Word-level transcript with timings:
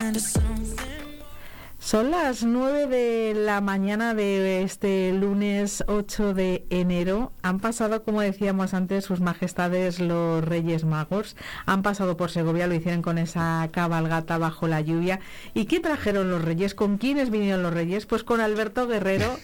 And 0.00 0.16
it's 0.16 0.30
song 0.30 0.77
Son 1.88 2.10
las 2.10 2.44
9 2.44 2.86
de 2.86 3.32
la 3.32 3.62
mañana 3.62 4.12
de 4.12 4.60
este 4.62 5.10
lunes 5.14 5.82
8 5.86 6.34
de 6.34 6.66
enero. 6.68 7.32
Han 7.40 7.60
pasado, 7.60 8.02
como 8.02 8.20
decíamos 8.20 8.74
antes, 8.74 9.06
sus 9.06 9.22
majestades 9.22 9.98
los 9.98 10.44
Reyes 10.44 10.84
Magos. 10.84 11.34
Han 11.64 11.80
pasado 11.80 12.18
por 12.18 12.30
Segovia, 12.30 12.66
lo 12.66 12.74
hicieron 12.74 13.00
con 13.00 13.16
esa 13.16 13.66
cabalgata 13.72 14.36
bajo 14.36 14.68
la 14.68 14.82
lluvia. 14.82 15.20
¿Y 15.54 15.64
qué 15.64 15.80
trajeron 15.80 16.30
los 16.30 16.44
Reyes? 16.44 16.74
¿Con 16.74 16.98
quiénes 16.98 17.30
vinieron 17.30 17.62
los 17.62 17.72
Reyes? 17.72 18.04
Pues 18.04 18.22
con 18.22 18.42
Alberto 18.42 18.86
Guerrero, 18.86 19.38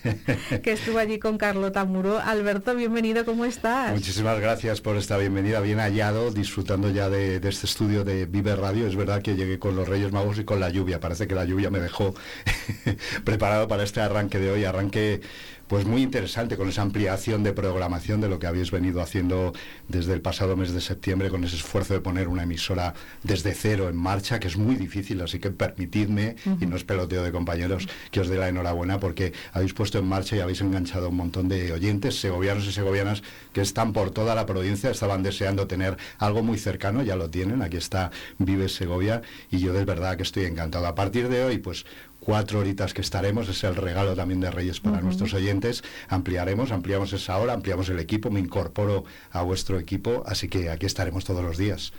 que 0.63 0.73
estuvo 0.73 0.99
allí 0.99 1.19
con 1.19 1.39
Carlota 1.39 1.87
Muro. 1.87 2.19
Alberto, 2.19 2.75
bienvenido, 2.75 3.25
¿cómo 3.25 3.47
estás? 3.47 3.93
Muchísimas 3.93 4.39
gracias 4.39 4.83
por 4.83 4.99
esta 4.99 5.17
bienvenida, 5.17 5.61
bien 5.61 5.79
hallado, 5.79 6.31
disfrutando 6.31 6.91
ya 6.91 7.09
de, 7.09 7.41
de 7.41 7.49
este 7.49 7.65
estudio 7.65 8.05
de 8.05 8.27
Vive 8.27 8.55
Radio. 8.55 8.87
Es 8.87 8.97
verdad 8.97 9.23
que 9.23 9.35
llegué 9.35 9.59
con 9.59 9.77
los 9.77 9.89
Reyes 9.89 10.13
Magos 10.13 10.39
y 10.39 10.45
con 10.45 10.61
la 10.61 10.69
lluvia. 10.69 11.01
Parece 11.01 11.27
que 11.27 11.35
la 11.35 11.47
lluvia 11.47 11.71
me 11.71 11.81
dejó 11.81 12.13
preparado 13.25 13.69
para 13.69 13.83
este 13.83 14.01
arranque 14.01 14.39
de 14.39 14.51
hoy, 14.51 14.65
arranque 14.65 15.21
pues 15.69 15.87
muy 15.87 16.03
interesante 16.03 16.57
con 16.57 16.69
esa 16.69 16.83
ampliación 16.83 17.43
de 17.43 17.53
programación 17.53 18.21
de 18.21 18.29
lo 18.29 18.39
que 18.39 18.47
habéis 18.47 18.71
venido 18.71 19.01
haciendo 19.01 19.53
desde 19.89 20.13
el 20.13 20.21
pasado 20.21 20.57
mes 20.57 20.73
de 20.73 20.81
septiembre 20.81 21.31
con 21.31 21.43
ese 21.45 21.57
esfuerzo 21.57 21.95
de 21.95 22.01
poner 22.01 22.29
una 22.29 22.43
emisora 22.43 22.95
desde 23.23 23.55
cero 23.55 23.89
en 23.89 23.97
marcha, 23.97 24.39
que 24.39 24.49
es 24.49 24.57
muy 24.57 24.77
difícil, 24.77 25.21
así 25.23 25.39
que 25.39 25.51
permitidme, 25.51 26.37
y 26.61 26.67
no 26.67 26.77
es 26.77 26.85
peloteo 26.85 27.23
de 27.23 27.33
compañeros, 27.33 27.89
que 28.11 28.21
os 28.21 28.29
dé 28.29 28.37
la 28.37 28.49
enhorabuena 28.49 29.01
porque 29.01 29.33
habéis 29.53 29.73
puesto 29.73 29.99
en 29.99 30.07
marcha 30.07 30.37
y 30.37 30.41
habéis 30.41 30.61
enganchado 30.61 31.07
a 31.07 31.09
un 31.09 31.17
montón 31.17 31.49
de 31.49 31.73
oyentes, 31.73 32.21
segovianos 32.21 32.67
y 32.67 32.73
segovianas, 32.73 33.23
que 33.53 33.63
están 33.63 33.93
por 33.93 34.11
toda 34.11 34.35
la 34.35 34.47
provincia, 34.47 34.91
estaban 34.91 35.23
deseando 35.23 35.67
tener 35.67 35.97
algo 36.19 36.43
muy 36.43 36.59
cercano, 36.59 37.03
ya 37.03 37.17
lo 37.17 37.31
tienen, 37.31 37.63
aquí 37.63 37.79
está 37.79 38.11
Vive 38.39 38.69
Segovia, 38.69 39.23
y 39.51 39.59
yo 39.59 39.73
de 39.73 39.85
verdad 39.85 40.17
que 40.17 40.25
estoy 40.25 40.45
encantado. 40.45 40.87
A 40.87 40.95
partir 40.95 41.29
de 41.29 41.43
hoy, 41.43 41.59
pues 41.59 41.87
cuatro 42.25 42.59
horitas 42.59 42.95
que 42.95 43.03
estaremos, 43.03 43.49
es 43.49 43.63
el 43.65 43.77
regalo 43.77 44.15
también 44.17 44.41
de 44.41 44.51
Reyes 44.51 44.81
para 44.81 45.01
nuestros 45.01 45.35
oyentes. 45.35 45.85
Ampliaremos, 46.09 46.73
ampliamos 46.73 47.13
esa 47.13 47.39
hora, 47.39 47.53
ampliamos 47.53 47.89
el 47.91 48.01
equipo, 48.01 48.31
me 48.31 48.41
incorporo 48.41 49.05
a 49.31 49.43
vuestro 49.43 49.79
equipo, 49.79 50.25
así 50.27 50.49
que 50.49 50.71
aquí 50.71 50.87
estaremos 50.87 51.25
todos 51.25 51.45
los 51.45 51.59
días. 51.59 51.93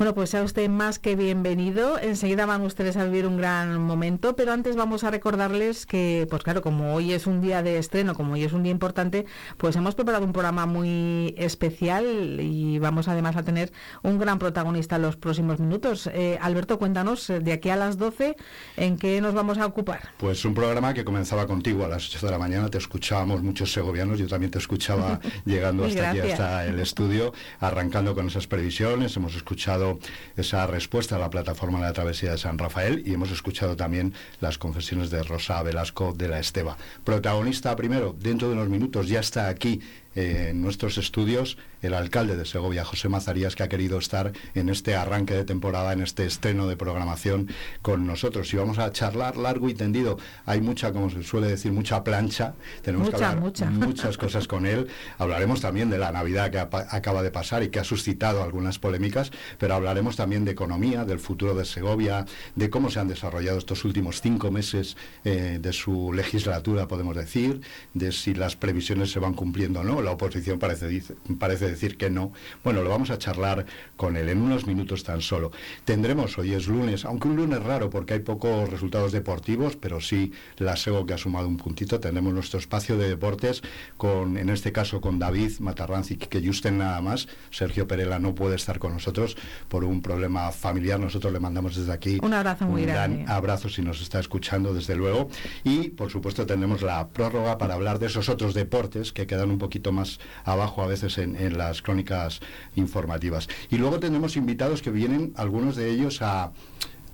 Bueno, 0.00 0.14
pues 0.14 0.30
sea 0.30 0.42
usted 0.42 0.66
más 0.70 0.98
que 0.98 1.14
bienvenido. 1.14 1.98
Enseguida 1.98 2.46
van 2.46 2.62
ustedes 2.62 2.96
a 2.96 3.04
vivir 3.04 3.26
un 3.26 3.36
gran 3.36 3.78
momento, 3.78 4.34
pero 4.34 4.54
antes 4.54 4.74
vamos 4.74 5.04
a 5.04 5.10
recordarles 5.10 5.84
que, 5.84 6.26
pues 6.30 6.42
claro, 6.42 6.62
como 6.62 6.94
hoy 6.94 7.12
es 7.12 7.26
un 7.26 7.42
día 7.42 7.62
de 7.62 7.76
estreno, 7.76 8.14
como 8.14 8.32
hoy 8.32 8.44
es 8.44 8.54
un 8.54 8.62
día 8.62 8.72
importante, 8.72 9.26
pues 9.58 9.76
hemos 9.76 9.94
preparado 9.94 10.24
un 10.24 10.32
programa 10.32 10.64
muy 10.64 11.34
especial 11.36 12.38
y 12.40 12.78
vamos 12.78 13.08
además 13.08 13.36
a 13.36 13.42
tener 13.42 13.72
un 14.02 14.18
gran 14.18 14.38
protagonista 14.38 14.96
en 14.96 15.02
los 15.02 15.16
próximos 15.16 15.60
minutos. 15.60 16.08
Eh, 16.14 16.38
Alberto, 16.40 16.78
cuéntanos, 16.78 17.28
eh, 17.28 17.40
de 17.40 17.52
aquí 17.52 17.68
a 17.68 17.76
las 17.76 17.98
12, 17.98 18.36
¿en 18.78 18.96
qué 18.96 19.20
nos 19.20 19.34
vamos 19.34 19.58
a 19.58 19.66
ocupar? 19.66 20.00
Pues 20.16 20.46
un 20.46 20.54
programa 20.54 20.94
que 20.94 21.04
comenzaba 21.04 21.46
contigo 21.46 21.84
a 21.84 21.88
las 21.88 22.08
8 22.08 22.24
de 22.24 22.32
la 22.32 22.38
mañana, 22.38 22.70
te 22.70 22.78
escuchábamos 22.78 23.42
muchos 23.42 23.70
segovianos, 23.70 24.18
yo 24.18 24.28
también 24.28 24.50
te 24.50 24.60
escuchaba 24.60 25.20
llegando 25.44 25.84
hasta 25.84 26.08
aquí, 26.08 26.20
hasta 26.20 26.64
el 26.64 26.80
estudio, 26.80 27.34
arrancando 27.58 28.14
con 28.14 28.28
esas 28.28 28.46
previsiones, 28.46 29.14
hemos 29.18 29.36
escuchado 29.36 29.89
esa 30.36 30.66
respuesta 30.66 31.16
a 31.16 31.18
la 31.18 31.30
plataforma 31.30 31.78
de 31.78 31.86
la 31.86 31.92
travesía 31.92 32.32
de 32.32 32.38
San 32.38 32.58
Rafael 32.58 33.02
y 33.06 33.14
hemos 33.14 33.30
escuchado 33.30 33.76
también 33.76 34.14
las 34.40 34.58
confesiones 34.58 35.10
de 35.10 35.22
Rosa 35.22 35.62
Velasco 35.62 36.12
de 36.12 36.28
la 36.28 36.38
Esteba. 36.38 36.76
Protagonista 37.04 37.74
primero, 37.76 38.14
dentro 38.18 38.48
de 38.48 38.54
unos 38.54 38.68
minutos 38.68 39.08
ya 39.08 39.20
está 39.20 39.48
aquí 39.48 39.80
eh, 40.14 40.48
en 40.50 40.60
nuestros 40.60 40.98
estudios 40.98 41.56
el 41.82 41.94
alcalde 41.94 42.36
de 42.36 42.44
Segovia, 42.44 42.84
José 42.84 43.08
Mazarías, 43.08 43.56
que 43.56 43.62
ha 43.62 43.68
querido 43.68 43.98
estar 43.98 44.32
en 44.54 44.68
este 44.68 44.94
arranque 44.94 45.34
de 45.34 45.44
temporada, 45.44 45.92
en 45.92 46.02
este 46.02 46.26
estreno 46.26 46.66
de 46.66 46.76
programación 46.76 47.48
con 47.80 48.06
nosotros. 48.06 48.52
Y 48.52 48.56
vamos 48.56 48.78
a 48.78 48.92
charlar 48.92 49.36
largo 49.36 49.68
y 49.68 49.74
tendido. 49.74 50.18
Hay 50.46 50.60
mucha, 50.60 50.92
como 50.92 51.10
se 51.10 51.22
suele 51.22 51.46
decir, 51.46 51.72
mucha 51.72 52.04
plancha. 52.04 52.54
Tenemos 52.82 53.08
que 53.08 53.16
hablar 53.16 53.40
muchas 53.70 54.18
cosas 54.18 54.46
con 54.46 54.66
él. 54.66 54.88
Hablaremos 55.18 55.60
también 55.60 55.90
de 55.90 55.98
la 55.98 56.12
Navidad 56.12 56.50
que 56.50 56.58
acaba 56.58 57.22
de 57.22 57.30
pasar 57.30 57.62
y 57.62 57.68
que 57.68 57.78
ha 57.78 57.84
suscitado 57.84 58.42
algunas 58.42 58.78
polémicas, 58.78 59.30
pero 59.58 59.74
hablaremos 59.74 60.16
también 60.16 60.44
de 60.44 60.50
economía, 60.50 61.04
del 61.04 61.18
futuro 61.18 61.54
de 61.54 61.64
Segovia, 61.64 62.26
de 62.56 62.68
cómo 62.68 62.90
se 62.90 63.00
han 63.00 63.08
desarrollado 63.08 63.58
estos 63.58 63.84
últimos 63.84 64.20
cinco 64.20 64.50
meses 64.50 64.96
eh, 65.24 65.58
de 65.60 65.72
su 65.72 66.12
legislatura, 66.12 66.88
podemos 66.88 67.16
decir, 67.16 67.62
de 67.94 68.12
si 68.12 68.34
las 68.34 68.56
previsiones 68.56 69.10
se 69.12 69.18
van 69.18 69.34
cumpliendo 69.34 69.80
o 69.80 69.84
no 69.84 69.99
la 70.02 70.12
oposición 70.12 70.58
parece, 70.58 71.02
parece 71.38 71.68
decir 71.68 71.96
que 71.96 72.10
no. 72.10 72.32
Bueno, 72.64 72.82
lo 72.82 72.90
vamos 72.90 73.10
a 73.10 73.18
charlar 73.18 73.66
con 73.96 74.16
él 74.16 74.28
en 74.28 74.42
unos 74.42 74.66
minutos 74.66 75.04
tan 75.04 75.20
solo. 75.20 75.52
Tendremos, 75.84 76.38
hoy 76.38 76.54
es 76.54 76.66
lunes, 76.66 77.04
aunque 77.04 77.28
un 77.28 77.36
lunes 77.36 77.62
raro 77.62 77.90
porque 77.90 78.14
hay 78.14 78.20
pocos 78.20 78.68
resultados 78.68 79.12
deportivos, 79.12 79.76
pero 79.76 80.00
sí 80.00 80.32
la 80.56 80.76
SEGO 80.76 81.06
que 81.06 81.14
ha 81.14 81.18
sumado 81.18 81.48
un 81.48 81.56
puntito. 81.56 82.00
Tendremos 82.00 82.32
nuestro 82.32 82.58
espacio 82.58 82.96
de 82.96 83.08
deportes 83.08 83.62
con, 83.96 84.36
en 84.36 84.50
este 84.50 84.72
caso, 84.72 85.00
con 85.00 85.18
David 85.18 85.58
Matarranz 85.60 86.10
y 86.10 86.16
que 86.16 86.44
Justen 86.44 86.78
nada 86.78 87.00
más. 87.00 87.28
Sergio 87.50 87.86
Perela 87.86 88.18
no 88.18 88.34
puede 88.34 88.56
estar 88.56 88.78
con 88.78 88.92
nosotros 88.92 89.36
por 89.68 89.84
un 89.84 90.02
problema 90.02 90.50
familiar. 90.52 90.98
Nosotros 90.98 91.32
le 91.32 91.40
mandamos 91.40 91.76
desde 91.76 91.92
aquí 91.92 92.18
un 92.22 92.34
abrazo 92.34 92.66
muy 92.66 92.84
grande. 92.84 93.24
abrazo 93.28 93.68
si 93.68 93.82
nos 93.82 94.00
está 94.00 94.20
escuchando, 94.20 94.74
desde 94.74 94.96
luego. 94.96 95.28
Y, 95.64 95.90
por 95.90 96.10
supuesto, 96.10 96.46
tendremos 96.46 96.82
la 96.82 97.08
prórroga 97.08 97.58
para 97.58 97.74
hablar 97.74 97.98
de 97.98 98.06
esos 98.06 98.28
otros 98.28 98.54
deportes 98.54 99.12
que 99.12 99.26
quedan 99.26 99.50
un 99.50 99.58
poquito 99.58 99.89
más 99.92 100.20
abajo 100.44 100.82
a 100.82 100.86
veces 100.86 101.18
en, 101.18 101.58
las 101.58 101.82
crónicas 101.82 102.40
informativas. 102.76 103.48
Y 103.70 103.78
luego 103.78 104.00
tenemos 104.00 104.36
invitados 104.36 104.82
que 104.82 104.90
vienen, 104.90 105.32
algunos 105.36 105.76
de 105.76 105.90
ellos, 105.90 106.22
a 106.22 106.52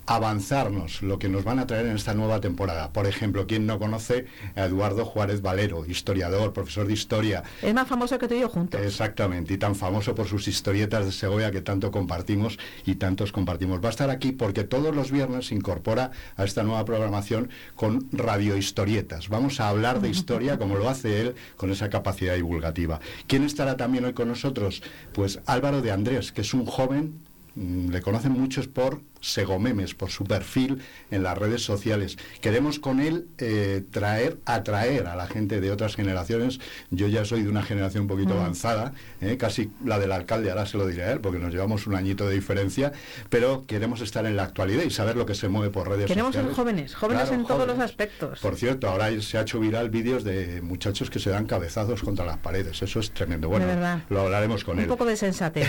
avanzarnos 0.06 1.02
lo 1.02 1.18
que 1.18 1.28
nos 1.28 1.44
van 1.44 1.58
a 1.58 1.66
traer 1.66 1.86
en 1.86 1.96
esta 1.96 2.14
nueva 2.14 2.40
temporada. 2.40 2.92
Por 2.92 3.06
ejemplo, 3.06 3.46
quien 3.46 3.66
no 3.66 3.78
conoce 3.78 4.26
a 4.54 4.64
Eduardo 4.64 5.04
Juárez 5.04 5.42
Valero, 5.42 5.84
historiador, 5.86 6.52
profesor 6.52 6.86
de 6.86 6.92
historia. 6.92 7.42
Es 7.62 7.74
más 7.74 7.88
famoso 7.88 8.18
que 8.18 8.28
tú 8.28 8.34
y 8.34 8.40
yo 8.40 8.48
juntos. 8.48 8.80
Exactamente, 8.80 9.54
y 9.54 9.58
tan 9.58 9.74
famoso 9.74 10.14
por 10.14 10.28
sus 10.28 10.48
historietas 10.48 11.04
de 11.06 11.12
Segovia 11.12 11.50
que 11.50 11.60
tanto 11.60 11.90
compartimos 11.90 12.58
y 12.84 12.96
tantos 12.96 13.32
compartimos. 13.32 13.82
Va 13.82 13.88
a 13.88 13.90
estar 13.90 14.10
aquí 14.10 14.32
porque 14.32 14.64
todos 14.64 14.94
los 14.94 15.10
viernes 15.10 15.46
se 15.46 15.54
incorpora 15.54 16.10
a 16.36 16.44
esta 16.44 16.62
nueva 16.62 16.84
programación 16.84 17.50
con 17.74 18.06
radiohistorietas. 18.12 19.28
Vamos 19.28 19.60
a 19.60 19.68
hablar 19.68 20.00
de 20.00 20.08
historia 20.08 20.58
como 20.58 20.76
lo 20.76 20.88
hace 20.88 21.20
él 21.20 21.34
con 21.56 21.70
esa 21.70 21.90
capacidad 21.90 22.34
divulgativa. 22.34 23.00
¿Quién 23.26 23.44
estará 23.44 23.76
también 23.76 24.04
hoy 24.04 24.12
con 24.12 24.28
nosotros? 24.28 24.82
Pues 25.12 25.40
Álvaro 25.46 25.82
de 25.82 25.90
Andrés, 25.90 26.32
que 26.32 26.42
es 26.42 26.54
un 26.54 26.66
joven 26.66 27.20
mm, 27.54 27.90
le 27.90 28.00
conocen 28.00 28.32
muchos 28.32 28.68
por 28.68 29.00
Segomemes, 29.20 29.94
por 29.94 30.10
su 30.10 30.24
perfil 30.24 30.82
en 31.10 31.22
las 31.22 31.36
redes 31.36 31.62
sociales. 31.62 32.16
Queremos 32.40 32.78
con 32.78 33.00
él 33.00 33.26
eh, 33.38 33.82
traer, 33.90 34.38
atraer 34.44 35.06
a 35.06 35.16
la 35.16 35.26
gente 35.26 35.60
de 35.60 35.70
otras 35.70 35.96
generaciones. 35.96 36.60
Yo 36.90 37.08
ya 37.08 37.24
soy 37.24 37.42
de 37.42 37.48
una 37.48 37.62
generación 37.62 38.02
un 38.02 38.08
poquito 38.08 38.34
mm. 38.34 38.38
avanzada, 38.38 38.92
eh, 39.20 39.36
casi 39.36 39.70
la 39.84 39.98
del 39.98 40.12
alcalde, 40.12 40.50
ahora 40.50 40.66
se 40.66 40.78
lo 40.78 40.86
diré 40.86 41.04
a 41.04 41.12
él, 41.12 41.20
porque 41.20 41.38
nos 41.38 41.52
llevamos 41.52 41.86
un 41.86 41.94
añito 41.94 42.28
de 42.28 42.34
diferencia, 42.34 42.92
pero 43.30 43.64
queremos 43.66 44.00
estar 44.00 44.26
en 44.26 44.36
la 44.36 44.44
actualidad 44.44 44.82
y 44.84 44.90
saber 44.90 45.16
lo 45.16 45.26
que 45.26 45.34
se 45.34 45.48
mueve 45.48 45.70
por 45.70 45.88
redes 45.88 46.08
sociales. 46.08 46.32
Queremos 46.32 46.34
ser 46.34 46.54
jóvenes, 46.54 46.94
jóvenes 46.94 47.30
en 47.30 47.46
todos 47.46 47.66
los 47.66 47.78
aspectos. 47.78 48.40
Por 48.40 48.56
cierto, 48.56 48.88
ahora 48.88 49.08
se 49.20 49.38
ha 49.38 49.42
hecho 49.42 49.60
viral 49.60 49.90
vídeos 49.90 50.24
de 50.24 50.60
muchachos 50.62 51.10
que 51.10 51.18
se 51.18 51.30
dan 51.30 51.46
cabezazos 51.46 52.02
contra 52.02 52.24
las 52.24 52.38
paredes. 52.38 52.82
Eso 52.82 53.00
es 53.00 53.10
tremendo. 53.10 53.48
Bueno, 53.48 53.66
lo 54.08 54.20
hablaremos 54.20 54.64
con 54.64 54.78
él. 54.78 54.84
Un 54.84 54.90
poco 54.90 55.04
de 55.04 55.16
sensatez. 55.16 55.68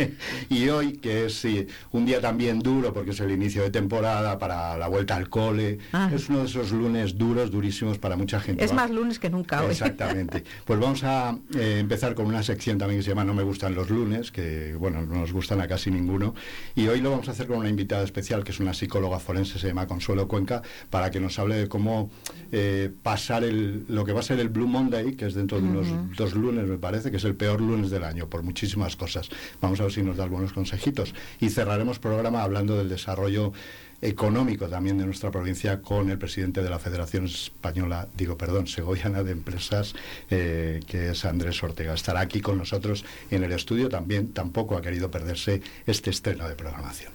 y 0.48 0.68
hoy, 0.68 0.98
que 0.98 1.26
es 1.26 1.46
un 1.92 2.06
día 2.06 2.20
también 2.20 2.58
duro, 2.60 2.87
porque 2.92 3.10
es 3.10 3.20
el 3.20 3.30
inicio 3.30 3.62
de 3.62 3.70
temporada, 3.70 4.38
para 4.38 4.76
la 4.76 4.88
vuelta 4.88 5.16
al 5.16 5.28
cole. 5.28 5.78
Ah. 5.92 6.10
Es 6.14 6.28
uno 6.28 6.40
de 6.40 6.46
esos 6.46 6.72
lunes 6.72 7.16
duros, 7.16 7.50
durísimos 7.50 7.98
para 7.98 8.16
mucha 8.16 8.40
gente. 8.40 8.64
Es 8.64 8.72
más 8.72 8.90
lunes 8.90 9.18
que 9.18 9.30
nunca 9.30 9.62
hoy. 9.62 9.70
Exactamente. 9.70 10.44
Pues 10.64 10.80
vamos 10.80 11.02
a 11.04 11.36
eh, 11.56 11.78
empezar 11.78 12.14
con 12.14 12.26
una 12.26 12.42
sección 12.42 12.78
también 12.78 13.00
que 13.00 13.04
se 13.04 13.10
llama 13.10 13.24
No 13.24 13.32
me 13.32 13.42
gustan 13.42 13.74
los 13.74 13.88
lunes, 13.90 14.30
que 14.30 14.74
bueno, 14.74 15.02
no 15.02 15.20
nos 15.20 15.32
gustan 15.32 15.60
a 15.60 15.68
casi 15.68 15.90
ninguno. 15.90 16.34
Y 16.74 16.88
hoy 16.88 17.00
lo 17.00 17.10
vamos 17.10 17.28
a 17.28 17.32
hacer 17.32 17.46
con 17.46 17.58
una 17.58 17.68
invitada 17.68 18.02
especial, 18.02 18.44
que 18.44 18.52
es 18.52 18.60
una 18.60 18.74
psicóloga 18.74 19.18
forense, 19.18 19.58
se 19.58 19.68
llama 19.68 19.86
Consuelo 19.86 20.28
Cuenca, 20.28 20.62
para 20.90 21.10
que 21.10 21.20
nos 21.20 21.38
hable 21.38 21.56
de 21.56 21.68
cómo 21.68 22.10
eh, 22.52 22.90
pasar 23.02 23.44
el, 23.44 23.84
lo 23.88 24.04
que 24.04 24.12
va 24.12 24.20
a 24.20 24.22
ser 24.22 24.40
el 24.40 24.48
Blue 24.48 24.66
Monday, 24.66 25.14
que 25.14 25.26
es 25.26 25.34
dentro 25.34 25.60
de 25.60 25.68
unos 25.68 25.86
dos 26.16 26.34
lunes, 26.34 26.66
me 26.66 26.78
parece, 26.78 27.10
que 27.10 27.16
es 27.16 27.24
el 27.24 27.34
peor 27.34 27.60
lunes 27.60 27.90
del 27.90 28.04
año, 28.04 28.28
por 28.28 28.42
muchísimas 28.42 28.96
cosas. 28.96 29.28
Vamos 29.60 29.80
a 29.80 29.84
ver 29.84 29.92
si 29.92 30.02
nos 30.02 30.16
da 30.16 30.24
algunos 30.24 30.52
consejitos. 30.52 31.14
Y 31.40 31.50
cerraremos 31.50 31.98
programa 31.98 32.42
hablando 32.42 32.76
del 32.78 32.88
desarrollo 32.88 33.52
económico 34.00 34.68
también 34.68 34.98
de 34.98 35.04
nuestra 35.04 35.30
provincia 35.30 35.82
con 35.82 36.10
el 36.10 36.18
presidente 36.18 36.62
de 36.62 36.70
la 36.70 36.78
Federación 36.78 37.24
Española, 37.24 38.08
digo, 38.16 38.36
perdón, 38.36 38.66
Segoviana 38.68 39.22
de 39.22 39.32
Empresas, 39.32 39.94
eh, 40.30 40.80
que 40.86 41.10
es 41.10 41.24
Andrés 41.24 41.62
Ortega. 41.62 41.94
Estará 41.94 42.20
aquí 42.20 42.40
con 42.40 42.58
nosotros 42.58 43.04
en 43.30 43.42
el 43.42 43.52
estudio 43.52 43.88
también, 43.88 44.32
tampoco 44.32 44.76
ha 44.76 44.82
querido 44.82 45.10
perderse 45.10 45.62
este 45.86 46.10
estreno 46.10 46.48
de 46.48 46.54
programación. 46.54 47.12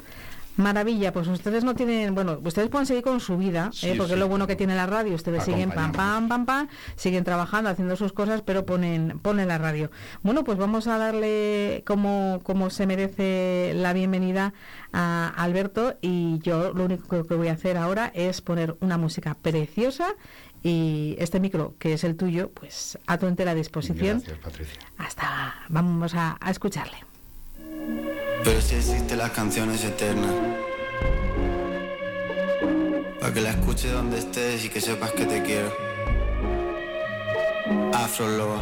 Maravilla, 0.55 1.11
pues 1.11 1.27
ustedes 1.27 1.63
no 1.63 1.73
tienen, 1.75 2.13
bueno, 2.13 2.39
ustedes 2.43 2.69
pueden 2.69 2.85
seguir 2.85 3.03
con 3.03 3.19
su 3.19 3.37
vida, 3.37 3.71
¿eh? 3.81 3.95
porque 3.97 4.13
es 4.13 4.19
lo 4.19 4.27
bueno 4.27 4.45
que 4.45 4.55
tiene 4.55 4.75
la 4.75 4.85
radio, 4.85 5.15
ustedes 5.15 5.43
siguen 5.43 5.71
pam, 5.71 5.91
pam, 5.91 6.29
pam, 6.29 6.45
pam, 6.45 6.67
siguen 6.95 7.23
trabajando, 7.23 7.69
haciendo 7.69 7.95
sus 7.95 8.13
cosas, 8.13 8.41
pero 8.43 8.65
ponen, 8.65 9.19
ponen 9.19 9.47
la 9.47 9.57
radio. 9.57 9.89
Bueno, 10.21 10.43
pues 10.43 10.57
vamos 10.57 10.87
a 10.87 10.97
darle 10.97 11.83
como, 11.87 12.39
como 12.43 12.69
se 12.69 12.85
merece 12.85 13.73
la 13.75 13.93
bienvenida 13.93 14.53
a 14.91 15.33
Alberto 15.35 15.97
y 16.01 16.39
yo 16.39 16.73
lo 16.73 16.85
único 16.85 17.25
que 17.25 17.33
voy 17.33 17.47
a 17.47 17.53
hacer 17.53 17.77
ahora 17.77 18.11
es 18.13 18.41
poner 18.41 18.75
una 18.79 18.97
música 18.97 19.33
preciosa 19.33 20.15
y 20.61 21.15
este 21.19 21.39
micro, 21.39 21.73
que 21.79 21.93
es 21.93 22.03
el 22.03 22.15
tuyo, 22.15 22.51
pues 22.51 22.97
a 23.07 23.17
tu 23.17 23.27
entera 23.27 23.53
disposición. 23.53 24.19
Gracias, 24.19 24.37
Patricia. 24.37 24.81
Hasta, 24.97 25.55
vamos 25.67 26.13
a 26.15 26.37
escucharle. 26.47 26.97
Pero 28.43 28.61
si 28.61 28.75
existen 28.75 29.17
las 29.17 29.31
canciones 29.31 29.83
eternas. 29.83 30.33
Para 33.19 33.33
que 33.33 33.41
la 33.41 33.51
escuches 33.51 33.91
donde 33.91 34.19
estés 34.19 34.65
y 34.65 34.69
que 34.69 34.81
sepas 34.81 35.11
que 35.11 35.25
te 35.25 35.41
quiero. 35.43 35.73
Afro 37.93 38.27
Loa. 38.27 38.61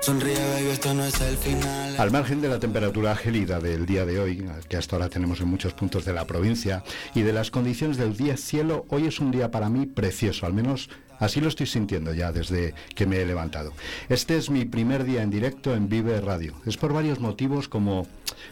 Sonríe, 0.00 0.72
esto 0.72 0.94
no 0.94 1.04
es 1.04 1.20
el 1.20 1.36
final. 1.36 1.96
Al 1.96 2.10
margen 2.10 2.40
de 2.40 2.48
la 2.48 2.58
temperatura 2.58 3.14
gélida 3.14 3.60
del 3.60 3.86
día 3.86 4.04
de 4.04 4.18
hoy, 4.18 4.44
que 4.68 4.76
hasta 4.76 4.96
ahora 4.96 5.08
tenemos 5.08 5.40
en 5.40 5.48
muchos 5.48 5.74
puntos 5.74 6.04
de 6.04 6.12
la 6.12 6.26
provincia, 6.26 6.82
y 7.14 7.22
de 7.22 7.32
las 7.32 7.50
condiciones 7.50 7.98
del 7.98 8.16
día 8.16 8.36
cielo, 8.36 8.84
hoy 8.88 9.06
es 9.06 9.20
un 9.20 9.30
día 9.30 9.50
para 9.50 9.68
mí 9.68 9.86
precioso, 9.86 10.46
al 10.46 10.54
menos 10.54 10.90
Así 11.22 11.40
lo 11.40 11.46
estoy 11.46 11.66
sintiendo 11.66 12.12
ya 12.12 12.32
desde 12.32 12.74
que 12.96 13.06
me 13.06 13.18
he 13.18 13.24
levantado. 13.24 13.72
Este 14.08 14.36
es 14.36 14.50
mi 14.50 14.64
primer 14.64 15.04
día 15.04 15.22
en 15.22 15.30
directo 15.30 15.72
en 15.72 15.88
Vive 15.88 16.20
Radio. 16.20 16.54
Es 16.66 16.76
por 16.76 16.92
varios 16.92 17.20
motivos 17.20 17.68
como, 17.68 18.08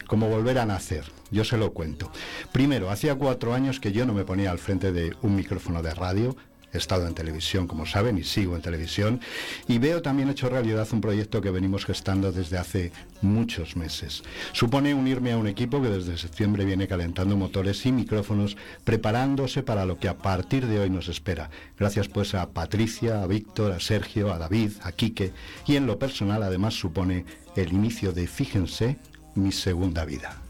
como 0.07 0.29
volver 0.29 0.57
a 0.61 0.67
nacer. 0.67 1.03
Yo 1.33 1.43
se 1.45 1.57
lo 1.57 1.73
cuento. 1.73 2.13
Primero, 2.53 2.89
hacía 2.89 3.17
cuatro 3.17 3.55
años 3.55 3.81
que 3.81 3.91
yo 3.91 4.07
no 4.07 4.15
me 4.15 4.25
ponía 4.25 4.53
al 4.53 4.61
frente 4.61 4.93
de 4.93 5.17
un 5.21 5.35
micrófono 5.35 5.83
de 5.83 5.93
radio, 5.95 6.37
He 6.73 6.79
estado 6.79 7.07
en 7.07 7.15
televisión, 7.15 7.67
como 7.67 7.87
saben, 7.87 8.19
y 8.19 8.25
sigo 8.25 8.57
en 8.57 8.63
televisión. 8.63 9.21
Y 9.67 9.79
veo 9.79 10.03
también 10.03 10.29
hecho 10.29 10.49
realidad 10.49 10.89
un 10.93 11.01
proyecto 11.01 11.41
que 11.41 11.51
venimos 11.51 11.85
gestando 11.85 12.33
desde 12.33 12.59
hace 12.59 12.93
muchos 13.23 13.77
meses. 13.77 14.23
Supone 14.53 14.95
unirme 14.95 15.33
a 15.33 15.39
un 15.39 15.49
equipo 15.49 15.83
que 15.83 15.89
desde 15.89 16.17
septiembre 16.17 16.65
viene 16.65 16.87
calentando 16.89 17.37
motores 17.37 17.85
y 17.87 17.93
micrófonos, 17.93 18.57
preparándose 18.85 19.63
para 19.63 19.85
lo 19.85 19.99
que 19.99 20.09
a 20.09 20.19
partir 20.19 20.67
de 20.67 20.79
hoy 20.79 20.91
nos 20.91 21.09
espera. 21.09 21.51
Gracias 21.79 22.09
pues 22.09 22.35
a 22.35 22.51
Patricia, 22.51 23.23
a 23.23 23.27
Víctor, 23.27 23.73
a 23.73 23.81
Sergio, 23.81 24.33
a 24.33 24.39
David, 24.39 24.73
a 24.83 24.93
Quique. 24.93 25.33
Y 25.67 25.77
en 25.77 25.87
lo 25.87 25.99
personal 25.99 26.43
además 26.43 26.75
supone 26.75 27.25
el 27.57 27.73
inicio 27.73 28.13
de, 28.13 28.27
fíjense, 28.27 28.97
mi 29.35 29.53
segunda 29.53 30.05
vida. 30.05 30.41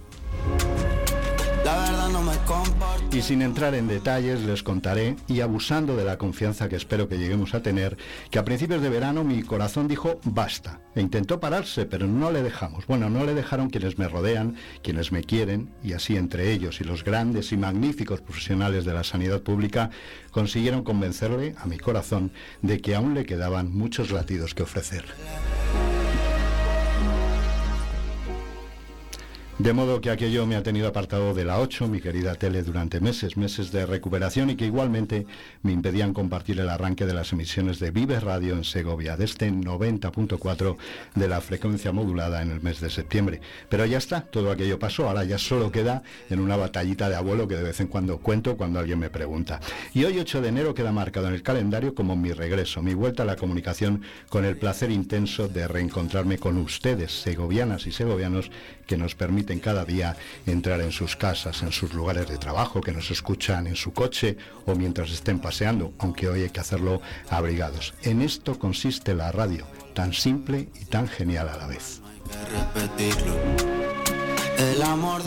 Y 3.13 3.23
sin 3.23 3.43
entrar 3.43 3.75
en 3.75 3.89
detalles, 3.89 4.41
les 4.43 4.63
contaré, 4.63 5.17
y 5.27 5.41
abusando 5.41 5.97
de 5.97 6.05
la 6.05 6.17
confianza 6.17 6.69
que 6.69 6.77
espero 6.77 7.09
que 7.09 7.19
lleguemos 7.19 7.55
a 7.55 7.63
tener, 7.63 7.97
que 8.31 8.39
a 8.39 8.45
principios 8.45 8.83
de 8.83 8.89
verano 8.89 9.25
mi 9.25 9.43
corazón 9.43 9.89
dijo 9.89 10.21
basta. 10.25 10.81
E 10.95 11.01
intentó 11.01 11.41
pararse, 11.41 11.87
pero 11.87 12.07
no 12.07 12.31
le 12.31 12.43
dejamos. 12.43 12.87
Bueno, 12.87 13.11
no 13.11 13.25
le 13.25 13.35
dejaron 13.35 13.69
quienes 13.69 13.99
me 13.99 14.09
rodean, 14.09 14.55
quienes 14.83 15.13
me 15.13 15.25
quieren, 15.25 15.71
y 15.83 15.93
así 15.93 16.17
entre 16.17 16.53
ellos 16.53 16.81
y 16.81 16.85
los 16.85 17.05
grandes 17.05 17.53
y 17.53 17.57
magníficos 17.57 18.21
profesionales 18.21 18.85
de 18.85 18.95
la 18.95 19.05
sanidad 19.05 19.43
pública 19.43 19.91
consiguieron 20.31 20.85
convencerle 20.85 21.55
a 21.59 21.67
mi 21.67 21.79
corazón 21.79 22.33
de 22.63 22.81
que 22.81 22.95
aún 22.95 23.15
le 23.15 23.27
quedaban 23.27 23.73
muchos 23.73 24.13
latidos 24.13 24.55
que 24.55 24.63
ofrecer. 24.63 25.05
De 29.61 29.75
modo 29.75 30.01
que 30.01 30.09
aquello 30.09 30.47
me 30.47 30.57
ha 30.57 30.63
tenido 30.63 30.89
apartado 30.89 31.35
de 31.35 31.45
la 31.45 31.61
8, 31.61 31.87
mi 31.87 32.01
querida 32.01 32.35
tele, 32.35 32.63
durante 32.63 32.99
meses, 32.99 33.37
meses 33.37 33.71
de 33.71 33.85
recuperación 33.85 34.49
y 34.49 34.57
que 34.57 34.65
igualmente 34.65 35.27
me 35.63 35.73
impedían 35.73 36.15
compartir 36.15 36.59
el 36.61 36.71
arranque 36.71 37.05
de 37.05 37.13
las 37.13 37.35
emisiones 37.35 37.79
de 37.79 37.91
Vive 37.91 38.19
Radio 38.21 38.55
en 38.55 38.65
Segovia, 38.65 39.19
de 39.19 39.27
este 39.27 39.53
90.4 39.53 40.79
de 41.15 41.29
la 41.29 41.43
frecuencia 41.43 41.93
modulada 41.93 42.41
en 42.41 42.53
el 42.53 42.63
mes 42.63 42.81
de 42.81 42.89
septiembre. 42.89 43.43
Pero 43.69 43.85
ya 43.85 43.99
está, 43.99 44.23
todo 44.23 44.51
aquello 44.51 44.79
pasó, 44.79 45.07
ahora 45.07 45.25
ya 45.25 45.37
solo 45.37 45.71
queda 45.71 46.05
en 46.31 46.41
una 46.41 46.57
batallita 46.57 47.11
de 47.11 47.17
abuelo 47.17 47.47
que 47.47 47.57
de 47.57 47.65
vez 47.65 47.81
en 47.81 47.89
cuando 47.89 48.17
cuento 48.17 48.57
cuando 48.57 48.79
alguien 48.79 48.99
me 48.99 49.11
pregunta. 49.11 49.61
Y 49.93 50.05
hoy 50.05 50.19
8 50.19 50.41
de 50.41 50.49
enero 50.49 50.75
queda 50.75 50.91
marcado 50.91 51.29
en 51.29 51.35
el 51.35 51.43
calendario 51.43 51.95
como 51.95 52.17
mi 52.17 52.33
regreso, 52.33 52.81
mi 52.81 52.95
vuelta 52.95 53.25
a 53.25 53.27
la 53.27 53.37
comunicación 53.37 54.05
con 54.31 54.47
el 54.47 54.57
placer 54.57 54.91
intenso 54.91 55.49
de 55.49 55.69
reencontrarme 55.69 56.39
con 56.39 56.57
ustedes, 56.57 57.13
segovianas 57.13 57.87
y 57.87 57.93
segovianos, 57.93 58.51
que 58.87 58.97
nos 58.97 59.15
cada 59.59 59.85
día 59.85 60.17
entrar 60.47 60.81
en 60.81 60.93
sus 60.93 61.17
casas, 61.17 61.63
en 61.63 61.73
sus 61.73 61.93
lugares 61.93 62.29
de 62.29 62.39
trabajo, 62.39 62.81
que 62.81 62.93
nos 62.93 63.11
escuchan 63.11 63.67
en 63.67 63.77
su 63.77 63.93
coche 63.93 64.37
o 64.67 64.75
mientras 64.75 65.11
estén 65.11 65.41
paseando, 65.41 65.93
aunque 65.99 66.29
hoy 66.29 66.43
hay 66.43 66.51
que 66.51 66.61
hacerlo 66.61 67.01
abrigados. 67.29 67.95
En 68.03 68.23
esto 68.23 68.59
consiste 68.59 69.15
la 69.15 69.33
radio, 69.33 69.67
tan 69.95 70.13
simple 70.13 70.69
y 70.81 70.85
tan 70.85 71.09
genial 71.09 71.49
a 71.49 71.57
la 71.57 71.67
vez. 71.67 72.01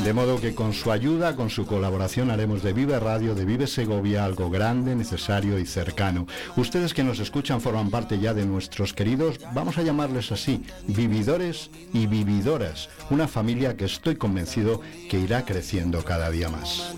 De 0.04 0.14
modo 0.14 0.40
que 0.40 0.54
con 0.54 0.74
su 0.74 0.92
ayuda, 0.92 1.36
con 1.36 1.50
su 1.50 1.66
colaboración 1.66 2.30
haremos 2.30 2.62
de 2.62 2.72
Vive 2.72 3.00
Radio, 3.00 3.34
de 3.34 3.46
Vive 3.46 3.66
Segovia 3.66 4.26
algo 4.26 4.52
grande, 4.52 4.96
necesario 4.96 5.58
y 5.58 5.66
cercano. 5.66 6.28
Ustedes 6.56 6.94
que 6.94 7.04
nos 7.04 7.20
escuchan 7.20 7.60
forman 7.60 7.90
parte 7.90 8.20
ya 8.20 8.36
de 8.36 8.46
nuestros 8.46 8.94
queridos, 8.94 9.40
vamos 9.54 9.80
a 9.80 9.82
llamarles 9.82 10.32
así, 10.32 10.64
vividores 10.88 11.72
y 11.94 12.06
vividoras, 12.06 12.90
una 13.10 13.28
familia 13.28 13.76
que 13.76 13.86
estoy 13.86 14.18
convencido 14.18 14.82
que 15.10 15.20
irá 15.20 15.46
creciendo 15.46 16.04
cada 16.04 16.30
día 16.30 16.50
más. 16.50 16.94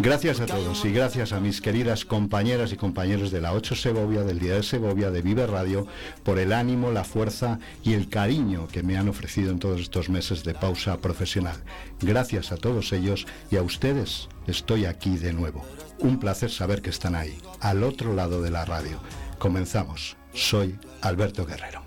Gracias 0.00 0.38
a 0.38 0.46
todos 0.46 0.84
y 0.84 0.92
gracias 0.92 1.32
a 1.32 1.40
mis 1.40 1.60
queridas 1.60 2.04
compañeras 2.04 2.72
y 2.72 2.76
compañeros 2.76 3.32
de 3.32 3.40
la 3.40 3.52
8 3.52 3.74
Segovia, 3.74 4.22
del 4.22 4.38
Día 4.38 4.54
de 4.54 4.62
Segovia, 4.62 5.10
de 5.10 5.22
Vive 5.22 5.44
Radio, 5.48 5.88
por 6.22 6.38
el 6.38 6.52
ánimo, 6.52 6.92
la 6.92 7.02
fuerza 7.02 7.58
y 7.82 7.94
el 7.94 8.08
cariño 8.08 8.68
que 8.68 8.84
me 8.84 8.96
han 8.96 9.08
ofrecido 9.08 9.50
en 9.50 9.58
todos 9.58 9.80
estos 9.80 10.08
meses 10.08 10.44
de 10.44 10.54
pausa 10.54 10.98
profesional. 10.98 11.56
Gracias 12.00 12.52
a 12.52 12.56
todos 12.56 12.92
ellos 12.92 13.26
y 13.50 13.56
a 13.56 13.62
ustedes 13.62 14.28
estoy 14.46 14.84
aquí 14.84 15.16
de 15.16 15.32
nuevo. 15.32 15.64
Un 15.98 16.20
placer 16.20 16.52
saber 16.52 16.80
que 16.80 16.90
están 16.90 17.16
ahí, 17.16 17.36
al 17.58 17.82
otro 17.82 18.14
lado 18.14 18.40
de 18.40 18.50
la 18.50 18.64
radio. 18.64 19.00
Comenzamos. 19.38 20.16
Soy 20.32 20.78
Alberto 21.00 21.44
Guerrero. 21.44 21.82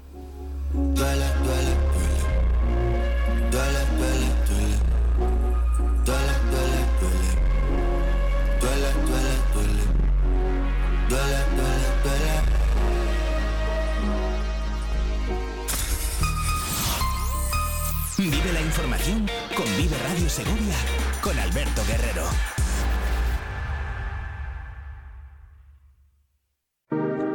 Información 18.72 19.28
con 19.58 19.66
Vive 19.76 19.98
Radio 19.98 20.30
Segovia 20.30 20.76
con 21.22 21.38
Alberto 21.38 21.84
Guerrero. 21.86 22.61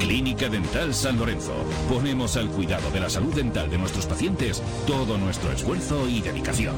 Clínica 0.00 0.48
Dental 0.48 0.94
San 0.94 1.18
Lorenzo. 1.18 1.52
Ponemos 1.88 2.36
al 2.38 2.48
cuidado 2.48 2.90
de 2.90 3.00
la 3.00 3.10
salud 3.10 3.34
dental 3.34 3.70
de 3.70 3.76
nuestros 3.76 4.06
pacientes 4.06 4.62
todo 4.86 5.18
nuestro 5.18 5.52
esfuerzo 5.52 6.08
y 6.08 6.22
dedicación. 6.22 6.74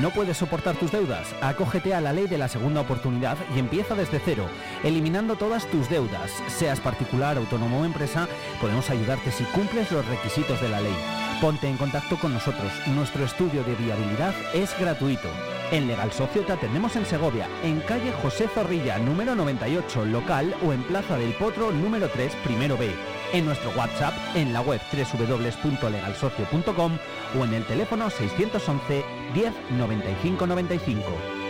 ¿No 0.00 0.10
puedes 0.10 0.36
soportar 0.36 0.76
tus 0.76 0.92
deudas? 0.92 1.26
Acógete 1.40 1.94
a 1.94 2.00
la 2.00 2.12
ley 2.12 2.26
de 2.26 2.36
la 2.36 2.48
segunda 2.48 2.82
oportunidad 2.82 3.38
y 3.54 3.58
empieza 3.58 3.94
desde 3.94 4.20
cero, 4.24 4.46
eliminando 4.82 5.36
todas 5.36 5.66
tus 5.70 5.88
deudas. 5.88 6.30
Seas 6.48 6.80
particular, 6.80 7.36
autónomo 7.38 7.80
o 7.80 7.84
empresa, 7.84 8.28
podemos 8.60 8.90
ayudarte 8.90 9.32
si 9.32 9.44
cumples 9.44 9.90
los 9.92 10.06
requisitos 10.06 10.60
de 10.60 10.68
la 10.68 10.80
ley. 10.80 10.96
Ponte 11.40 11.68
en 11.68 11.76
contacto 11.76 12.18
con 12.18 12.34
nosotros. 12.34 12.70
Nuestro 12.88 13.24
estudio 13.24 13.64
de 13.64 13.74
viabilidad 13.76 14.34
es 14.54 14.78
gratuito. 14.78 15.28
En 15.72 15.88
Legal 15.88 16.12
Socio 16.12 16.42
te 16.42 16.52
atendemos 16.52 16.94
en 16.96 17.06
Segovia, 17.06 17.48
en 17.62 17.80
calle 17.80 18.12
José 18.20 18.46
Zorrilla, 18.46 18.98
número 18.98 19.34
98, 19.34 20.04
local 20.04 20.54
o 20.62 20.74
en 20.74 20.82
Plaza 20.82 21.16
del 21.16 21.32
Potro, 21.32 21.72
número 21.72 22.10
3, 22.10 22.34
primero 22.44 22.76
B. 22.76 22.94
En 23.32 23.46
nuestro 23.46 23.70
WhatsApp, 23.70 24.12
en 24.34 24.52
la 24.52 24.60
web 24.60 24.82
www.legalsocio.com 24.92 26.98
o 27.40 27.44
en 27.44 27.54
el 27.54 27.64
teléfono 27.64 28.10
611 28.10 29.02
10 29.32 29.54
95 29.70 30.46
95. 30.46 31.41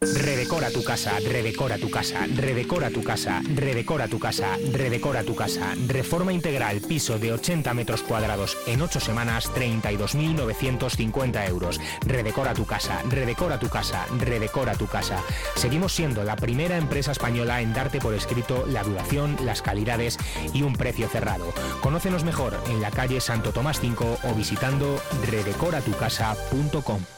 Redecora 0.00 0.70
tu 0.70 0.84
casa, 0.84 1.18
redecora 1.18 1.76
tu 1.76 1.90
casa, 1.90 2.24
redecora 2.36 2.88
tu 2.88 3.02
casa, 3.02 3.42
redecora 3.52 4.06
tu 4.06 4.20
casa, 4.20 4.56
redecora 4.72 5.24
tu 5.24 5.34
casa. 5.34 5.74
Reforma 5.88 6.32
integral, 6.32 6.80
piso 6.80 7.18
de 7.18 7.32
80 7.32 7.74
metros 7.74 8.04
cuadrados 8.04 8.56
en 8.68 8.80
8 8.80 9.00
semanas, 9.00 9.50
32.950 9.52 11.48
euros. 11.48 11.80
Redecora 12.06 12.54
tu 12.54 12.64
casa, 12.64 13.02
redecora 13.10 13.58
tu 13.58 13.68
casa, 13.68 14.06
redecora 14.20 14.74
tu 14.74 14.86
casa. 14.86 15.20
Seguimos 15.56 15.92
siendo 15.92 16.22
la 16.22 16.36
primera 16.36 16.76
empresa 16.76 17.10
española 17.10 17.60
en 17.60 17.74
darte 17.74 17.98
por 17.98 18.14
escrito 18.14 18.66
la 18.68 18.84
duración, 18.84 19.36
las 19.44 19.62
calidades 19.62 20.16
y 20.54 20.62
un 20.62 20.74
precio 20.74 21.08
cerrado. 21.08 21.52
Conócenos 21.80 22.22
mejor 22.22 22.56
en 22.68 22.80
la 22.80 22.92
calle 22.92 23.20
Santo 23.20 23.50
Tomás 23.52 23.80
5 23.80 24.18
o 24.22 24.34
visitando 24.34 25.02
redecoratucasa.com. 25.28 27.17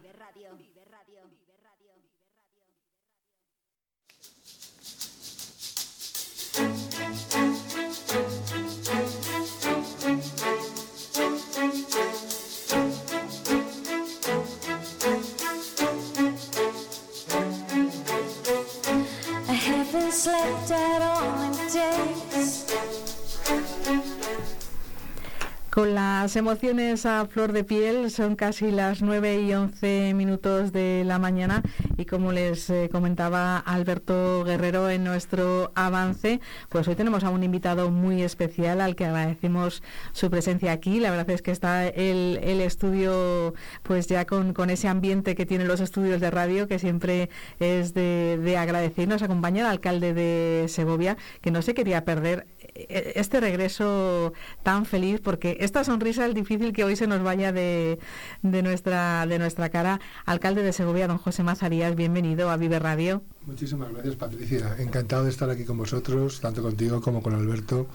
Las 26.21 26.35
emociones 26.35 27.07
a 27.07 27.25
flor 27.25 27.51
de 27.51 27.63
piel, 27.63 28.11
son 28.11 28.35
casi 28.35 28.69
las 28.69 29.01
9 29.01 29.41
y 29.41 29.53
11 29.53 30.13
minutos 30.13 30.71
de 30.71 31.01
la 31.03 31.17
mañana 31.17 31.63
y 31.97 32.05
como 32.05 32.31
les 32.31 32.69
eh, 32.69 32.89
comentaba 32.91 33.57
Alberto 33.57 34.43
Guerrero 34.43 34.91
en 34.91 35.03
nuestro 35.03 35.71
avance, 35.73 36.39
pues 36.69 36.87
hoy 36.87 36.93
tenemos 36.93 37.23
a 37.23 37.31
un 37.31 37.43
invitado 37.43 37.89
muy 37.89 38.21
especial 38.21 38.81
al 38.81 38.95
que 38.95 39.05
agradecemos 39.05 39.81
su 40.11 40.29
presencia 40.29 40.73
aquí. 40.73 40.99
La 40.99 41.09
verdad 41.09 41.31
es 41.31 41.41
que 41.41 41.49
está 41.49 41.87
el, 41.87 42.37
estudio 42.61 43.55
pues 43.81 44.05
ya 44.05 44.25
con, 44.25 44.69
ese 44.69 44.89
ambiente 44.89 45.33
que 45.33 45.47
tienen 45.47 45.67
los 45.67 45.79
estudios 45.79 46.21
de 46.21 46.29
radio 46.29 46.67
que 46.67 46.77
siempre 46.77 47.31
es 47.59 47.95
de, 47.95 48.37
de 48.37 48.57
agradecer. 48.57 49.07
Nos 49.07 49.23
acompaña 49.23 49.61
el 49.61 49.71
alcalde 49.71 50.13
de 50.13 50.67
Segovia 50.67 51.17
que 51.41 51.49
no 51.49 51.63
se 51.63 51.73
quería 51.73 52.05
perder 52.05 52.45
este 52.75 53.39
regreso 53.39 54.33
tan 54.63 54.85
feliz, 54.85 55.19
porque 55.21 55.57
esta 55.59 55.83
sonrisa 55.83 56.25
es 56.25 56.33
difícil 56.33 56.73
que 56.73 56.83
hoy 56.83 56.95
se 56.95 57.07
nos 57.07 57.21
vaya 57.23 57.51
de, 57.51 57.99
de, 58.41 58.63
nuestra, 58.63 59.25
de 59.27 59.39
nuestra 59.39 59.69
cara. 59.69 59.99
Alcalde 60.25 60.63
de 60.63 60.73
Segovia, 60.73 61.07
don 61.07 61.17
José 61.17 61.43
Mazarías, 61.43 61.95
bienvenido 61.95 62.49
a 62.49 62.57
Vive 62.57 62.79
Radio. 62.79 63.23
Muchísimas 63.45 63.91
gracias, 63.91 64.15
Patricia. 64.15 64.75
Encantado 64.79 65.23
de 65.23 65.29
estar 65.29 65.49
aquí 65.49 65.65
con 65.65 65.77
vosotros, 65.77 66.39
tanto 66.39 66.61
contigo 66.61 67.01
como 67.01 67.21
con 67.21 67.33
Alberto 67.35 67.87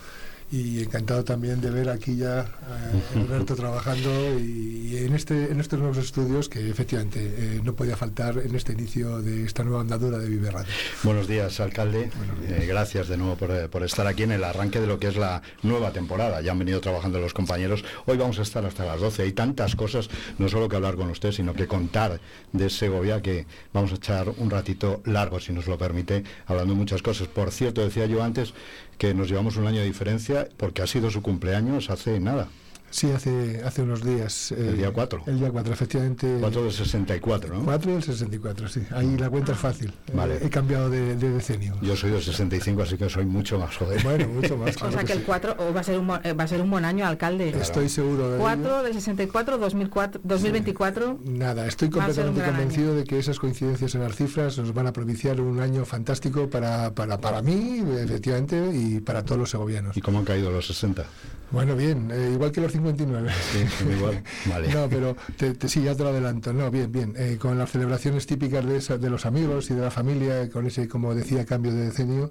y 0.50 0.80
encantado 0.82 1.24
también 1.24 1.60
de 1.60 1.70
ver 1.70 1.88
aquí 1.88 2.16
ya 2.16 2.40
a 2.40 3.18
Alberto 3.18 3.56
trabajando 3.56 4.10
y, 4.38 4.96
en 4.96 5.14
este 5.14 5.50
en 5.50 5.60
estos 5.60 5.78
nuevos 5.78 5.98
estudios 5.98 6.48
que 6.48 6.70
efectivamente 6.70 7.20
eh, 7.20 7.60
no 7.62 7.74
podía 7.74 7.96
faltar 7.96 8.38
en 8.38 8.54
este 8.54 8.72
inicio 8.72 9.20
de 9.20 9.44
esta 9.44 9.64
nueva 9.64 9.80
andadura 9.80 10.18
de 10.18 10.28
Vive 10.28 10.50
Radio. 10.50 10.72
Buenos 11.02 11.26
días, 11.26 11.58
alcalde. 11.60 12.10
Eh, 12.48 12.64
gracias 12.66 13.08
de 13.08 13.16
nuevo 13.16 13.36
por, 13.36 13.68
por, 13.68 13.82
estar 13.82 14.06
aquí 14.06 14.22
en 14.22 14.32
el 14.32 14.44
arranque 14.44 14.80
de 14.80 14.86
lo 14.86 14.98
que 14.98 15.08
es 15.08 15.16
la 15.16 15.42
nueva 15.62 15.90
temporada. 15.90 16.40
Ya 16.40 16.52
han 16.52 16.58
venido 16.58 16.80
trabajando 16.80 17.18
los 17.18 17.34
compañeros. 17.34 17.84
Hoy 18.06 18.16
vamos 18.16 18.38
a 18.38 18.42
estar 18.42 18.64
hasta 18.64 18.84
las 18.84 19.00
12. 19.00 19.24
Hay 19.24 19.32
tantas 19.32 19.74
cosas, 19.74 20.08
no 20.38 20.48
solo 20.48 20.68
que 20.68 20.76
hablar 20.76 20.96
con 20.96 21.10
usted, 21.10 21.32
sino 21.32 21.54
que 21.54 21.66
contar 21.66 22.20
de 22.52 22.70
Segovia, 22.70 23.20
que 23.20 23.46
vamos 23.72 23.92
a 23.92 23.96
echar 23.96 24.28
un 24.28 24.50
ratito 24.50 25.02
largo, 25.04 25.40
si 25.40 25.52
nos 25.52 25.66
lo 25.66 25.76
permite, 25.76 26.24
hablando 26.46 26.74
de 26.74 26.78
muchas 26.78 27.02
cosas. 27.02 27.28
Por 27.28 27.50
cierto, 27.50 27.82
decía 27.82 28.06
yo 28.06 28.22
antes 28.22 28.54
que 28.98 29.14
nos 29.14 29.28
llevamos 29.28 29.56
un 29.56 29.66
año 29.66 29.80
de 29.80 29.86
diferencia 29.86 30.48
porque 30.56 30.82
ha 30.82 30.86
sido 30.86 31.10
su 31.10 31.22
cumpleaños 31.22 31.90
hace 31.90 32.20
nada. 32.20 32.48
Sí, 32.90 33.10
hace, 33.10 33.62
hace 33.64 33.82
unos 33.82 34.02
días. 34.04 34.52
el 34.52 34.76
día 34.76 34.90
4. 34.90 35.24
El 35.26 35.38
día 35.38 35.50
4, 35.50 35.72
efectivamente. 35.72 36.38
4 36.40 36.62
del 36.62 36.72
64, 36.72 37.54
¿no? 37.54 37.64
4 37.64 37.92
del 37.92 38.02
64, 38.02 38.68
sí. 38.68 38.82
Ahí 38.90 39.16
la 39.18 39.28
cuenta 39.28 39.52
es 39.52 39.58
fácil. 39.58 39.92
Vale. 40.12 40.38
he 40.42 40.48
cambiado 40.48 40.88
de, 40.88 41.14
decenio. 41.16 41.76
Yo 41.82 41.96
soy 41.96 42.10
del 42.12 42.22
65, 42.22 42.82
así 42.82 42.96
que 42.96 43.08
soy 43.08 43.26
mucho 43.26 43.58
más 43.58 43.76
joven. 43.76 43.98
Bueno, 44.02 44.28
mucho 44.28 44.56
más. 44.56 44.76
o 44.82 44.90
sea 44.90 45.04
que, 45.04 45.12
el 45.12 45.22
4 45.22 45.56
va, 45.74 45.80
a 45.80 45.82
ser 45.82 45.98
un, 45.98 46.08
va 46.08 46.20
a 46.44 46.48
ser 46.48 46.60
un 46.60 46.70
buen 46.70 46.84
año, 46.84 47.06
alcalde. 47.06 47.50
Estoy 47.50 47.88
seguro 47.88 48.30
de 48.30 48.38
4 48.38 48.82
del 48.82 48.94
64, 48.94 49.58
2004, 49.58 50.20
2024. 50.24 51.18
Nada, 51.24 51.66
estoy 51.66 51.90
completamente 51.90 52.42
convencido 52.44 52.94
de 52.94 53.04
que 53.04 53.18
esas 53.18 53.38
coincidencias 53.38 53.94
en 53.94 54.02
las 54.02 54.16
cifras 54.16 54.58
nos 54.58 54.72
van 54.72 54.86
a 54.86 54.92
propiciar 54.92 55.40
un 55.40 55.60
año 55.60 55.84
fantástico 55.84 56.48
para, 56.48 56.94
para, 56.94 57.18
para 57.18 57.42
mí, 57.42 57.84
efectivamente, 57.98 58.70
y 58.72 59.00
para 59.00 59.24
todos 59.24 59.38
los 59.38 59.50
segovianos. 59.50 59.96
¿Y 59.96 60.00
cómo 60.00 60.18
han 60.18 60.24
caído 60.24 60.50
los 60.50 60.66
60? 60.66 61.04
Bueno, 61.50 61.76
bien, 61.76 62.10
eh, 62.10 62.30
igual 62.32 62.50
que 62.50 62.60
los 62.60 62.74
59. 62.76 63.30
Sí, 63.52 63.84
igual. 63.96 64.22
Vale. 64.46 64.68
No, 64.72 64.88
pero 64.88 65.16
te, 65.36 65.68
sí, 65.68 65.82
ya 65.82 65.94
te 65.94 66.02
lo 66.02 66.10
adelanto. 66.10 66.52
No, 66.52 66.70
bien, 66.70 66.90
bien. 66.92 67.14
Eh, 67.16 67.38
con 67.40 67.58
las 67.58 67.70
celebraciones 67.70 68.26
típicas 68.26 68.64
de, 68.64 68.98
de 68.98 69.10
los 69.10 69.26
amigos 69.26 69.70
y 69.70 69.74
de 69.74 69.82
la 69.82 69.90
familia, 69.90 70.48
con 70.50 70.66
ese, 70.66 70.88
como 70.88 71.14
decía, 71.14 71.44
cambio 71.44 71.72
de 71.72 71.86
decenio 71.86 72.30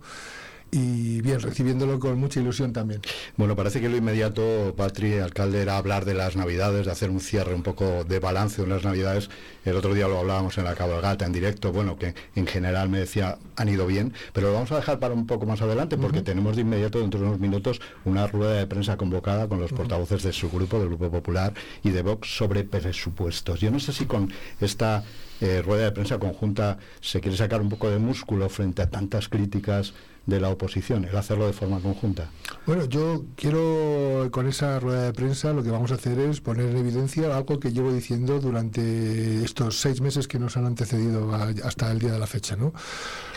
y 0.71 1.21
bien, 1.21 1.39
recibiéndolo 1.39 1.99
con 1.99 2.19
mucha 2.19 2.39
ilusión 2.39 2.73
también. 2.73 3.01
Bueno, 3.37 3.55
parece 3.55 3.79
que 3.79 3.87
lo 3.87 3.95
inmediato, 3.95 4.73
Patri, 4.75 5.19
alcalde, 5.19 5.61
era 5.61 5.77
hablar 5.77 6.05
de 6.05 6.13
las 6.13 6.35
Navidades, 6.35 6.85
de 6.85 6.91
hacer 6.91 7.09
un 7.09 7.21
cierre 7.21 7.55
un 7.55 7.63
poco 7.63 8.03
de 8.03 8.19
balance 8.19 8.61
de 8.61 8.67
las 8.67 8.83
Navidades. 8.83 9.29
El 9.63 9.77
otro 9.77 9.93
día 9.93 10.07
lo 10.07 10.19
hablábamos 10.19 10.57
en 10.57 10.65
la 10.65 10.75
cabalgata, 10.75 11.25
en 11.25 11.31
directo, 11.31 11.71
bueno, 11.71 11.97
que 11.97 12.13
en 12.35 12.45
general 12.45 12.89
me 12.89 12.99
decía, 12.99 13.37
han 13.55 13.69
ido 13.69 13.87
bien, 13.87 14.13
pero 14.33 14.47
lo 14.47 14.53
vamos 14.53 14.71
a 14.71 14.75
dejar 14.75 14.99
para 14.99 15.13
un 15.13 15.25
poco 15.25 15.45
más 15.45 15.61
adelante 15.61 15.97
porque 15.97 16.21
tenemos 16.21 16.55
de 16.55 16.63
inmediato, 16.63 16.99
dentro 16.99 17.19
de 17.19 17.27
unos 17.27 17.39
minutos, 17.39 17.79
una 18.03 18.27
rueda 18.27 18.53
de 18.53 18.67
prensa 18.67 18.97
convocada 18.97 19.47
con 19.47 19.59
los 19.59 19.71
portavoces 19.71 20.23
de 20.23 20.33
su 20.33 20.49
grupo, 20.49 20.79
del 20.79 20.89
Grupo 20.89 21.09
Popular 21.09 21.53
y 21.83 21.91
de 21.91 22.01
Vox, 22.01 22.35
sobre 22.35 22.63
presupuestos. 22.63 23.61
Yo 23.61 23.71
no 23.71 23.79
sé 23.79 23.93
si 23.93 24.05
con 24.05 24.31
esta 24.59 25.03
eh, 25.41 25.61
rueda 25.61 25.85
de 25.85 25.91
prensa 25.91 26.17
conjunta 26.17 26.77
se 27.01 27.21
quiere 27.21 27.37
sacar 27.37 27.61
un 27.61 27.69
poco 27.69 27.89
de 27.89 27.99
músculo 27.99 28.49
frente 28.49 28.81
a 28.81 28.89
tantas 28.89 29.29
críticas 29.29 29.93
de 30.25 30.39
la 30.39 30.49
oposición, 30.49 31.05
el 31.05 31.15
hacerlo 31.15 31.45
de 31.45 31.53
forma 31.53 31.79
conjunta? 31.79 32.29
Bueno, 32.65 32.85
yo 32.85 33.25
quiero 33.35 34.29
con 34.31 34.47
esa 34.47 34.79
rueda 34.79 35.03
de 35.03 35.13
prensa 35.13 35.53
lo 35.53 35.63
que 35.63 35.69
vamos 35.69 35.91
a 35.91 35.95
hacer 35.95 36.19
es 36.19 36.41
poner 36.41 36.69
en 36.69 36.77
evidencia 36.77 37.35
algo 37.35 37.59
que 37.59 37.71
llevo 37.71 37.93
diciendo 37.93 38.39
durante 38.39 39.43
estos 39.43 39.79
seis 39.79 40.01
meses 40.01 40.27
que 40.27 40.39
nos 40.39 40.57
han 40.57 40.65
antecedido 40.65 41.33
hasta 41.63 41.91
el 41.91 41.99
día 41.99 42.11
de 42.11 42.19
la 42.19 42.27
fecha, 42.27 42.55
¿no? 42.55 42.73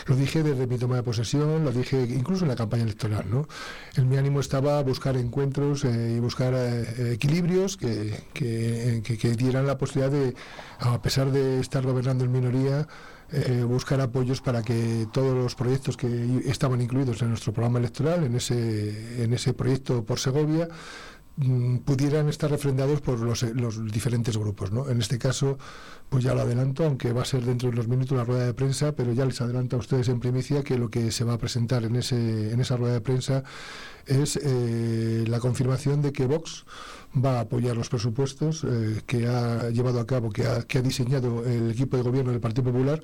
Lo 0.07 0.15
dije 0.15 0.41
desde 0.41 0.65
mi 0.65 0.77
toma 0.77 0.95
de 0.95 1.03
posesión, 1.03 1.63
lo 1.63 1.71
dije 1.71 2.01
incluso 2.01 2.43
en 2.43 2.49
la 2.49 2.55
campaña 2.55 2.83
electoral, 2.83 3.25
¿no? 3.29 3.47
En 3.95 4.09
mi 4.09 4.17
ánimo 4.17 4.39
estaba 4.39 4.81
buscar 4.81 5.15
encuentros 5.17 5.85
eh, 5.85 6.15
y 6.17 6.19
buscar 6.19 6.53
eh, 6.55 7.13
equilibrios 7.13 7.77
que, 7.77 8.19
que, 8.33 9.01
que 9.03 9.31
dieran 9.35 9.67
la 9.67 9.77
posibilidad 9.77 10.11
de, 10.11 10.33
a 10.79 10.99
pesar 11.01 11.31
de 11.31 11.59
estar 11.59 11.83
gobernando 11.83 12.23
en 12.25 12.31
minoría, 12.31 12.87
eh, 13.31 13.63
buscar 13.63 14.01
apoyos 14.01 14.41
para 14.41 14.63
que 14.63 15.07
todos 15.11 15.35
los 15.35 15.55
proyectos 15.55 15.97
que 15.97 16.41
estaban 16.45 16.81
incluidos 16.81 17.21
en 17.21 17.29
nuestro 17.29 17.53
programa 17.53 17.79
electoral, 17.79 18.23
en 18.23 18.35
ese, 18.35 19.23
en 19.23 19.33
ese 19.33 19.53
proyecto 19.53 20.03
por 20.03 20.19
Segovia, 20.19 20.67
pudieran 21.85 22.27
estar 22.27 22.49
refrendados 22.49 23.01
por 23.01 23.19
los, 23.19 23.43
los, 23.43 23.91
diferentes 23.91 24.37
grupos. 24.37 24.71
¿no? 24.71 24.89
En 24.89 24.99
este 24.99 25.17
caso, 25.17 25.57
pues 26.09 26.23
ya 26.23 26.33
lo 26.33 26.41
adelanto, 26.41 26.85
aunque 26.85 27.13
va 27.13 27.21
a 27.21 27.25
ser 27.25 27.43
dentro 27.43 27.69
de 27.69 27.75
unos 27.75 27.87
minutos 27.87 28.17
la 28.17 28.25
rueda 28.25 28.45
de 28.45 28.53
prensa, 28.53 28.91
pero 28.91 29.13
ya 29.13 29.25
les 29.25 29.39
adelanto 29.39 29.77
a 29.77 29.79
ustedes 29.79 30.09
en 30.09 30.19
primicia 30.19 30.63
que 30.63 30.77
lo 30.77 30.89
que 30.89 31.11
se 31.11 31.23
va 31.23 31.33
a 31.33 31.37
presentar 31.37 31.83
en, 31.85 31.95
ese, 31.95 32.51
en 32.51 32.59
esa 32.59 32.75
rueda 32.75 32.93
de 32.93 33.01
prensa 33.01 33.43
es 34.05 34.39
eh, 34.41 35.23
la 35.27 35.39
confirmación 35.39 36.01
de 36.01 36.11
que 36.11 36.25
Vox 36.25 36.65
va 37.13 37.37
a 37.37 37.41
apoyar 37.41 37.77
los 37.77 37.89
presupuestos 37.89 38.65
eh, 38.65 39.01
que 39.05 39.27
ha 39.27 39.69
llevado 39.69 39.99
a 39.99 40.05
cabo, 40.05 40.31
que 40.31 40.45
ha, 40.45 40.63
que 40.63 40.79
ha 40.79 40.81
diseñado 40.81 41.45
el 41.45 41.71
equipo 41.71 41.95
de 41.95 42.03
gobierno 42.03 42.31
del 42.31 42.41
Partido 42.41 42.71
Popular 42.71 43.01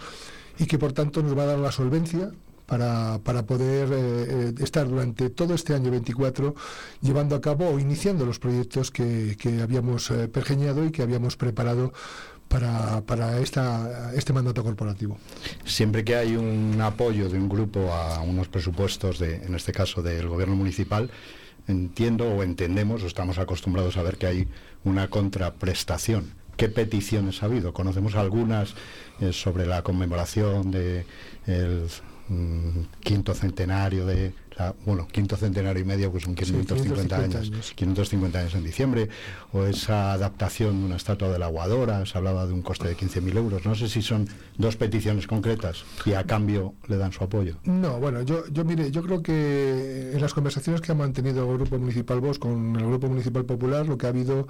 y 0.58 0.66
que 0.66 0.78
por 0.78 0.94
tanto 0.94 1.22
nos 1.22 1.38
va 1.38 1.44
a 1.44 1.48
dar 1.48 1.60
la 1.60 1.72
solvencia 1.72 2.32
para, 2.66 3.20
para, 3.24 3.46
poder 3.46 3.90
eh, 3.92 3.96
eh, 3.98 4.54
estar 4.60 4.88
durante 4.88 5.30
todo 5.30 5.54
este 5.54 5.74
año 5.74 5.92
24 5.92 6.56
llevando 7.02 7.36
a 7.36 7.42
cabo 7.42 7.70
o 7.70 7.80
iniciando 7.80 8.26
los 8.26 8.40
proyectos 8.40 8.92
que, 8.92 9.36
que 9.40 9.62
habíamos 9.62 10.12
pergeñado 10.32 10.86
y 10.86 10.92
que 10.92 11.02
habíamos 11.02 11.38
preparado 11.38 11.94
para, 12.48 13.02
para 13.02 13.40
esta, 13.40 14.12
este 14.14 14.34
mandato 14.34 14.64
corporativo. 14.64 15.18
Siempre 15.66 16.04
que 16.04 16.16
hay 16.16 16.36
un 16.36 16.80
apoyo 16.82 17.30
de 17.30 17.38
un 17.38 17.50
grupo 17.50 17.92
a 17.92 18.22
unos 18.22 18.48
presupuestos, 18.48 19.20
de, 19.20 19.36
en 19.38 19.56
este 19.56 19.72
caso 19.72 20.02
del 20.02 20.28
gobierno 20.28 20.56
municipal, 20.56 21.10
entiendo 21.68 22.28
o 22.28 22.44
entendemos 22.44 23.04
o 23.04 23.08
estamos 23.08 23.38
acostumbrados 23.38 23.98
a 23.98 24.04
ver 24.04 24.18
que 24.18 24.28
hay 24.28 24.48
una 24.84 25.10
contraprestación. 25.10 26.34
¿Qué 26.58 26.70
peticiones 26.70 27.44
ha 27.44 27.48
habido? 27.48 27.74
Conocemos 27.74 28.16
algunas 28.16 28.76
eh, 29.20 29.34
sobre 29.34 29.66
la 29.66 29.82
conmemoración 29.82 30.72
de 30.72 31.06
mm, 32.30 32.82
quinto 33.02 33.34
centenario 33.34 34.06
de 34.06 34.34
bueno, 34.86 35.08
quinto 35.12 35.36
centenario 35.36 35.82
y 35.82 35.86
medio, 35.86 36.12
pues 36.12 36.24
son 36.24 36.36
550, 36.36 37.18
años, 37.18 37.74
550 37.76 38.40
años 38.40 38.56
en 38.56 38.64
diciembre, 38.64 39.10
o 39.52 39.66
esa 39.66 40.14
adaptación 40.14 40.80
de 40.80 40.86
una 40.86 40.96
estatua 40.96 41.30
de 41.30 41.40
la 41.40 41.48
aguadora, 41.48 42.06
se 42.06 42.18
hablaba 42.18 42.46
de 42.46 42.54
un 42.54 42.62
coste 42.62 42.88
de 42.88 42.96
15.000 42.96 43.38
euros. 43.38 43.66
No 43.66 43.76
sé 43.76 43.90
si 43.90 44.02
son 44.02 44.28
dos 44.58 44.78
peticiones 44.78 45.28
concretas 45.28 45.84
y 46.06 46.14
a 46.14 46.24
cambio 46.24 46.74
le 46.88 46.98
dan 46.98 47.12
su 47.12 47.24
apoyo. 47.24 47.58
No, 47.66 48.00
bueno, 48.00 48.22
yo, 48.22 48.48
yo 48.48 48.64
mire, 48.64 48.92
yo 48.92 49.04
creo 49.04 49.22
que 49.22 50.12
en 50.14 50.22
las 50.22 50.34
conversaciones 50.34 50.82
que 50.82 50.92
ha 50.92 50.96
mantenido 50.96 51.50
el 51.52 51.58
Grupo 51.58 51.78
Municipal 51.78 52.22
Vos 52.22 52.40
con 52.40 52.76
el 52.78 52.86
Grupo 52.86 53.08
Municipal 53.08 53.46
Popular, 53.46 53.86
lo 53.86 53.98
que 53.98 54.06
ha 54.06 54.10
habido 54.10 54.48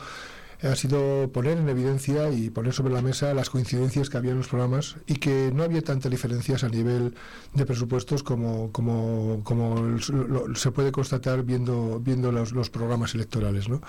ha 0.61 0.75
sido 0.75 1.31
poner 1.31 1.57
en 1.57 1.69
evidencia 1.69 2.29
y 2.31 2.49
poner 2.49 2.73
sobre 2.73 2.93
la 2.93 3.01
mesa 3.01 3.33
las 3.33 3.49
coincidencias 3.49 4.09
que 4.09 4.17
había 4.17 4.31
en 4.31 4.37
los 4.37 4.47
programas 4.47 4.95
y 5.07 5.15
que 5.15 5.51
no 5.53 5.63
había 5.63 5.81
tantas 5.81 6.11
diferencias 6.11 6.63
a 6.63 6.69
nivel 6.69 7.15
de 7.53 7.65
presupuestos 7.65 8.23
como, 8.23 8.71
como, 8.71 9.41
como 9.43 9.97
se 10.55 10.71
puede 10.71 10.91
constatar 10.91 11.43
viendo, 11.43 11.99
viendo 11.99 12.31
los, 12.31 12.69
programas 12.69 13.15
electorales. 13.15 13.69
¿no? 13.69 13.81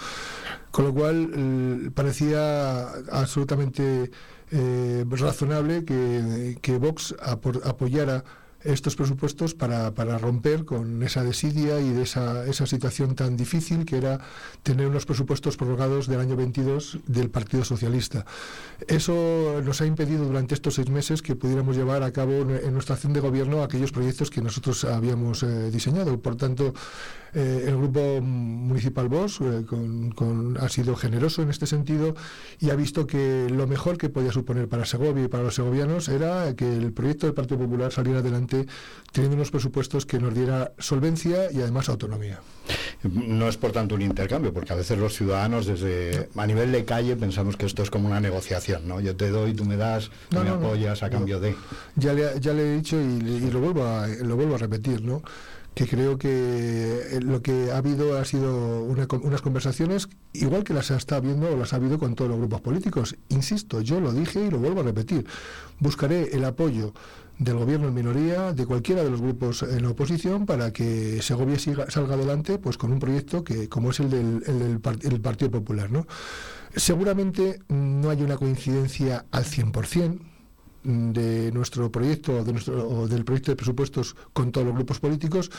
Con 0.71 0.87
lo 0.87 0.95
cual 0.95 1.93
parecía 1.95 2.89
absolutamente 3.11 4.11
eh, 4.51 5.05
razonable 5.09 5.85
que, 5.85 6.59
que 6.61 6.79
Vox 6.79 7.15
apoyara 7.23 8.25
estos 8.67 8.97
presupuestos 8.97 9.55
para, 9.55 9.95
para 9.95 10.19
romper 10.19 10.65
con 10.65 11.03
esa 11.03 11.23
desidia 11.23 11.81
y 11.81 11.91
de 11.91 12.03
esa, 12.03 12.47
esa 12.47 12.67
situación 12.67 13.15
tan 13.15 13.37
difícil 13.37 13.85
que 13.85 13.97
era 13.97 14.21
tener 14.63 14.87
unos 14.87 15.07
presupuestos 15.07 15.57
prorrogados 15.57 16.07
del 16.07 16.21
año 16.21 16.37
22 16.37 16.99
del 17.07 17.31
Partido 17.31 17.65
Socialista. 17.65 18.27
Eso 18.89 19.61
nos 19.65 19.81
ha 19.81 19.87
impedido 19.87 20.25
durante 20.25 20.55
estos 20.55 20.75
seis 20.75 20.91
meses 20.91 21.23
que 21.23 21.37
pudiéramos 21.37 21.77
llevar 21.77 22.03
a 22.03 22.13
cabo 22.13 22.33
en 22.33 22.73
nuestra 22.73 22.95
acción 22.95 23.13
de 23.13 23.21
gobierno 23.21 23.63
aquellos 23.63 23.93
proyectos 23.93 24.31
que 24.31 24.43
nosotros 24.43 24.85
habíamos 24.85 25.43
eh, 25.43 25.71
diseñado. 25.71 26.19
Por 26.21 26.37
tanto, 26.37 26.75
eh, 27.35 27.65
el 27.69 27.77
Grupo 27.77 28.23
Municipal 28.23 29.09
Vos 29.09 29.41
eh, 29.43 29.67
con, 29.67 30.57
ha 30.59 30.71
sido 30.71 30.97
generoso 30.97 31.43
en 31.43 31.51
este 31.51 31.67
sentido 31.67 32.15
y 32.59 32.71
ha 32.71 32.75
visto 32.77 33.07
que 33.07 33.49
lo 33.51 33.67
mejor 33.67 33.99
que 33.99 34.09
podía 34.09 34.33
suponer 34.33 34.69
para 34.69 34.87
Segovia 34.87 35.25
y 35.25 35.29
para 35.29 35.45
los 35.45 35.55
segovianos 35.55 36.09
era 36.09 36.55
que 36.57 36.65
el 36.65 36.93
proyecto 36.93 37.27
del 37.27 37.35
Partido 37.35 37.61
Popular 37.61 37.93
saliera 37.93 38.21
adelante 38.21 38.56
teniendo 39.13 39.37
unos 39.37 39.51
presupuestos 39.51 40.07
que 40.07 40.19
nos 40.19 40.35
diera 40.35 40.73
solvencia 40.79 41.51
y 41.51 41.61
además 41.61 41.89
autonomía. 41.89 42.41
No 43.03 43.49
es 43.49 43.57
por 43.57 43.73
tanto 43.73 43.95
un 43.95 44.03
intercambio, 44.03 44.53
porque 44.53 44.73
a 44.73 44.77
veces 44.77 44.99
los 44.99 45.15
ciudadanos 45.15 45.67
desde 45.67 46.29
a 46.37 46.47
nivel 46.47 46.73
de 46.73 46.85
calle 46.85 47.17
pensamos 47.17 47.57
que 47.57 47.67
esto 47.67 47.83
es 47.83 47.91
como 47.91 48.09
una 48.09 48.21
negociación, 48.21 48.87
¿no? 48.87 49.01
Yo 49.01 49.17
te 49.17 49.31
doy, 49.31 49.55
tú 49.55 49.65
me 49.65 49.77
das, 49.77 50.11
tú 50.29 50.39
me 50.41 50.51
apoyas 50.51 51.03
a 51.03 51.11
cambio 51.11 51.41
de. 51.41 51.55
Ya 51.95 52.13
le, 52.13 52.41
ya 52.41 52.53
le 52.53 52.63
he 52.63 52.77
dicho 52.77 53.01
y, 53.01 53.51
lo 53.51 53.61
vuelvo 53.61 53.85
a, 53.85 54.07
lo 54.07 54.37
vuelvo 54.37 54.57
a 54.57 54.59
repetir, 54.59 55.03
¿no? 55.03 55.23
que 55.77 55.87
creo 55.87 56.17
que 56.17 56.31
eh, 56.31 57.21
lo 57.21 57.43
que 57.43 57.71
ha 57.71 57.77
habido 57.77 58.19
ha 58.19 58.25
sido 58.25 58.83
unas 58.83 59.43
conversaciones 59.43 60.09
igual 60.33 60.65
que 60.65 60.73
las 60.73 60.91
está 60.91 61.17
habiendo 61.17 61.51
o 61.51 61.57
las 61.59 61.75
ha 61.75 61.77
habido 61.77 61.99
con 61.99 62.15
todos 62.15 62.31
los 62.31 62.39
grupos 62.39 62.63
políticos. 62.63 63.17
Insisto, 63.29 63.83
yo 63.83 64.01
lo 64.01 64.11
dije 64.15 64.43
y 64.43 64.51
lo 64.51 64.59
vuelvo 64.59 64.81
a 64.81 64.85
repetir. 64.85 65.27
Buscaré 65.79 66.35
el 66.35 66.47
apoyo 66.47 66.95
del 67.39 67.57
gobierno 67.57 67.89
en 67.89 67.95
minoría, 67.95 68.53
de 68.53 68.67
cualquiera 68.67 69.05
de 69.05 69.11
los 69.11 69.21
grupos 69.21 69.63
en 69.63 69.83
la 69.83 69.91
oposición, 69.91 70.47
para 70.47 70.73
que 70.73 71.21
Segovia 71.23 71.59
salga 71.59 72.15
adelante 72.15 72.59
pues 72.59 72.79
con 72.79 72.93
un 72.93 72.99
proyecto 72.99 73.45
que 73.45 73.69
como 73.69 73.91
es 73.91 74.01
el 74.01 74.11
del, 74.11 74.81
el 75.03 75.21
Partido 75.21 75.51
Popular. 75.51 75.91
¿no? 75.91 76.07
Seguramente 76.75 77.61
no 77.69 78.11
hay 78.11 78.23
una 78.23 78.37
coincidencia 78.37 79.27
al 79.31 79.45
100%, 79.45 80.19
de 80.87 81.51
nuestro 81.53 81.91
proyecto 81.91 82.45
de 82.45 82.53
nuestro, 82.53 82.89
o 82.89 83.09
del 83.09 83.25
proyecto 83.25 83.51
de 83.51 83.57
presupuestos 83.57 84.15
con 84.33 84.53
todos 84.53 84.69
los 84.69 84.77
grupos 84.77 85.01
políticos, 85.01 85.51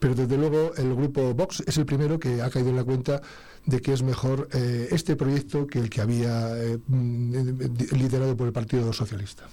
pero 0.00 0.14
desde 0.14 0.36
luego 0.36 0.74
el 0.76 0.94
grupo 0.94 1.34
Vox 1.34 1.62
es 1.66 1.78
el 1.78 1.86
primero 1.86 2.18
que 2.18 2.42
ha 2.42 2.50
caído 2.50 2.70
en 2.70 2.76
la 2.76 2.84
cuenta 2.84 3.22
de 3.64 3.80
que 3.80 3.92
es 3.92 4.02
mejor 4.02 4.48
eh, 4.52 4.88
este 4.90 5.14
proyecto 5.14 5.68
que 5.68 5.78
el 5.78 5.88
que 5.88 6.00
había 6.00 6.60
eh, 6.60 6.78
mm, 6.84 7.96
liderado 7.96 8.36
por 8.36 8.48
el 8.48 8.52
Partido 8.52 8.92
Socialista. 8.92 9.44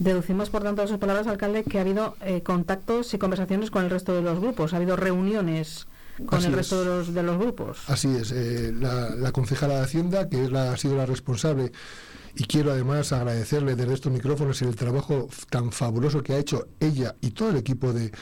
Deducimos, 0.00 0.48
por 0.48 0.62
tanto, 0.62 0.80
de 0.82 0.88
sus 0.88 0.98
palabras, 0.98 1.26
alcalde, 1.26 1.62
que 1.62 1.78
ha 1.78 1.82
habido 1.82 2.16
eh, 2.22 2.42
contactos 2.42 3.12
y 3.12 3.18
conversaciones 3.18 3.70
con 3.70 3.84
el 3.84 3.90
resto 3.90 4.14
de 4.14 4.22
los 4.22 4.40
grupos, 4.40 4.72
ha 4.72 4.78
habido 4.78 4.96
reuniones 4.96 5.86
con 6.24 6.42
el 6.42 6.52
resto 6.52 6.80
de 6.80 6.86
los, 6.86 7.14
de 7.14 7.22
los, 7.22 7.38
grupos. 7.38 7.82
Así 7.86 8.08
es, 8.08 8.32
la, 8.32 9.10
la 9.10 9.30
concejala 9.32 9.76
de 9.76 9.82
Hacienda, 9.82 10.28
que 10.28 10.44
es 10.44 10.50
la, 10.50 10.72
ha 10.72 10.76
sido 10.76 10.96
la 10.96 11.06
responsable 11.06 11.72
y 12.34 12.44
quiero 12.44 12.72
además 12.72 13.12
agradecerle 13.12 13.76
desde 13.76 13.94
estos 13.94 14.12
micrófonos 14.12 14.62
el 14.62 14.76
trabajo 14.76 15.28
tan 15.50 15.72
fabuloso 15.72 16.22
que 16.22 16.34
ha 16.34 16.38
hecho 16.38 16.68
ella 16.78 17.16
y 17.20 17.30
todo 17.30 17.50
el 17.50 17.56
equipo 17.56 17.92
de, 17.92 18.12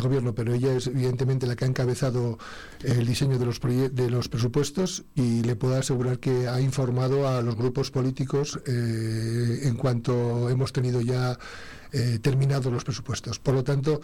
gobierno, 0.00 0.34
pero 0.34 0.54
ella 0.54 0.74
es 0.74 0.86
evidentemente 0.86 1.46
la 1.46 1.56
que 1.56 1.64
ha 1.64 1.68
encabezado 1.68 2.38
el 2.82 3.06
diseño 3.06 3.38
de 3.38 3.46
los, 3.46 3.60
de 3.60 4.10
los 4.10 4.28
presupuestos 4.28 5.04
y 5.14 5.42
le 5.42 5.56
puedo 5.56 5.76
asegurar 5.76 6.18
que 6.18 6.48
ha 6.48 6.60
informado 6.60 7.28
a 7.28 7.42
los 7.42 7.56
grupos 7.56 7.90
políticos 7.90 8.60
eh, 8.66 9.60
en 9.62 9.74
cuanto 9.76 10.48
hemos 10.50 10.72
tenido 10.72 11.00
ya 11.00 11.38
eh, 11.92 12.18
terminados 12.20 12.72
los 12.72 12.84
presupuestos. 12.84 13.38
Por 13.38 13.54
lo 13.54 13.64
tanto, 13.64 14.00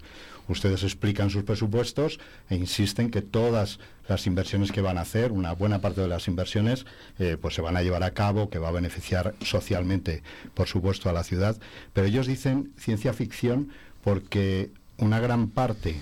Ustedes 0.48 0.84
explican 0.84 1.30
sus 1.30 1.44
presupuestos 1.44 2.20
e 2.50 2.56
insisten 2.56 3.10
que 3.10 3.22
todas 3.22 3.80
las 4.10 4.28
inversiones 4.28 4.72
que 4.72 4.82
van 4.82 4.98
a 4.98 5.02
hacer, 5.02 5.32
una 5.32 5.54
buena 5.54 5.80
parte 5.80 6.02
de 6.02 6.10
las 6.10 6.28
inversiones, 6.28 6.86
eh, 7.18 7.38
pues 7.40 7.56
se 7.56 7.62
van 7.62 7.78
a 7.78 7.82
llevar 7.82 8.04
a 8.04 8.12
cabo, 8.12 8.50
que 8.50 8.60
va 8.60 8.68
a 8.68 8.72
beneficiar 8.72 9.36
socialmente, 9.42 10.22
por 10.54 10.68
supuesto, 10.68 11.10
a 11.10 11.14
la 11.14 11.24
ciudad. 11.24 11.58
Pero 11.94 12.08
ellos 12.08 12.28
dicen 12.28 12.74
ciencia 12.78 13.14
ficción 13.14 13.70
porque 14.04 14.70
una 14.98 15.20
gran 15.22 15.48
parte 15.50 15.96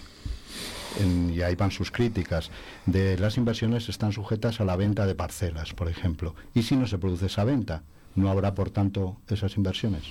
y 0.99 1.41
ahí 1.41 1.55
van 1.55 1.71
sus 1.71 1.91
críticas, 1.91 2.51
de 2.85 3.17
las 3.17 3.37
inversiones 3.37 3.89
están 3.89 4.11
sujetas 4.11 4.59
a 4.59 4.65
la 4.65 4.75
venta 4.75 5.05
de 5.05 5.15
parcelas, 5.15 5.73
por 5.73 5.89
ejemplo. 5.89 6.35
¿Y 6.53 6.63
si 6.63 6.75
no 6.75 6.87
se 6.87 6.97
produce 6.97 7.27
esa 7.27 7.43
venta? 7.43 7.83
¿No 8.15 8.29
habrá, 8.29 8.53
por 8.53 8.69
tanto, 8.69 9.17
esas 9.27 9.55
inversiones? 9.57 10.03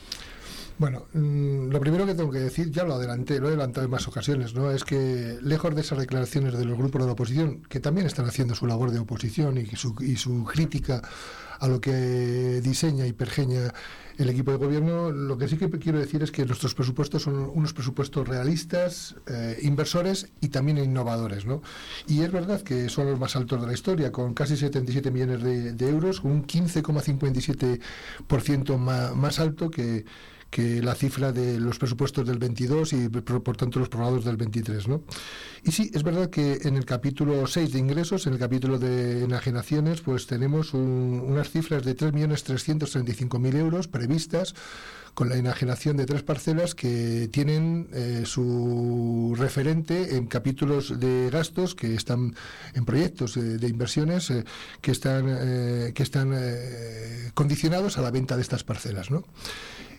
Bueno, 0.79 1.05
mm, 1.13 1.69
lo 1.69 1.79
primero 1.79 2.07
que 2.07 2.15
tengo 2.15 2.31
que 2.31 2.39
decir, 2.39 2.71
ya 2.71 2.85
lo 2.85 2.95
adelanté, 2.95 3.39
lo 3.39 3.49
he 3.49 3.51
adelantado 3.51 3.85
en 3.85 3.91
más 3.91 4.09
ocasiones, 4.09 4.55
¿no? 4.55 4.71
Es 4.71 4.83
que 4.83 5.37
lejos 5.43 5.75
de 5.75 5.83
esas 5.83 5.99
declaraciones 5.99 6.57
de 6.57 6.65
los 6.65 6.79
grupos 6.79 7.03
de 7.03 7.07
la 7.07 7.13
oposición, 7.13 7.63
que 7.69 7.81
también 7.81 8.07
están 8.07 8.25
haciendo 8.25 8.55
su 8.55 8.67
labor 8.67 8.91
de 8.91 8.99
oposición 8.99 9.59
y 9.59 9.67
su, 9.77 9.95
y 10.01 10.17
su 10.17 10.45
crítica 10.45 11.03
a 11.59 11.69
lo 11.69 11.83
que 11.83 12.63
diseña 12.63 13.07
y 13.07 13.13
pergeña 13.13 13.75
el 14.21 14.29
equipo 14.29 14.51
de 14.51 14.59
gobierno, 14.59 15.11
lo 15.11 15.39
que 15.39 15.49
sí 15.49 15.57
que 15.57 15.71
quiero 15.71 15.99
decir 15.99 16.23
es 16.23 16.31
que 16.31 16.45
nuestros 16.45 16.75
presupuestos 16.75 17.23
son 17.23 17.51
unos 17.55 17.73
presupuestos 17.73 18.29
realistas, 18.29 19.17
eh, 19.27 19.57
inversores 19.63 20.31
y 20.43 20.49
también 20.49 20.77
innovadores. 20.77 21.47
¿no? 21.47 21.63
Y 22.07 22.21
es 22.21 22.31
verdad 22.31 22.61
que 22.61 22.91
son 22.91 23.07
los 23.07 23.19
más 23.19 23.35
altos 23.35 23.63
de 23.63 23.67
la 23.67 23.73
historia, 23.73 24.13
con 24.13 24.35
casi 24.35 24.59
77 24.59 25.11
millones 25.11 25.43
de, 25.43 25.73
de 25.73 25.89
euros, 25.89 26.23
un 26.23 26.47
15,57% 26.47 28.77
más, 28.77 29.17
más 29.17 29.41
alto 29.41 29.71
que 29.71 30.05
que 30.51 30.83
la 30.83 30.95
cifra 30.95 31.33
de 31.33 31.61
los 31.61 31.79
presupuestos 31.79 32.27
del 32.27 32.39
22 32.39 32.93
y 32.93 33.09
por, 33.09 33.57
tanto 33.57 33.79
los 33.79 33.89
prorrogados 33.89 34.25
del 34.25 34.37
23. 34.37 34.89
¿no? 34.89 35.03
Y 35.65 35.71
sí, 35.71 35.91
es 35.95 36.03
verdad 36.03 36.29
que 36.29 36.59
en 36.63 36.77
el 36.77 36.85
capítulo 36.85 37.47
6 37.47 37.73
de 37.73 37.79
ingresos, 37.79 38.27
en 38.27 38.33
el 38.35 38.39
capítulo 38.39 38.79
de 38.79 39.25
enajenaciones, 39.25 40.01
pues 40.01 40.27
tenemos 40.27 40.75
unas 40.75 41.51
cifras 41.51 41.85
de 41.85 41.97
3.335.000 41.97 43.55
euros 43.57 43.89
previstas 43.89 44.55
con 45.15 45.29
la 45.29 45.37
enajenación 45.37 45.97
de 45.97 46.07
tres 46.07 46.23
parcelas 46.23 46.75
que 46.75 47.29
tienen 47.33 47.89
eh, 47.93 48.23
su 48.25 49.35
referente 49.39 50.17
en 50.17 50.27
capítulos 50.27 50.99
de 50.99 51.31
gastos 51.31 51.75
que 51.75 51.95
están 51.95 52.35
en 52.75 52.85
proyectos 52.85 53.35
de 53.35 53.69
inversiones 53.69 54.31
eh, 54.31 54.45
que 54.81 54.93
están 54.93 55.27
eh, 55.29 55.93
que 55.95 56.03
están 56.03 56.35
condicionados 57.35 57.99
a 57.99 58.03
la 58.03 58.11
venta 58.11 58.37
de 58.37 58.43
estas 58.43 58.65
parcelas, 58.65 59.11
¿no? 59.11 59.25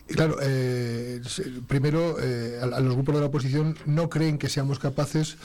Claro, 0.08 0.36
eh, 0.42 1.20
primero, 1.68 2.16
eh, 2.20 2.58
a, 2.60 2.80
los 2.80 2.94
grupos 2.94 3.14
de 3.14 3.20
la 3.20 3.28
oposición 3.28 3.76
no 3.86 4.10
creen 4.10 4.36
que 4.36 4.48
seamos 4.48 4.78
capaces 4.78 5.36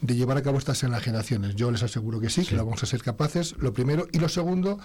de 0.00 0.14
llevar 0.14 0.38
a 0.38 0.42
cabo 0.42 0.58
estas 0.58 0.82
enajenaciones. 0.82 1.56
Yo 1.56 1.70
les 1.70 1.82
aseguro 1.82 2.20
que 2.20 2.30
sí, 2.30 2.44
que 2.44 2.56
lo 2.56 2.64
vamos 2.64 2.82
a 2.82 2.86
ser 2.86 3.02
capaces, 3.02 3.54
lo 3.58 3.72
primero. 3.72 4.06
Y 4.12 4.18
lo 4.18 4.28
segundo, 4.28 4.78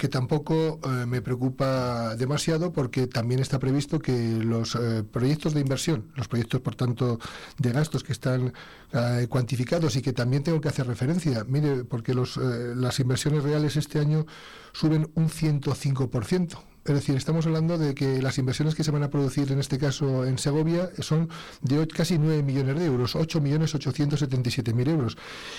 que 0.00 0.08
tampoco 0.08 0.80
eh, 0.82 1.04
me 1.04 1.20
preocupa 1.20 2.16
demasiado 2.16 2.72
porque 2.72 3.06
también 3.06 3.40
está 3.40 3.58
previsto 3.58 3.98
que 3.98 4.38
los 4.42 4.74
eh, 4.74 5.04
proyectos 5.04 5.52
de 5.52 5.60
inversión, 5.60 6.10
los 6.16 6.26
proyectos 6.26 6.62
por 6.62 6.74
tanto 6.74 7.20
de 7.58 7.70
gastos 7.70 8.02
que 8.02 8.12
están 8.12 8.54
eh, 8.94 9.26
cuantificados 9.28 9.96
y 9.96 10.00
que 10.00 10.14
también 10.14 10.42
tengo 10.42 10.58
que 10.58 10.68
hacer 10.68 10.86
referencia, 10.86 11.44
mire, 11.46 11.84
porque 11.84 12.14
los, 12.14 12.38
las 12.38 12.98
inversiones 12.98 13.42
reales 13.42 13.76
este 13.76 13.98
año 13.98 14.24
suben 14.72 15.10
un 15.16 15.28
105%. 15.28 16.58
Es 16.86 16.94
decir, 16.94 17.14
estamos 17.14 17.44
hablando 17.44 17.76
de 17.76 17.94
que 17.94 18.22
las 18.22 18.38
inversiones 18.38 18.74
que 18.74 18.84
se 18.84 18.90
van 18.90 19.02
a 19.02 19.10
producir 19.10 19.52
en 19.52 19.58
este 19.58 19.76
caso 19.76 20.24
en 20.24 20.38
Segovia 20.38 20.88
son 21.00 21.28
de 21.60 21.86
casi 21.86 22.18
9 22.18 22.42
millones 22.42 22.78
de 22.78 22.86
euros, 22.86 23.16
8 23.16 23.38
millones 23.42 23.74
877 23.74 24.72
mil 24.72 24.88
euros. 24.88 25.18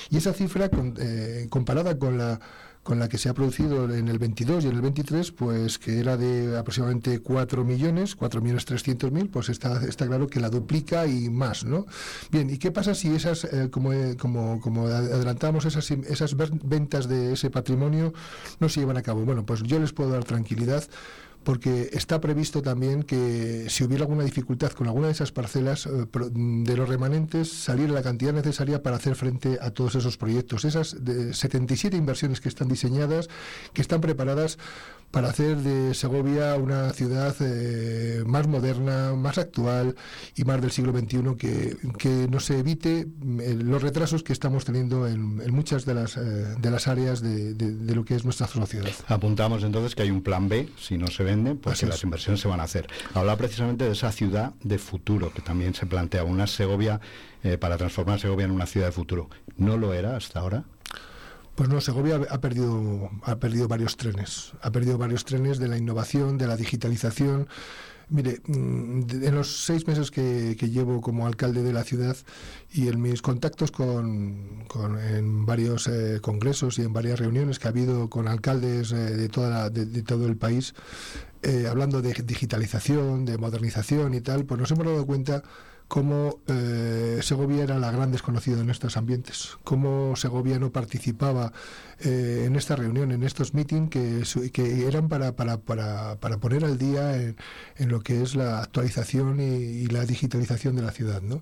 Y 0.09 0.17
esa 0.17 0.33
cifra, 0.33 0.71
comparada 1.51 1.95
con 1.99 2.17
la 2.17 2.39
con 2.83 2.97
la 2.99 3.07
que 3.07 3.17
se 3.17 3.29
ha 3.29 3.33
producido 3.33 3.93
en 3.93 4.07
el 4.07 4.17
22 4.17 4.65
y 4.65 4.67
en 4.67 4.75
el 4.75 4.81
23, 4.81 5.31
pues 5.31 5.77
que 5.77 5.99
era 5.99 6.17
de 6.17 6.57
aproximadamente 6.57 7.19
4 7.19 7.63
millones, 7.63 8.15
4 8.15 8.41
millones 8.41 8.65
300 8.65 9.11
mil, 9.11 9.29
pues 9.29 9.49
está, 9.49 9.83
está 9.85 10.07
claro 10.07 10.27
que 10.27 10.39
la 10.39 10.49
duplica 10.49 11.05
y 11.05 11.29
más, 11.29 11.63
¿no? 11.63 11.85
Bien, 12.31 12.49
¿y 12.49 12.57
qué 12.57 12.71
pasa 12.71 12.95
si 12.95 13.13
esas, 13.13 13.43
eh, 13.43 13.69
como, 13.69 13.93
eh, 13.93 14.17
como, 14.17 14.59
como 14.59 14.87
adelantamos, 14.87 15.65
esas, 15.65 15.91
esas 15.91 16.35
ventas 16.35 17.07
de 17.07 17.33
ese 17.33 17.51
patrimonio 17.51 18.13
no 18.59 18.67
se 18.67 18.79
llevan 18.79 18.97
a 18.97 19.03
cabo? 19.03 19.25
Bueno, 19.25 19.45
pues 19.45 19.61
yo 19.63 19.79
les 19.79 19.93
puedo 19.93 20.09
dar 20.09 20.23
tranquilidad 20.23 20.83
porque 21.43 21.89
está 21.93 22.21
previsto 22.21 22.61
también 22.61 23.03
que 23.03 23.65
si 23.69 23.83
hubiera 23.83 24.03
alguna 24.03 24.23
dificultad 24.23 24.71
con 24.71 24.87
alguna 24.87 25.07
de 25.07 25.13
esas 25.13 25.31
parcelas, 25.31 25.87
eh, 25.87 26.05
de 26.11 26.77
los 26.77 26.87
remanentes, 26.87 27.51
salir 27.51 27.89
la 27.89 28.03
cantidad 28.03 28.33
necesaria 28.33 28.83
para 28.83 28.97
hacer 28.97 29.15
frente 29.15 29.57
a 29.61 29.71
todos 29.71 29.95
esos 29.95 30.17
proyectos. 30.17 30.65
Esas 30.65 31.03
de 31.03 31.33
77 31.33 31.97
inversiones 31.97 32.41
que 32.41 32.49
están 32.49 32.67
diseñadas, 32.67 33.29
que 33.73 33.81
están 33.81 34.01
preparadas 34.01 34.57
para 35.11 35.29
hacer 35.29 35.57
de 35.57 35.93
Segovia 35.93 36.55
una 36.55 36.91
ciudad 36.91 37.35
eh, 37.41 38.23
más 38.25 38.47
moderna, 38.47 39.13
más 39.15 39.37
actual 39.37 39.95
y 40.35 40.43
más 40.43 40.61
del 40.61 40.71
siglo 40.71 40.97
XXI, 40.97 41.35
que, 41.37 41.77
que 41.97 42.27
nos 42.29 42.49
evite 42.49 42.99
eh, 43.39 43.57
los 43.59 43.81
retrasos 43.81 44.23
que 44.23 44.33
estamos 44.33 44.65
teniendo 44.65 45.07
en, 45.07 45.51
muchas 45.51 45.85
de 45.85 45.93
las, 45.93 46.15
de 46.15 46.71
las 46.71 46.87
áreas 46.87 47.21
de, 47.21 47.53
de, 47.53 47.95
lo 47.95 48.05
que 48.05 48.15
es 48.15 48.23
nuestra 48.23 48.47
sociedad. 48.47 48.89
Apuntamos 49.07 49.63
entonces 49.63 49.95
que 49.95 50.03
hay 50.03 50.11
un 50.11 50.21
plan 50.21 50.47
B, 50.47 50.69
si 50.77 50.97
no 50.97 51.07
se 51.07 51.23
ve 51.23 51.31
porque 51.61 51.85
las 51.85 52.03
inversiones 52.03 52.41
se 52.41 52.47
van 52.47 52.59
a 52.59 52.63
hacer. 52.63 52.87
Habla 53.13 53.37
precisamente 53.37 53.85
de 53.85 53.91
esa 53.91 54.11
ciudad 54.11 54.53
de 54.63 54.77
futuro, 54.77 55.31
que 55.33 55.41
también 55.41 55.73
se 55.73 55.85
plantea, 55.85 56.23
una 56.23 56.47
Segovia, 56.47 56.99
eh, 57.43 57.57
para 57.57 57.77
transformar 57.77 58.19
Segovia 58.19 58.45
en 58.45 58.51
una 58.51 58.65
ciudad 58.65 58.87
de 58.87 58.91
futuro. 58.91 59.29
¿No 59.57 59.77
lo 59.77 59.93
era 59.93 60.15
hasta 60.15 60.39
ahora? 60.39 60.65
Pues 61.61 61.69
no, 61.69 61.79
Segovia 61.79 62.19
ha 62.27 62.41
perdido, 62.41 63.11
ha 63.21 63.35
perdido 63.35 63.67
varios 63.67 63.95
trenes, 63.95 64.53
ha 64.63 64.71
perdido 64.71 64.97
varios 64.97 65.25
trenes 65.25 65.59
de 65.59 65.67
la 65.67 65.77
innovación, 65.77 66.39
de 66.39 66.47
la 66.47 66.57
digitalización. 66.57 67.47
Mire, 68.09 68.41
mm, 68.47 69.03
en 69.21 69.35
los 69.35 69.63
seis 69.63 69.85
meses 69.85 70.09
que, 70.09 70.55
llevo 70.55 71.01
como 71.01 71.27
alcalde 71.27 71.61
de 71.61 71.71
la 71.71 71.83
ciudad 71.83 72.17
y 72.71 72.87
en 72.87 72.99
mis 72.99 73.21
contactos 73.21 73.69
con, 73.69 74.65
en 75.07 75.45
varios 75.45 75.87
eh, 75.87 76.17
congresos 76.19 76.79
y 76.79 76.81
en 76.81 76.93
varias 76.93 77.19
reuniones 77.19 77.59
que 77.59 77.67
ha 77.67 77.69
habido 77.69 78.09
con 78.09 78.27
alcaldes 78.27 78.91
eh, 78.91 78.95
de, 78.95 79.29
toda 79.29 79.69
de, 79.69 80.01
todo 80.01 80.25
el 80.25 80.37
país, 80.37 80.73
eh, 81.43 81.67
hablando 81.69 82.01
de 82.01 82.13
digitalización, 82.23 83.23
de 83.23 83.37
modernización 83.37 84.15
y 84.15 84.21
tal, 84.21 84.45
pues 84.45 84.59
nos 84.59 84.71
hemos 84.71 84.87
dado 84.87 85.05
cuenta 85.05 85.43
cómo 85.91 86.39
eh, 86.47 87.19
Segovia 87.21 87.63
era 87.63 87.77
la 87.77 87.91
gran 87.91 88.13
desconocida 88.13 88.61
en 88.61 88.69
estos 88.69 88.95
ambientes, 88.95 89.57
cómo 89.65 90.15
Segovia 90.15 90.57
no 90.57 90.71
participaba 90.71 91.51
eh, 91.99 92.45
en 92.47 92.55
esta 92.55 92.77
reunión, 92.77 93.11
en 93.11 93.23
estos 93.23 93.53
meetings 93.53 93.89
que, 93.89 94.51
que 94.53 94.87
eran 94.87 95.09
para, 95.09 95.35
para, 95.35 95.57
poner 96.15 96.63
al 96.63 96.77
día 96.77 97.17
en, 97.17 97.35
lo 97.89 97.99
que 97.99 98.21
es 98.21 98.35
la 98.35 98.59
actualización 98.59 99.41
y, 99.41 99.85
la 99.87 100.05
digitalización 100.05 100.77
de 100.77 100.83
la 100.83 100.91
ciudad. 100.91 101.21
¿no? 101.21 101.41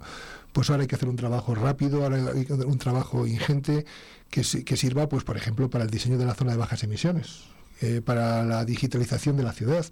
Pues 0.52 0.72
ahora 0.72 0.82
hay 0.82 0.88
que 0.88 0.96
hacer 0.96 1.10
un 1.10 1.16
trabajo 1.16 1.54
rápido, 1.54 2.02
ahora 2.04 2.32
hay 2.34 2.46
que 2.46 2.54
un 2.54 2.80
trabajo 2.80 3.28
ingente 3.28 3.86
que, 4.32 4.42
que 4.42 4.78
sirva, 4.78 5.08
pues, 5.08 5.24
por 5.24 5.38
ejemplo, 5.38 5.70
para 5.70 5.84
el 5.84 5.92
diseño 5.92 6.18
de 6.18 6.26
la 6.26 6.34
zona 6.34 6.54
de 6.54 6.58
bajas 6.58 6.82
emisiones. 6.82 7.44
Eh, 7.82 8.02
para 8.04 8.44
la 8.44 8.66
digitalización 8.66 9.38
de 9.38 9.44
la 9.44 9.54
ciudad, 9.54 9.86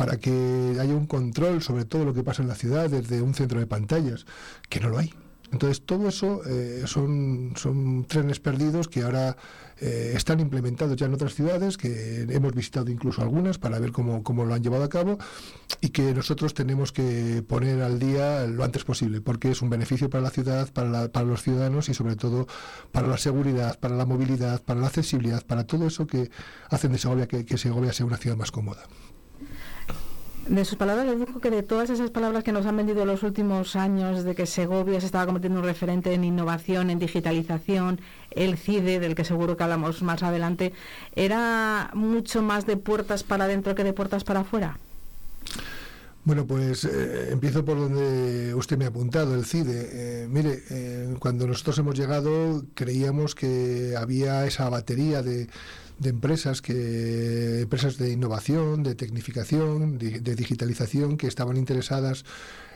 para 0.00 0.16
que 0.16 0.78
haya 0.80 0.94
un 0.94 1.04
control 1.04 1.60
sobre 1.60 1.84
todo 1.84 2.06
lo 2.06 2.14
que 2.14 2.22
pasa 2.22 2.40
en 2.40 2.48
la 2.48 2.54
ciudad 2.54 2.88
desde 2.88 3.20
un 3.20 3.34
centro 3.34 3.60
de 3.60 3.66
pantallas, 3.66 4.24
que 4.70 4.80
no 4.80 4.88
lo 4.88 4.96
hay. 4.96 5.12
Entonces, 5.52 5.84
todo 5.84 6.08
eso 6.08 6.40
eh, 6.46 6.84
son, 6.86 7.52
son 7.54 8.06
trenes 8.06 8.40
perdidos 8.40 8.88
que 8.88 9.02
ahora 9.02 9.36
eh, 9.78 10.14
están 10.16 10.40
implementados 10.40 10.96
ya 10.96 11.04
en 11.04 11.12
otras 11.12 11.34
ciudades, 11.34 11.76
que 11.76 12.22
hemos 12.30 12.54
visitado 12.54 12.90
incluso 12.90 13.20
algunas 13.20 13.58
para 13.58 13.78
ver 13.78 13.92
cómo, 13.92 14.22
cómo, 14.22 14.46
lo 14.46 14.54
han 14.54 14.62
llevado 14.62 14.84
a 14.84 14.88
cabo 14.88 15.18
y 15.82 15.90
que 15.90 16.14
nosotros 16.14 16.54
tenemos 16.54 16.92
que 16.92 17.44
poner 17.46 17.82
al 17.82 17.98
día 17.98 18.46
lo 18.46 18.64
antes 18.64 18.84
posible, 18.84 19.20
porque 19.20 19.50
es 19.50 19.60
un 19.60 19.68
beneficio 19.68 20.08
para 20.08 20.22
la 20.22 20.30
ciudad, 20.30 20.72
para, 20.72 21.12
para 21.12 21.26
los 21.26 21.42
ciudadanos 21.42 21.90
y 21.90 21.94
sobre 21.94 22.16
todo 22.16 22.46
para 22.90 23.06
la 23.06 23.18
seguridad, 23.18 23.78
para 23.78 23.96
la 23.96 24.06
movilidad, 24.06 24.62
para 24.62 24.80
la 24.80 24.86
accesibilidad, 24.86 25.44
para 25.44 25.66
todo 25.66 25.86
eso 25.86 26.06
que 26.06 26.30
hacen 26.70 26.92
de 26.92 26.96
Segovia 26.96 27.28
que, 27.28 27.44
que 27.44 27.58
Segovia 27.58 27.92
sea 27.92 28.06
una 28.06 28.16
ciudad 28.16 28.38
más 28.38 28.50
cómoda. 28.50 28.86
De 30.50 30.64
sus 30.64 30.76
palabras 30.76 31.06
deduzco 31.06 31.38
que 31.38 31.48
de 31.48 31.62
todas 31.62 31.90
esas 31.90 32.10
palabras 32.10 32.42
que 32.42 32.50
nos 32.50 32.66
han 32.66 32.76
vendido 32.76 33.04
los 33.04 33.22
últimos 33.22 33.76
años 33.76 34.24
de 34.24 34.34
que 34.34 34.46
Segovia 34.46 34.98
se 34.98 35.06
estaba 35.06 35.24
convirtiendo 35.24 35.60
en 35.60 35.62
un 35.64 35.68
referente 35.68 36.12
en 36.12 36.24
innovación, 36.24 36.90
en 36.90 36.98
digitalización, 36.98 38.00
el 38.32 38.58
CIDE, 38.58 38.98
del 38.98 39.14
que 39.14 39.24
seguro 39.24 39.56
que 39.56 39.62
hablamos 39.62 40.02
más 40.02 40.24
adelante, 40.24 40.72
¿era 41.14 41.90
mucho 41.94 42.42
más 42.42 42.66
de 42.66 42.76
puertas 42.76 43.22
para 43.22 43.44
adentro 43.44 43.76
que 43.76 43.84
de 43.84 43.92
puertas 43.92 44.24
para 44.24 44.40
afuera? 44.40 44.76
Bueno, 46.22 46.46
pues 46.46 46.84
eh, 46.84 47.30
empiezo 47.30 47.64
por 47.64 47.78
donde 47.78 48.54
usted 48.54 48.76
me 48.76 48.84
ha 48.84 48.88
apuntado, 48.88 49.34
el 49.34 49.46
CIDE. 49.46 50.24
Eh, 50.24 50.28
mire, 50.28 50.62
eh, 50.68 51.14
cuando 51.18 51.46
nosotros 51.46 51.78
hemos 51.78 51.98
llegado 51.98 52.66
creíamos 52.74 53.34
que 53.34 53.94
había 53.96 54.44
esa 54.46 54.68
batería 54.68 55.22
de, 55.22 55.48
de 55.98 56.08
empresas 56.10 56.60
que 56.60 57.62
empresas 57.62 57.96
de 57.96 58.10
innovación, 58.10 58.82
de 58.82 58.94
tecnificación, 58.94 59.96
de, 59.96 60.34
digitalización 60.34 61.16
que 61.16 61.26
estaban 61.26 61.56
interesadas 61.56 62.26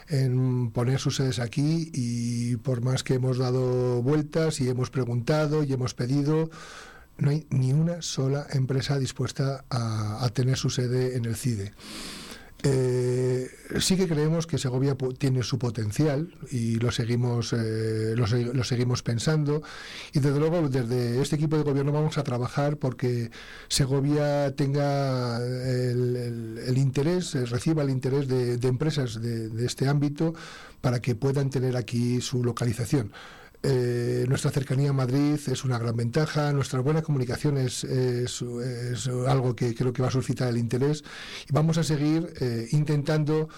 en 0.09 0.71
poner 0.71 0.99
sus 0.99 1.17
sedes 1.17 1.39
aquí 1.39 1.91
y 1.93 2.57
por 2.57 2.81
más 2.81 3.05
que 3.05 3.15
hemos 3.15 3.37
dado 3.37 4.03
vueltas 4.03 4.61
y 4.61 4.71
hemos 4.71 4.91
preguntado 4.91 5.65
y 5.65 5.73
hemos 5.73 5.93
pedido, 5.93 6.51
no 7.19 7.31
hay 7.31 7.47
ni 7.51 7.75
una 7.75 8.01
sola 8.01 8.47
empresa 8.53 8.99
dispuesta 8.99 9.65
a, 9.69 10.25
a 10.25 10.29
tener 10.31 10.57
su 10.57 10.71
sede 10.71 11.17
en 11.17 11.27
el 11.27 11.37
CIDE. 11.37 11.73
Eh, 12.67 13.51
sí 13.79 13.95
que 13.95 14.09
creemos 14.09 14.47
que 14.47 14.57
Segovia 14.57 14.97
tiene 15.19 15.43
su 15.43 15.59
potencial 15.59 16.35
y 16.51 16.77
lo 16.77 16.91
seguimos, 16.91 17.53
eh, 17.53 18.15
lo, 18.17 18.65
seguimos 18.65 19.03
pensando 19.03 19.63
y 20.15 20.21
desde 20.21 20.39
luego 20.39 20.67
desde 20.71 21.21
este 21.21 21.37
equipo 21.37 21.59
de 21.59 21.63
gobierno 21.63 21.93
vamos 21.93 22.17
a 22.17 22.25
trabajar 22.25 22.79
porque 22.79 23.31
Segovia 23.69 24.55
tenga 24.57 25.37
el, 25.45 26.79
interés, 26.79 27.35
eh, 27.35 27.45
reciba 27.45 27.83
el 27.83 27.91
interés 27.91 28.29
de, 28.29 28.55
empresas 28.67 29.21
de 29.21 29.67
este 29.67 29.87
ámbito 29.87 30.33
para 30.81 31.01
que 31.01 31.15
puedan 31.15 31.51
tener 31.51 31.77
aquí 31.77 32.23
su 32.23 32.43
localización. 32.43 33.13
Eh, 33.67 34.27
nuestra 34.29 34.51
cercanía 34.51 34.91
a 34.91 34.93
Madrid 34.93 35.41
es 35.47 35.65
una 35.65 35.79
gran 35.79 35.97
ventaja, 35.97 36.53
nuestra 36.53 36.81
buena 36.81 37.01
comunicación 37.01 37.57
es, 37.57 37.87
algo 39.27 39.57
que 39.57 39.75
creo 39.75 39.91
que 39.91 40.03
va 40.03 40.09
a 40.09 40.11
suscitar 40.11 40.49
el 40.49 40.59
interés 40.59 41.03
y 41.49 41.53
vamos 41.53 41.79
a 41.79 41.83
seguir 41.83 42.35
eh, 42.43 42.69
intentando 42.73 43.49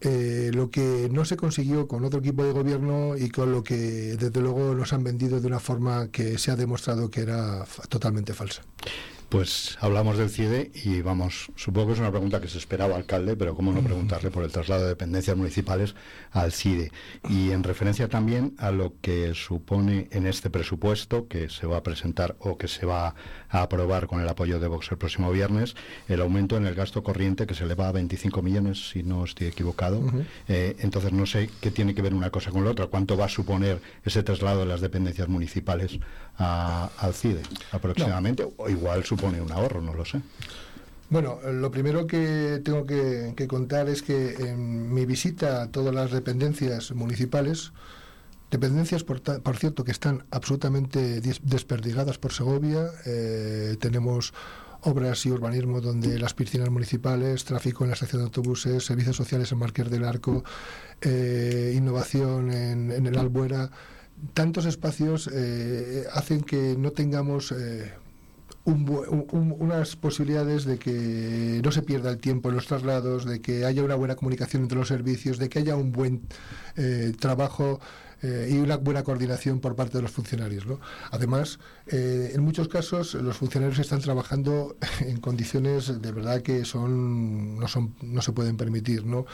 eh, 0.00 0.50
lo 0.54 0.70
que 0.70 1.10
no 1.12 1.26
se 1.26 1.36
consiguió 1.36 1.86
con 1.86 2.06
otro 2.06 2.20
equipo 2.20 2.42
de 2.42 2.52
gobierno 2.52 3.18
y 3.18 3.28
con 3.28 3.52
lo 3.52 3.62
que 3.62 4.16
desde 4.16 4.40
luego 4.40 4.74
nos 4.74 4.94
han 4.94 5.04
vendido 5.04 5.40
de 5.40 5.46
una 5.46 5.60
forma 5.60 6.08
que 6.10 6.38
se 6.38 6.50
ha 6.50 6.56
demostrado 6.56 7.10
que 7.10 7.20
era 7.20 7.66
totalmente 7.90 8.32
falsa. 8.32 8.62
Pues 9.30 9.78
hablamos 9.80 10.18
del 10.18 10.28
CIDE 10.28 10.72
y 10.74 11.02
vamos, 11.02 11.52
supongo 11.54 11.86
que 11.86 11.92
es 11.92 11.98
una 12.00 12.10
pregunta 12.10 12.40
que 12.40 12.48
se 12.48 12.58
esperaba 12.58 12.96
alcalde, 12.96 13.36
pero 13.36 13.54
cómo 13.54 13.70
no 13.70 13.80
preguntarle 13.80 14.32
por 14.32 14.42
el 14.42 14.50
traslado 14.50 14.82
de 14.82 14.88
dependencias 14.88 15.36
municipales 15.36 15.94
al 16.32 16.50
CIDE. 16.50 16.90
Y 17.28 17.52
en 17.52 17.62
referencia 17.62 18.08
también 18.08 18.56
a 18.58 18.72
lo 18.72 18.94
que 19.00 19.32
supone 19.34 20.08
en 20.10 20.26
este 20.26 20.50
presupuesto 20.50 21.28
que 21.28 21.48
se 21.48 21.68
va 21.68 21.76
a 21.76 21.82
presentar 21.84 22.34
o 22.40 22.58
que 22.58 22.66
se 22.66 22.86
va 22.86 23.14
a 23.50 23.62
aprobar 23.62 24.08
con 24.08 24.20
el 24.20 24.28
apoyo 24.28 24.58
de 24.58 24.66
Vox 24.66 24.90
el 24.90 24.98
próximo 24.98 25.30
viernes, 25.30 25.76
el 26.08 26.22
aumento 26.22 26.56
en 26.56 26.66
el 26.66 26.74
gasto 26.74 27.04
corriente 27.04 27.46
que 27.46 27.54
se 27.54 27.62
eleva 27.62 27.86
a 27.86 27.92
25 27.92 28.42
millones, 28.42 28.90
si 28.90 29.04
no 29.04 29.22
estoy 29.24 29.46
equivocado. 29.46 30.02
Eh, 30.48 30.74
entonces 30.80 31.12
no 31.12 31.24
sé 31.24 31.48
qué 31.60 31.70
tiene 31.70 31.94
que 31.94 32.02
ver 32.02 32.14
una 32.14 32.30
cosa 32.30 32.50
con 32.50 32.64
la 32.64 32.72
otra, 32.72 32.88
cuánto 32.88 33.16
va 33.16 33.26
a 33.26 33.28
suponer 33.28 33.80
ese 34.04 34.24
traslado 34.24 34.58
de 34.58 34.66
las 34.66 34.80
dependencias 34.80 35.28
municipales 35.28 36.00
al 36.36 37.14
CIDE 37.14 37.42
aproximadamente, 37.70 38.48
o 38.56 38.68
igual 38.68 39.04
supone 39.20 39.40
un 39.42 39.52
ahorro, 39.52 39.82
no 39.82 39.94
lo 39.94 40.04
sé. 40.04 40.20
Bueno, 41.10 41.40
lo 41.42 41.70
primero 41.70 42.06
que 42.06 42.60
tengo 42.64 42.86
que, 42.86 43.46
contar 43.48 43.88
es 43.88 44.02
que 44.02 44.34
en 44.34 44.94
mi 44.94 45.04
visita 45.04 45.62
a 45.62 45.70
todas 45.70 45.94
las 45.94 46.10
dependencias 46.12 46.92
municipales, 46.92 47.72
dependencias 48.50 49.04
por, 49.04 49.20
cierto 49.56 49.84
que 49.84 49.90
están 49.90 50.24
absolutamente 50.30 51.20
desperdigadas 51.20 52.18
por 52.18 52.32
Segovia, 52.32 52.86
eh, 53.06 53.76
tenemos 53.80 54.32
obras 54.82 55.26
y 55.26 55.30
urbanismo 55.30 55.80
donde 55.80 56.18
las 56.18 56.32
piscinas 56.32 56.70
municipales, 56.70 57.44
tráfico 57.44 57.84
en 57.84 57.90
la 57.90 57.94
estación 57.94 58.22
de 58.22 58.26
autobuses, 58.26 58.86
servicios 58.86 59.16
sociales 59.16 59.52
en 59.52 59.58
Marqués 59.58 59.90
del 59.90 60.04
Arco, 60.04 60.44
eh, 61.02 61.74
innovación 61.76 62.50
en, 62.52 63.06
el 63.06 63.18
Albuera, 63.18 63.70
tantos 64.32 64.64
espacios 64.64 65.28
eh, 65.32 66.04
hacen 66.12 66.42
que 66.42 66.76
no 66.78 66.92
tengamos 66.92 67.52
eh, 68.66 68.72
unas 69.32 69.96
posibilidades 69.96 70.64
de 70.64 70.78
que 70.78 71.60
no 71.64 71.72
se 71.72 71.82
pierda 71.82 72.10
el 72.10 72.18
tiempo 72.18 72.48
en 72.48 72.56
los 72.56 72.66
traslados, 72.66 73.24
de 73.24 73.40
que 73.40 73.64
haya 73.64 73.82
una 73.82 73.94
buena 73.94 74.16
comunicación 74.16 74.62
entre 74.62 74.78
los 74.78 74.88
servicios, 74.88 75.38
de 75.38 75.48
que 75.48 75.60
haya 75.60 75.76
un 75.76 75.92
buen 75.92 76.22
trabajo 77.18 77.80
eh, 78.22 78.50
y 78.52 78.58
una 78.58 78.76
buena 78.76 79.02
coordinación 79.02 79.60
por 79.60 79.76
parte 79.76 79.98
de 79.98 80.02
los 80.02 80.10
funcionarios. 80.10 80.66
¿no? 80.66 80.80
Además, 81.10 81.58
eh, 81.86 82.32
en 82.34 82.42
muchos 82.42 82.68
casos 82.68 83.14
los 83.14 83.36
funcionarios 83.36 83.78
están 83.78 84.00
trabajando 84.00 84.76
en 85.00 85.20
condiciones 85.20 86.00
de 86.00 86.12
verdad 86.12 86.42
que 86.42 86.64
son 86.64 87.58
no, 87.58 87.68
son, 87.68 87.94
no 88.02 88.22
se 88.22 88.32
pueden 88.32 88.56
permitir. 88.56 89.04
¿no? 89.06 89.26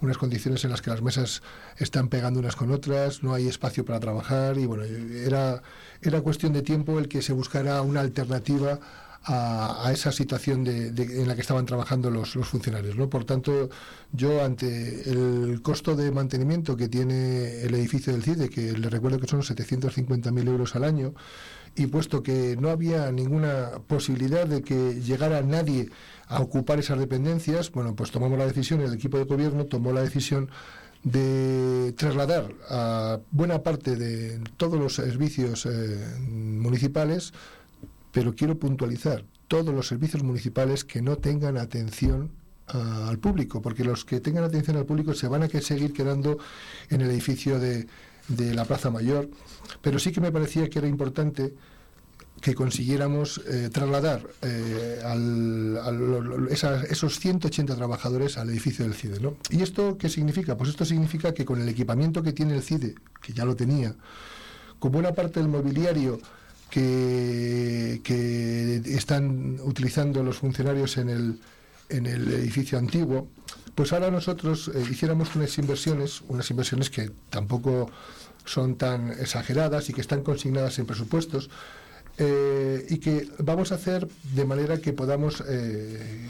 Unas 0.00 0.18
condiciones 0.18 0.64
en 0.64 0.70
las 0.70 0.82
que 0.82 0.90
las 0.90 1.02
mesas 1.02 1.42
están 1.78 2.08
pegando 2.08 2.40
unas 2.40 2.56
con 2.56 2.70
otras, 2.70 3.22
no 3.22 3.34
hay 3.34 3.48
espacio 3.48 3.84
para 3.84 4.00
trabajar 4.00 4.58
y 4.58 4.66
bueno, 4.66 4.84
era, 4.84 5.62
era 6.02 6.20
cuestión 6.20 6.52
de 6.52 6.62
tiempo 6.62 6.98
el 6.98 7.08
que 7.08 7.22
se 7.22 7.32
buscara 7.32 7.80
una 7.82 8.00
alternativa 8.00 8.78
a, 9.26 9.90
esa 9.92 10.12
situación 10.12 10.64
de, 10.64 10.88
en 10.88 11.26
la 11.26 11.34
que 11.34 11.40
estaban 11.40 11.64
trabajando 11.64 12.10
los, 12.10 12.32
funcionarios. 12.32 12.96
¿no? 12.96 13.08
Por 13.08 13.24
tanto, 13.24 13.70
yo 14.12 14.44
ante 14.44 15.10
el 15.10 15.60
costo 15.62 15.96
de 15.96 16.10
mantenimiento 16.12 16.76
que 16.76 16.88
tiene 16.88 17.62
el 17.62 17.74
edificio 17.74 18.12
del 18.12 18.22
CIDE, 18.22 18.50
que 18.50 18.72
le 18.72 18.90
recuerdo 18.90 19.18
que 19.18 19.26
son 19.26 19.40
750.000 19.40 20.48
euros 20.48 20.76
al 20.76 20.84
año, 20.84 21.14
y 21.76 21.86
puesto 21.86 22.22
que 22.22 22.56
no 22.60 22.68
había 22.68 23.10
ninguna 23.10 23.70
posibilidad 23.86 24.46
de 24.46 24.62
que 24.62 25.00
llegara 25.00 25.42
nadie 25.42 25.90
a 26.28 26.40
ocupar 26.40 26.78
esas 26.78 26.98
dependencias, 26.98 27.72
bueno, 27.72 27.94
pues 27.96 28.10
tomamos 28.10 28.38
la 28.38 28.46
decisión, 28.46 28.80
el 28.80 28.94
equipo 28.94 29.18
de 29.18 29.24
gobierno 29.24 29.64
tomó 29.64 29.92
la 29.92 30.02
decisión 30.02 30.50
de 31.02 31.92
trasladar 31.96 32.54
a 32.70 33.18
buena 33.30 33.62
parte 33.62 33.96
de 33.96 34.38
todos 34.56 34.78
los 34.78 34.94
servicios 34.94 35.66
eh, 35.66 35.98
municipales 36.20 37.34
pero 38.14 38.34
quiero 38.34 38.56
puntualizar 38.56 39.24
todos 39.48 39.74
los 39.74 39.88
servicios 39.88 40.22
municipales 40.22 40.84
que 40.84 41.02
no 41.02 41.16
tengan 41.16 41.58
atención 41.58 42.30
ah, 42.68 43.08
al 43.08 43.18
público, 43.18 43.60
porque 43.60 43.84
los 43.84 44.04
que 44.04 44.20
tengan 44.20 44.44
atención 44.44 44.76
al 44.76 44.86
público 44.86 45.12
se 45.14 45.26
van 45.26 45.42
a 45.42 45.48
seguir 45.48 45.92
quedando 45.92 46.38
en 46.88 47.00
el 47.02 47.10
edificio 47.10 47.58
de, 47.58 47.86
la 48.28 48.64
Plaza 48.64 48.90
Mayor, 48.90 49.28
pero 49.82 49.98
sí 49.98 50.10
que 50.12 50.20
me 50.20 50.32
parecía 50.32 50.70
que 50.70 50.78
era 50.78 50.88
importante 50.88 51.52
que 52.40 52.54
consiguiéramos 52.54 53.42
eh, 53.46 53.68
trasladar 53.70 54.22
eh, 54.42 55.02
esos 56.50 57.18
180 57.18 57.74
trabajadores 57.74 58.38
al 58.38 58.48
edificio 58.48 58.84
del 58.84 58.94
CIDE. 58.94 59.20
¿no? 59.20 59.36
¿Y 59.50 59.62
esto 59.62 59.98
qué 59.98 60.08
significa? 60.08 60.56
Pues 60.56 60.70
esto 60.70 60.84
significa 60.84 61.34
que 61.34 61.44
con 61.44 61.60
el 61.60 61.68
equipamiento 61.68 62.22
que 62.22 62.32
tiene 62.32 62.54
el 62.54 62.62
CIDE, 62.62 62.94
que 63.20 63.32
ya 63.32 63.44
lo 63.44 63.56
tenía, 63.56 63.94
con 64.78 64.92
buena 64.92 65.12
parte 65.12 65.40
del 65.40 65.48
mobiliario 65.48 66.20
que, 66.74 67.53
están 68.96 69.58
utilizando 69.60 70.22
los 70.22 70.38
funcionarios 70.38 70.96
en 70.96 71.08
el, 71.08 71.40
en 71.88 72.06
el 72.06 72.32
edificio 72.32 72.78
antiguo, 72.78 73.28
pues 73.74 73.92
ahora 73.92 74.10
nosotros 74.10 74.70
eh, 74.74 74.84
hiciéramos 74.90 75.34
unas 75.34 75.56
inversiones, 75.58 76.22
unas 76.28 76.50
inversiones 76.50 76.90
que 76.90 77.10
tampoco 77.30 77.90
son 78.44 78.76
tan 78.76 79.10
exageradas 79.10 79.88
y 79.90 79.92
que 79.92 80.00
están 80.00 80.22
consignadas 80.22 80.78
en 80.78 80.86
presupuestos, 80.86 81.50
eh, 82.16 82.86
y 82.90 82.98
que 82.98 83.28
vamos 83.38 83.72
a 83.72 83.74
hacer 83.74 84.06
de 84.34 84.44
manera 84.44 84.78
que 84.78 84.92
podamos 84.92 85.42
eh, 85.48 86.28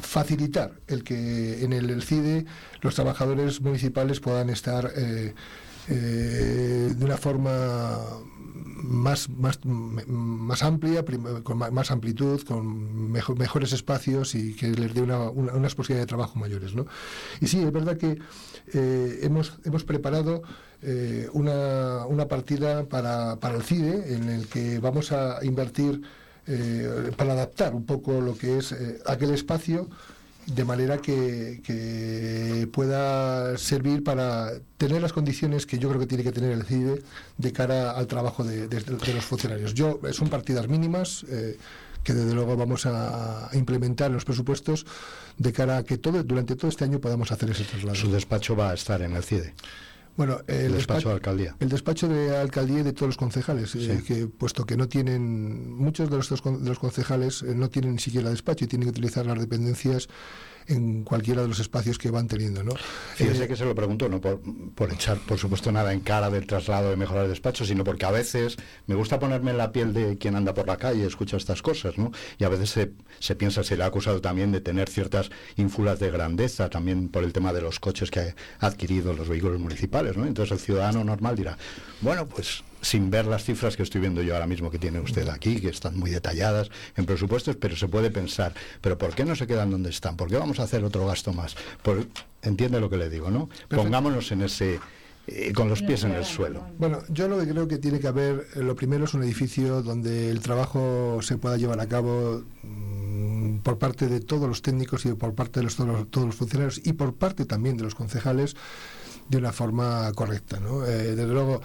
facilitar 0.00 0.72
el 0.88 1.04
que 1.04 1.62
en 1.62 1.72
el, 1.72 2.02
CIDE 2.02 2.44
los 2.80 2.96
trabajadores 2.96 3.60
municipales 3.60 4.18
puedan 4.18 4.50
estar 4.50 4.92
de 5.88 7.04
una 7.04 7.16
forma 7.16 7.98
más, 8.82 9.28
más, 9.28 9.58
más 9.64 10.62
amplia, 10.62 11.04
con 11.42 11.58
más 11.58 11.90
amplitud, 11.90 12.42
con 12.42 13.10
mejores 13.12 13.72
espacios 13.72 14.34
y 14.34 14.54
que 14.54 14.70
les 14.70 14.94
dé 14.94 15.02
una, 15.02 15.30
unas 15.30 15.74
posibilidades 15.74 16.06
de 16.06 16.08
trabajo 16.08 16.38
mayores. 16.38 16.74
¿no? 16.74 16.86
Y 17.40 17.46
sí, 17.46 17.60
es 17.62 17.72
verdad 17.72 17.96
que 17.96 18.18
eh, 18.72 19.20
hemos, 19.22 19.58
hemos 19.64 19.84
preparado 19.84 20.42
eh, 20.82 21.28
una, 21.32 22.06
una, 22.06 22.28
partida 22.28 22.84
para, 22.84 23.36
para 23.36 23.56
el 23.56 23.62
CIDE 23.62 24.14
en 24.14 24.28
el 24.28 24.48
que 24.48 24.78
vamos 24.78 25.12
a 25.12 25.44
invertir 25.44 26.02
eh, 26.46 27.12
para 27.16 27.32
adaptar 27.32 27.74
un 27.74 27.86
poco 27.86 28.20
lo 28.20 28.36
que 28.36 28.58
es 28.58 28.74
aquel 29.06 29.30
espacio 29.32 29.88
de 30.46 30.64
manera 30.64 30.98
que, 30.98 32.68
pueda 32.72 33.56
servir 33.58 34.02
para 34.02 34.52
tener 34.76 35.02
las 35.02 35.12
condiciones 35.12 35.66
que 35.66 35.78
yo 35.78 35.88
creo 35.88 36.00
que 36.00 36.06
tiene 36.06 36.24
que 36.24 36.32
tener 36.32 36.52
el 36.52 36.64
CIDE 36.64 37.02
de 37.38 37.52
cara 37.52 37.92
al 37.92 38.06
trabajo 38.06 38.44
de, 38.44 38.68
los 39.14 39.24
funcionarios. 39.24 39.74
Yo 39.74 40.00
son 40.12 40.28
partidas 40.28 40.68
mínimas. 40.68 41.24
Eh, 41.28 41.56
que 42.02 42.14
desde 42.14 42.34
luego 42.34 42.56
vamos 42.56 42.84
a 42.84 43.48
implementar 43.52 44.08
en 44.08 44.14
los 44.14 44.24
presupuestos 44.24 44.86
de 45.38 45.52
cara 45.52 45.76
a 45.76 45.84
que 45.84 45.98
todo 45.98 46.22
durante 46.24 46.56
todo 46.56 46.68
este 46.68 46.82
año 46.82 47.00
podamos 47.00 47.30
hacer 47.30 47.50
ese 47.50 47.62
traslado. 47.62 47.94
Su 47.94 48.10
despacho 48.10 48.56
va 48.56 48.70
a 48.70 48.74
estar 48.74 49.02
en 49.02 49.14
el 49.14 49.22
CIDE. 49.22 49.54
Bueno, 50.16 50.40
el, 50.46 50.72
despacho, 50.72 51.08
de 51.08 51.14
alcaldía. 51.14 51.56
El 51.58 51.68
despacho 51.68 52.06
de 52.08 52.36
alcaldía 52.36 52.80
y 52.80 52.82
de 52.82 52.92
todos 52.92 53.08
los 53.08 53.16
concejales, 53.16 53.74
eh, 53.74 54.02
que 54.06 54.26
puesto 54.26 54.66
que 54.66 54.76
no 54.76 54.88
tienen, 54.88 55.72
muchos 55.72 56.10
de 56.10 56.16
los, 56.16 56.28
de 56.28 56.68
los 56.68 56.78
concejales 56.78 57.42
eh, 57.42 57.54
no 57.54 57.70
tienen 57.70 57.92
ni 57.92 57.98
siquiera 57.98 58.28
despacho 58.28 58.64
y 58.64 58.68
tienen 58.68 58.86
que 58.86 58.90
utilizar 58.90 59.24
las 59.24 59.38
dependencias 59.38 60.08
en 60.66 61.04
cualquiera 61.04 61.42
de 61.42 61.48
los 61.48 61.60
espacios 61.60 61.98
que 61.98 62.10
van 62.10 62.28
teniendo. 62.28 62.62
¿no? 62.62 62.72
Fíjese 63.14 63.44
eh, 63.44 63.48
que 63.48 63.56
se 63.56 63.64
lo 63.64 63.74
pregunto, 63.74 64.08
no 64.08 64.20
por, 64.20 64.40
por, 64.74 64.92
echar, 64.92 65.18
por 65.18 65.38
supuesto, 65.38 65.72
nada 65.72 65.92
en 65.92 66.00
cara 66.00 66.30
del 66.30 66.46
traslado 66.46 66.90
de 66.90 66.96
mejorar 66.96 67.24
el 67.24 67.30
despacho, 67.30 67.64
sino 67.64 67.84
porque 67.84 68.06
a 68.06 68.10
veces 68.10 68.56
me 68.86 68.94
gusta 68.94 69.18
ponerme 69.18 69.50
en 69.50 69.58
la 69.58 69.72
piel 69.72 69.92
de 69.92 70.18
quien 70.18 70.36
anda 70.36 70.54
por 70.54 70.66
la 70.66 70.76
calle 70.76 71.02
y 71.02 71.06
escucha 71.06 71.36
estas 71.36 71.62
cosas, 71.62 71.98
¿no? 71.98 72.12
Y 72.38 72.44
a 72.44 72.48
veces 72.48 72.70
se, 72.70 72.92
se 73.18 73.34
piensa, 73.36 73.64
se 73.64 73.76
le 73.76 73.84
ha 73.84 73.86
acusado 73.86 74.20
también 74.20 74.52
de 74.52 74.60
tener 74.60 74.88
ciertas 74.88 75.30
ínfulas 75.56 75.98
de 75.98 76.10
grandeza, 76.10 76.70
también 76.70 77.08
por 77.08 77.24
el 77.24 77.32
tema 77.32 77.52
de 77.52 77.62
los 77.62 77.80
coches 77.80 78.10
que 78.10 78.34
ha 78.60 78.66
adquirido 78.66 79.12
los 79.12 79.28
vehículos 79.28 79.60
municipales, 79.60 80.16
¿no? 80.16 80.26
Entonces 80.26 80.52
el 80.52 80.58
ciudadano 80.58 81.04
normal 81.04 81.36
dirá, 81.36 81.56
bueno, 82.00 82.26
pues 82.26 82.64
sin 82.82 83.10
ver 83.10 83.26
las 83.26 83.44
cifras 83.44 83.76
que 83.76 83.82
estoy 83.82 84.00
viendo 84.00 84.22
yo 84.22 84.34
ahora 84.34 84.46
mismo 84.46 84.70
que 84.70 84.78
tiene 84.78 85.00
usted 85.00 85.28
aquí, 85.28 85.60
que 85.60 85.68
están 85.68 85.98
muy 85.98 86.10
detalladas 86.10 86.70
en 86.96 87.06
presupuestos, 87.06 87.56
pero 87.56 87.76
se 87.76 87.88
puede 87.88 88.10
pensar, 88.10 88.52
pero 88.80 88.98
¿por 88.98 89.14
qué 89.14 89.24
no 89.24 89.34
se 89.34 89.46
quedan 89.46 89.70
donde 89.70 89.90
están? 89.90 90.16
¿Por 90.16 90.28
qué 90.28 90.36
vamos 90.36 90.60
a 90.60 90.64
hacer 90.64 90.84
otro 90.84 91.06
gasto 91.06 91.32
más? 91.32 91.56
Por, 91.82 92.06
entiende 92.42 92.80
lo 92.80 92.90
que 92.90 92.98
le 92.98 93.08
digo, 93.08 93.30
¿no? 93.30 93.48
Pongámonos 93.68 94.30
en 94.32 94.42
ese 94.42 94.80
eh, 95.28 95.52
con 95.52 95.68
los 95.68 95.82
pies 95.82 96.02
en 96.02 96.12
el 96.12 96.24
suelo. 96.24 96.64
Bueno, 96.78 96.98
yo 97.08 97.28
lo 97.28 97.38
que 97.38 97.46
creo 97.46 97.68
que 97.68 97.78
tiene 97.78 98.00
que 98.00 98.08
haber, 98.08 98.48
eh, 98.56 98.58
lo 98.60 98.74
primero 98.74 99.04
es 99.04 99.14
un 99.14 99.22
edificio 99.22 99.80
donde 99.80 100.28
el 100.30 100.40
trabajo 100.40 101.20
se 101.22 101.38
pueda 101.38 101.56
llevar 101.56 101.78
a 101.78 101.86
cabo 101.86 102.42
mm, 102.64 103.58
por 103.58 103.78
parte 103.78 104.08
de 104.08 104.18
todos 104.18 104.48
los 104.48 104.62
técnicos 104.62 105.06
y 105.06 105.12
por 105.12 105.34
parte 105.34 105.60
de 105.60 105.64
los, 105.64 105.76
todos, 105.76 106.26
los, 106.26 106.34
funcionarios 106.34 106.80
y 106.84 106.94
por 106.94 107.14
parte 107.14 107.44
también 107.44 107.76
de 107.76 107.84
los 107.84 107.94
concejales 107.94 108.56
de 109.28 109.38
una 109.38 109.52
forma 109.52 110.10
correcta. 110.16 110.58
¿no? 110.58 110.84
Eh, 110.84 111.14
desde 111.14 111.32
luego, 111.32 111.62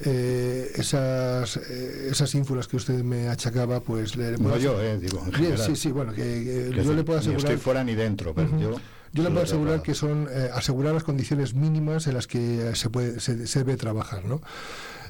eh, 0.00 0.72
esas, 0.74 1.56
eh, 1.56 2.08
esas 2.10 2.34
ínfulas 2.34 2.66
que 2.66 2.76
usted 2.76 3.02
me 3.02 3.28
achacaba, 3.28 3.80
pues 3.80 4.16
le 4.16 4.32
No 4.32 4.56
yo, 4.56 4.80
eh, 4.80 4.98
digo, 4.98 5.24
en 5.24 5.58
Sí, 5.58 5.76
sí, 5.76 5.92
bueno, 5.92 6.12
que, 6.12 6.72
yo 6.74 6.94
le 6.94 7.04
puedo 7.04 7.18
asegurar... 7.18 7.44
Ni 7.44 7.50
estoy 7.50 7.62
fuera 7.62 7.84
ni 7.84 7.94
dentro, 7.94 8.34
pero 8.34 8.58
yo... 8.58 8.76
Yo 9.12 9.22
le 9.22 9.30
puedo 9.30 9.44
asegurar 9.44 9.80
que 9.80 9.94
son 9.94 10.26
eh, 10.28 10.50
asegurar 10.52 10.92
las 10.92 11.04
condiciones 11.04 11.54
mínimas 11.54 12.08
en 12.08 12.14
las 12.14 12.26
que 12.26 12.72
se 12.74 12.90
puede 12.90 13.20
se, 13.20 13.46
se 13.46 13.58
debe 13.60 13.76
trabajar, 13.76 14.24
¿no? 14.24 14.40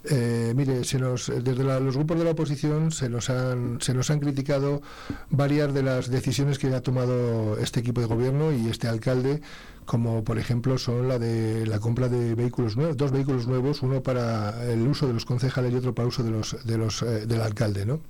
Eh, 0.07 0.53
mire, 0.55 0.85
se 0.85 0.99
nos, 0.99 1.33
desde 1.43 1.65
los 1.65 1.97
grupos 1.97 2.19
de 2.19 2.25
la 2.25 2.33
oposición 2.33 2.93
se 2.93 3.09
nos, 3.09 3.31
han, 3.31 3.81
se 3.81 3.95
nos 3.95 4.11
han 4.11 4.21
criticado 4.21 4.83
varias 5.31 5.73
de 5.73 5.83
las 5.83 6.11
decisiones 6.11 6.59
que 6.59 6.75
ha 6.75 6.83
tomado 6.83 7.57
este 7.59 7.81
equipo 7.81 8.03
de 8.03 8.07
gobierno 8.07 8.53
y 8.53 8.69
este 8.69 8.87
alcalde, 8.87 9.41
como 9.87 10.23
por 10.23 10.39
ejemplo 10.39 10.77
son 10.77 11.09
la 11.09 11.19
de 11.19 11.67
la 11.67 11.79
compra 11.81 12.09
de 12.09 12.35
vehículos 12.35 12.77
nuevos, 12.77 12.99
dos 12.99 13.13
vehículos 13.13 13.47
nuevos, 13.47 13.81
uno 13.83 14.03
para 14.03 14.71
el 14.71 14.87
uso 14.87 15.07
de 15.07 15.15
los 15.15 15.25
concejales 15.25 15.73
y 15.73 15.77
otro 15.77 15.95
para 15.95 16.09
uso 16.09 16.23
de 16.23 16.31
los, 16.31 16.57
de 16.67 16.77
los, 16.77 17.03
eh, 17.03 17.27
del 17.27 17.41
alcalde. 17.41 17.87
¿no? 17.87 18.01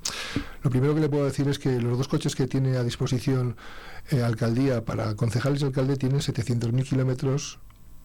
Lo 0.62 0.70
primero 0.70 0.96
que 0.96 1.00
le 1.00 1.08
puedo 1.08 1.24
decir 1.24 1.48
es 1.48 1.60
que 1.60 1.80
los 1.80 1.96
dos 1.96 2.08
coches 2.08 2.34
que 2.34 2.48
tiene 2.48 2.76
a 2.76 2.82
disposición 2.82 3.56
eh, 4.10 4.22
alcaldía 4.22 4.84
para 4.84 5.14
concejales 5.14 5.62
y 5.62 5.66
alcalde 5.66 5.96
tienen 5.96 6.18
700.000 6.18 6.82
kilómetros 6.88 7.60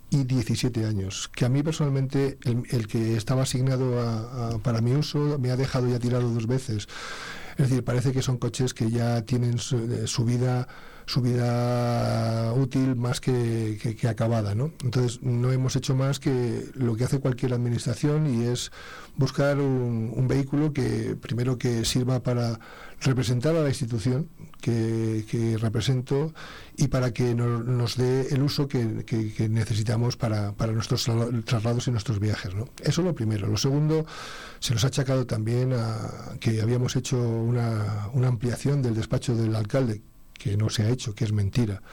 y 0.09 0.23
17 0.23 0.85
años, 0.85 1.29
que 1.33 1.45
a 1.45 1.49
mí 1.49 1.61
personalmente 1.63 2.39
el, 2.43 2.87
que 2.87 3.15
estaba 3.15 3.43
asignado 3.43 4.59
para 4.63 4.81
mi 4.81 4.93
uso 4.93 5.37
me 5.39 5.51
ha 5.51 5.57
dejado 5.57 5.87
ya 5.87 5.99
tirado 5.99 6.29
dos 6.29 6.47
veces. 6.47 6.87
Es 7.57 7.69
decir, 7.69 7.83
parece 7.83 8.11
que 8.13 8.21
son 8.21 8.37
coches 8.37 8.73
que 8.73 8.89
ya 8.89 9.21
tienen 9.23 9.59
su, 9.59 10.25
vida 10.25 10.67
su 11.09 11.21
vida 11.21 12.53
útil 12.53 12.95
más 12.95 13.19
que, 13.19 13.97
acabada. 14.07 14.53
¿no? 14.53 14.71
Entonces, 14.83 15.23
no 15.23 15.51
hemos 15.51 15.75
hecho 15.75 15.95
más 15.95 16.19
que 16.19 16.65
lo 16.75 16.95
que 16.95 17.03
hace 17.03 17.19
cualquier 17.19 17.53
administración 17.53 18.31
y 18.31 18.45
es 18.45 18.71
buscar 19.15 19.57
un, 19.57 20.27
vehículo 20.27 20.71
que, 20.71 21.17
primero, 21.19 21.57
que 21.57 21.83
sirva 21.83 22.21
para 22.21 22.59
representar 23.01 23.55
a 23.55 23.61
la 23.61 23.69
institución 23.69 24.29
que, 24.61 25.57
represento 25.59 26.31
y 26.77 26.89
para 26.89 27.11
que 27.11 27.33
nos 27.33 27.97
dé 27.97 28.27
el 28.29 28.43
uso 28.43 28.67
que, 28.67 28.85
necesitamos 29.49 30.15
para, 30.15 30.53
nuestros 30.71 31.09
traslados 31.43 31.87
y 31.87 31.91
nuestros 31.91 32.19
viajes. 32.19 32.53
¿no? 32.53 32.65
Eso 32.83 33.01
es 33.01 33.07
lo 33.07 33.15
primero. 33.15 33.47
Lo 33.47 33.57
segundo, 33.57 34.05
se 34.59 34.75
nos 34.75 34.83
ha 34.83 34.87
achacado 34.89 35.25
también 35.25 35.73
a 35.73 36.35
que 36.39 36.61
habíamos 36.61 36.95
hecho 36.95 37.17
una, 37.17 38.09
una 38.13 38.27
ampliación 38.27 38.83
del 38.83 38.93
despacho 38.93 39.35
del 39.35 39.55
alcalde, 39.55 40.03
que 40.39 40.57
no 40.57 40.69
se 40.69 40.83
ha 40.83 40.89
hecho, 40.89 41.13
que 41.13 41.25
es 41.25 41.31
mentira. 41.31 41.83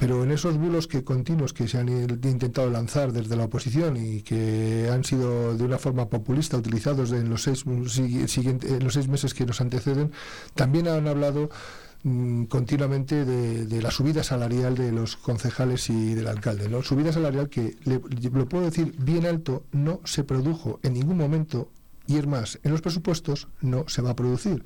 Pero 0.00 0.24
en 0.24 0.30
esos 0.30 0.56
bulos 0.56 0.86
que 0.86 1.04
continuos 1.04 1.52
que 1.52 1.68
se 1.68 1.76
han 1.76 1.90
intentado 1.90 2.70
lanzar 2.70 3.12
desde 3.12 3.36
la 3.36 3.44
oposición 3.44 3.98
y 3.98 4.22
que 4.22 4.88
han 4.90 5.04
sido 5.04 5.54
de 5.54 5.62
una 5.62 5.76
forma 5.76 6.08
populista 6.08 6.56
utilizados 6.56 7.12
en 7.12 7.28
los 7.28 7.42
seis, 7.42 7.64
en 7.66 8.84
los 8.84 8.94
seis 8.94 9.08
meses 9.08 9.34
que 9.34 9.44
nos 9.44 9.60
anteceden, 9.60 10.10
también 10.54 10.88
han 10.88 11.06
hablado 11.06 11.50
mm, 12.02 12.44
continuamente 12.44 13.26
de, 13.26 13.82
la 13.82 13.90
subida 13.90 14.22
salarial 14.22 14.74
de 14.74 14.90
los 14.90 15.18
concejales 15.18 15.90
y 15.90 16.14
del 16.14 16.28
alcalde. 16.28 16.70
¿no? 16.70 16.82
Subida 16.82 17.12
salarial 17.12 17.50
que, 17.50 17.76
lo 17.84 18.48
puedo 18.48 18.64
decir 18.64 18.94
bien 18.96 19.26
alto, 19.26 19.64
no 19.70 20.00
se 20.04 20.24
produjo 20.24 20.80
en 20.82 20.94
ningún 20.94 21.18
momento 21.18 21.68
y 22.06 22.16
es 22.16 22.26
más, 22.26 22.58
en 22.62 22.72
los 22.72 22.80
presupuestos 22.80 23.48
no 23.60 23.84
se 23.86 24.00
va 24.00 24.10
a 24.10 24.16
producir. 24.16 24.64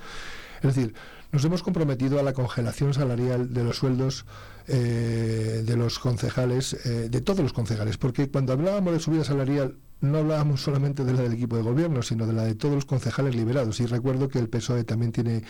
Es 0.63 0.77
decir, 0.77 0.95
nos 1.35 1.45
hemos 1.45 1.65
comprometido 1.65 2.21
a 2.21 2.23
la 2.23 2.33
congelación 2.33 2.95
salarial 2.95 3.53
de 3.53 3.65
los 3.65 3.79
sueldos 3.79 4.25
eh, 4.69 5.65
de 5.67 5.77
los 5.77 5.99
concejales, 5.99 6.75
eh, 6.87 7.09
de 7.11 7.21
todos 7.21 7.41
los 7.41 7.53
concejales, 7.53 7.99
porque 7.99 8.31
cuando 8.31 8.53
hablábamos 8.53 8.93
de 8.93 9.01
subida 9.01 9.25
salarial 9.25 9.77
no 10.01 10.19
hablábamos 10.19 10.63
solamente 10.63 11.05
de 11.05 11.13
la 11.13 11.23
del 11.23 11.33
equipo 11.33 11.57
de 11.57 11.63
gobierno, 11.63 12.03
sino 12.03 12.29
de 12.29 12.35
la 12.35 12.45
de 12.45 12.55
todos 12.55 12.77
los 12.77 12.85
concejales 12.85 13.35
liberados. 13.35 13.81
Y 13.81 13.87
recuerdo 13.87 14.29
que 14.29 14.39
el 14.39 14.49
PSOE 14.49 14.85
también 14.85 15.11
tiene 15.11 15.43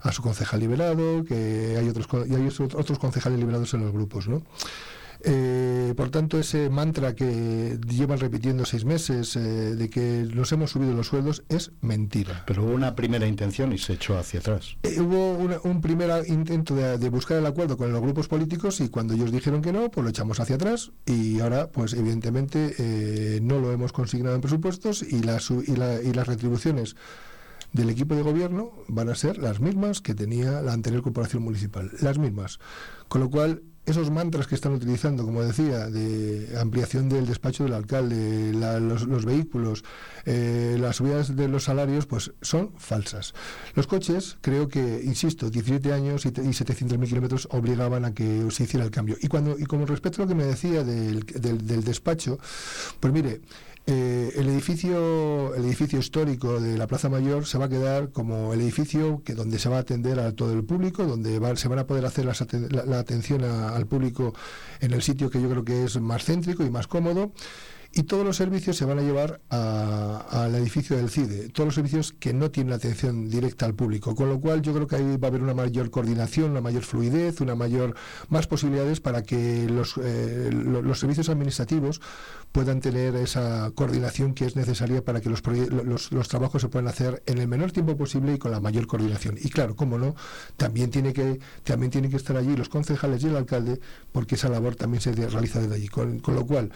a 0.00 0.10
su 0.10 0.22
concejal 0.22 0.60
liberado, 0.60 1.22
que 1.24 1.76
hay 1.78 1.86
otros, 1.86 2.08
y 2.26 2.34
hay 2.34 2.48
otros 2.48 2.98
concejales 2.98 3.38
liberados 3.38 3.74
en 3.74 3.82
los 3.82 3.92
grupos, 3.92 4.28
¿no? 4.28 4.42
Eh, 5.24 5.94
por 5.96 6.10
tanto, 6.10 6.38
ese 6.38 6.68
mantra 6.70 7.14
que 7.14 7.78
llevan 7.88 8.18
repitiendo 8.18 8.64
seis 8.64 8.84
meses 8.84 9.36
eh, 9.36 9.40
de 9.40 9.90
que 9.90 10.28
nos 10.34 10.52
hemos 10.52 10.70
subido 10.70 10.94
los 10.94 11.08
sueldos 11.08 11.44
es 11.48 11.72
mentira. 11.80 12.44
Pero 12.46 12.64
hubo 12.64 12.72
una 12.72 12.94
primera 12.94 13.26
intención 13.26 13.72
y 13.72 13.78
se 13.78 13.94
echó 13.94 14.18
hacia 14.18 14.40
atrás. 14.40 14.76
Eh, 14.82 15.00
hubo 15.00 15.38
un 15.64 15.80
primer 15.80 16.26
intento 16.28 16.74
de, 16.74 17.08
buscar 17.08 17.38
el 17.38 17.46
acuerdo 17.46 17.76
con 17.76 17.92
los 17.92 18.00
grupos 18.00 18.28
políticos 18.28 18.80
y 18.80 18.88
cuando 18.88 19.14
ellos 19.14 19.32
dijeron 19.32 19.62
que 19.62 19.72
no, 19.72 19.90
pues 19.90 20.04
lo 20.04 20.10
echamos 20.10 20.40
hacia 20.40 20.56
atrás 20.56 20.92
y 21.06 21.40
ahora, 21.40 21.70
pues 21.70 21.94
evidentemente, 21.94 23.40
no 23.42 23.60
lo 23.60 23.72
hemos 23.72 23.92
consignado 23.92 24.34
en 24.34 24.40
presupuestos 24.40 25.02
y, 25.02 25.22
las 25.22 25.50
y, 25.50 25.72
y 25.72 26.12
las 26.12 26.26
retribuciones 26.26 26.96
del 27.72 27.90
equipo 27.90 28.14
de 28.14 28.22
gobierno 28.22 28.72
van 28.88 29.08
a 29.08 29.14
ser 29.14 29.38
las 29.38 29.60
mismas 29.60 30.00
que 30.00 30.14
tenía 30.14 30.62
la 30.62 30.72
anterior 30.72 31.02
corporación 31.02 31.42
municipal, 31.42 31.90
las 32.00 32.18
mismas. 32.18 32.58
Con 33.08 33.20
lo 33.20 33.30
cual, 33.30 33.62
esos 33.86 34.10
mantras 34.10 34.48
que 34.48 34.56
están 34.56 34.72
utilizando, 34.72 35.24
como 35.24 35.42
decía, 35.42 35.86
de 35.86 36.58
ampliación 36.60 37.08
del 37.08 37.26
despacho 37.26 37.64
del 37.64 37.72
alcalde, 37.72 38.52
los, 38.52 39.24
vehículos, 39.24 39.84
eh, 40.24 40.76
las 40.78 40.96
subidas 40.96 41.36
de 41.36 41.48
los 41.48 41.64
salarios, 41.64 42.06
pues 42.06 42.32
son 42.42 42.72
falsas. 42.76 43.32
Los 43.74 43.86
coches, 43.86 44.38
creo 44.40 44.68
que, 44.68 45.00
insisto, 45.04 45.50
17 45.50 45.92
años 45.92 46.26
y, 46.26 46.30
700.000 46.30 47.08
kilómetros 47.08 47.48
obligaban 47.52 48.04
a 48.04 48.12
que 48.12 48.50
se 48.50 48.64
hiciera 48.64 48.84
el 48.84 48.90
cambio. 48.90 49.16
Y 49.20 49.28
cuando 49.28 49.56
y 49.58 49.64
como 49.64 49.86
respecto 49.86 50.20
a 50.20 50.24
lo 50.24 50.28
que 50.28 50.34
me 50.34 50.44
decía 50.44 50.82
del, 50.82 51.24
del 51.24 51.84
despacho, 51.84 52.38
pues 52.98 53.12
mire, 53.12 53.40
eh, 53.88 54.32
el 54.34 54.48
edificio 54.48 55.54
el 55.54 55.64
edificio 55.64 56.00
histórico 56.00 56.60
de 56.60 56.76
la 56.76 56.88
Plaza 56.88 57.08
Mayor 57.08 57.46
se 57.46 57.56
va 57.56 57.66
a 57.66 57.68
quedar 57.68 58.10
como 58.10 58.52
el 58.52 58.60
edificio 58.60 59.22
que 59.24 59.34
donde 59.34 59.60
se 59.60 59.68
va 59.68 59.76
a 59.76 59.80
atender 59.80 60.18
a 60.18 60.32
todo 60.32 60.52
el 60.54 60.64
público 60.64 61.04
donde 61.04 61.40
se 61.56 61.68
van 61.68 61.78
a 61.78 61.86
poder 61.86 62.04
hacer 62.04 62.24
la, 62.24 62.98
atención 62.98 63.44
al 63.44 63.86
público 63.86 64.34
en 64.80 64.92
el 64.92 65.02
sitio 65.02 65.30
que 65.30 65.40
yo 65.40 65.48
creo 65.48 65.64
que 65.64 65.84
es 65.84 66.00
más 66.00 66.24
céntrico 66.24 66.64
y 66.64 66.70
más 66.70 66.88
cómodo 66.88 67.30
y 67.96 68.02
todos 68.02 68.26
los 68.26 68.36
servicios 68.36 68.76
se 68.76 68.84
van 68.84 68.98
a 68.98 69.02
llevar 69.02 69.40
al 69.48 70.54
edificio 70.54 70.98
del 70.98 71.08
CIDE, 71.08 71.48
todos 71.48 71.68
los 71.68 71.74
servicios 71.74 72.12
que 72.12 72.34
no 72.34 72.50
tienen 72.50 72.74
atención 72.74 73.30
directa 73.30 73.64
al 73.64 73.74
público, 73.74 74.14
con 74.14 74.28
lo 74.28 74.38
cual 74.38 74.60
yo 74.60 74.74
creo 74.74 74.86
que 74.86 74.96
ahí 74.96 75.16
va 75.16 75.28
a 75.28 75.30
haber 75.30 75.42
una 75.42 75.54
mayor 75.54 75.90
coordinación, 75.90 76.50
una 76.50 76.60
mayor 76.60 76.82
fluidez, 76.82 77.40
una 77.40 77.54
mayor 77.54 77.94
más 78.28 78.46
posibilidades 78.46 79.00
para 79.00 79.22
que 79.22 79.66
los, 79.70 79.94
eh, 79.96 80.50
los 80.52 81.00
servicios 81.00 81.30
administrativos 81.30 82.02
puedan 82.52 82.80
tener 82.80 83.16
esa 83.16 83.70
coordinación 83.74 84.34
que 84.34 84.44
es 84.44 84.56
necesaria 84.56 85.02
para 85.02 85.22
que 85.22 85.30
los, 85.30 85.42
los, 85.46 86.12
los, 86.12 86.28
trabajos 86.28 86.60
se 86.60 86.68
puedan 86.68 86.88
hacer 86.88 87.22
en 87.24 87.38
el 87.38 87.48
menor 87.48 87.72
tiempo 87.72 87.96
posible 87.96 88.34
y 88.34 88.38
con 88.38 88.50
la 88.50 88.60
mayor 88.60 88.86
coordinación. 88.86 89.38
Y 89.42 89.48
claro, 89.48 89.74
cómo 89.74 89.96
no, 89.96 90.14
también 90.58 90.90
tiene 90.90 91.14
que 91.14 91.40
también 91.64 91.90
tienen 91.90 92.10
que 92.10 92.18
estar 92.18 92.36
allí 92.36 92.56
los 92.56 92.68
concejales 92.68 93.22
y 93.22 93.28
el 93.28 93.36
alcalde 93.36 93.80
porque 94.12 94.34
esa 94.34 94.50
labor 94.50 94.76
también 94.76 95.00
se 95.00 95.12
realiza 95.12 95.60
desde 95.60 95.74
allí. 95.74 95.88
con 95.88 96.20
lo 96.26 96.46
cual 96.46 96.70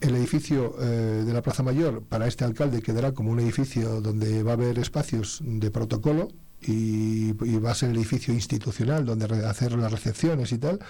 el 0.00 0.14
edificio 0.16 0.76
eh, 0.80 1.22
de 1.24 1.32
la 1.32 1.42
Plaza 1.42 1.62
Mayor 1.62 2.02
para 2.02 2.26
este 2.26 2.44
alcalde 2.44 2.82
quedará 2.82 3.12
como 3.12 3.30
un 3.30 3.40
edificio 3.40 4.00
donde 4.00 4.42
va 4.42 4.52
a 4.52 4.54
haber 4.54 4.78
espacios 4.78 5.40
de 5.44 5.70
protocolo 5.70 6.28
y, 6.60 7.30
y 7.44 7.58
va 7.58 7.72
a 7.72 7.74
ser 7.74 7.90
el 7.90 7.96
edificio 7.96 8.32
institucional 8.32 9.04
donde 9.04 9.26
hacer 9.46 9.72
las 9.72 9.92
recepciones 9.92 10.52
y 10.52 10.58
tal 10.58 10.80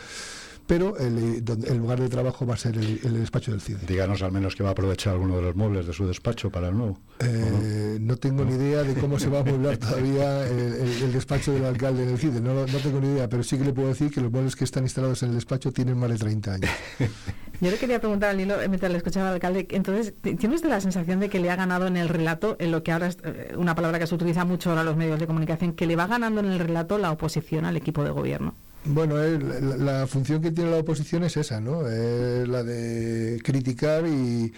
pero 0.66 0.96
el, 0.98 1.42
el, 1.46 1.76
lugar 1.76 2.00
de 2.00 2.08
trabajo 2.08 2.46
va 2.46 2.54
a 2.54 2.56
ser 2.56 2.76
el, 2.76 3.20
despacho 3.20 3.50
del 3.50 3.60
CIDE. 3.60 3.86
Díganos 3.86 4.22
al 4.22 4.32
menos 4.32 4.56
que 4.56 4.62
va 4.62 4.70
a 4.70 4.72
aprovechar 4.72 5.14
alguno 5.14 5.36
de 5.36 5.42
los 5.42 5.56
muebles 5.56 5.86
de 5.86 5.92
su 5.92 6.06
despacho 6.06 6.50
para 6.50 6.68
el 6.68 6.76
nuevo. 6.76 6.98
Eh, 7.20 7.98
no? 8.00 8.16
tengo 8.16 8.44
ni 8.44 8.54
idea 8.54 8.82
de 8.82 8.94
cómo 8.94 9.18
se 9.18 9.28
va 9.28 9.38
a 9.38 9.40
amueblar 9.42 9.76
todavía 9.78 10.46
el, 10.46 11.12
despacho 11.12 11.52
del 11.52 11.64
alcalde 11.64 12.04
en 12.04 12.10
el 12.10 12.18
CIDE, 12.18 12.40
no, 12.40 12.54
no 12.66 12.78
tengo 12.78 13.00
ni 13.00 13.08
idea, 13.08 13.28
pero 13.28 13.42
sí 13.42 13.58
que 13.58 13.64
le 13.64 13.72
puedo 13.72 13.88
decir 13.88 14.10
que 14.10 14.20
los 14.20 14.32
muebles 14.32 14.56
que 14.56 14.64
están 14.64 14.84
instalados 14.84 15.22
en 15.22 15.30
el 15.30 15.34
despacho 15.34 15.72
tienen 15.72 15.98
más 15.98 16.10
de 16.10 16.16
30 16.16 16.54
años. 16.54 16.70
Yo 17.60 17.70
le 17.70 17.76
quería 17.76 18.00
preguntar 18.00 18.30
al 18.30 18.36
Lilo, 18.36 18.56
mientras 18.68 18.90
le 18.90 18.98
escuchaba 18.98 19.28
al 19.28 19.34
alcalde, 19.34 19.66
entonces, 19.70 20.14
¿tiene 20.20 20.54
usted 20.54 20.68
la 20.68 20.80
sensación 20.80 21.20
de 21.20 21.28
que 21.28 21.38
le 21.38 21.50
ha 21.50 21.56
ganado 21.56 21.86
en 21.86 21.96
el 21.96 22.08
relato, 22.08 22.56
en 22.58 22.72
lo 22.72 22.82
que 22.82 22.92
ahora 22.92 23.06
es 23.06 23.18
eh, 23.22 23.54
una 23.56 23.74
palabra 23.74 23.98
que 23.98 24.06
se 24.06 24.14
utiliza 24.14 24.44
mucho 24.44 24.70
ahora 24.70 24.82
en 24.82 24.86
los 24.86 24.96
medios 24.96 25.20
de 25.20 25.26
comunicación, 25.26 25.72
que 25.72 25.86
le 25.86 25.94
va 25.94 26.06
ganando 26.06 26.40
en 26.40 26.46
el 26.46 26.58
relato 26.58 26.98
la 26.98 27.12
oposición 27.12 27.64
al 27.64 27.76
equipo 27.76 28.02
de 28.02 28.10
gobierno? 28.10 28.54
Bueno, 28.86 29.22
eh, 29.22 29.38
la, 29.78 30.06
función 30.06 30.42
que 30.42 30.50
tiene 30.50 30.70
la 30.70 30.78
oposición 30.78 31.24
es 31.24 31.36
esa, 31.38 31.60
¿no? 31.60 31.88
Es 31.88 32.46
la 32.46 32.62
de 32.62 33.40
criticar 33.42 34.06
y, 34.06 34.52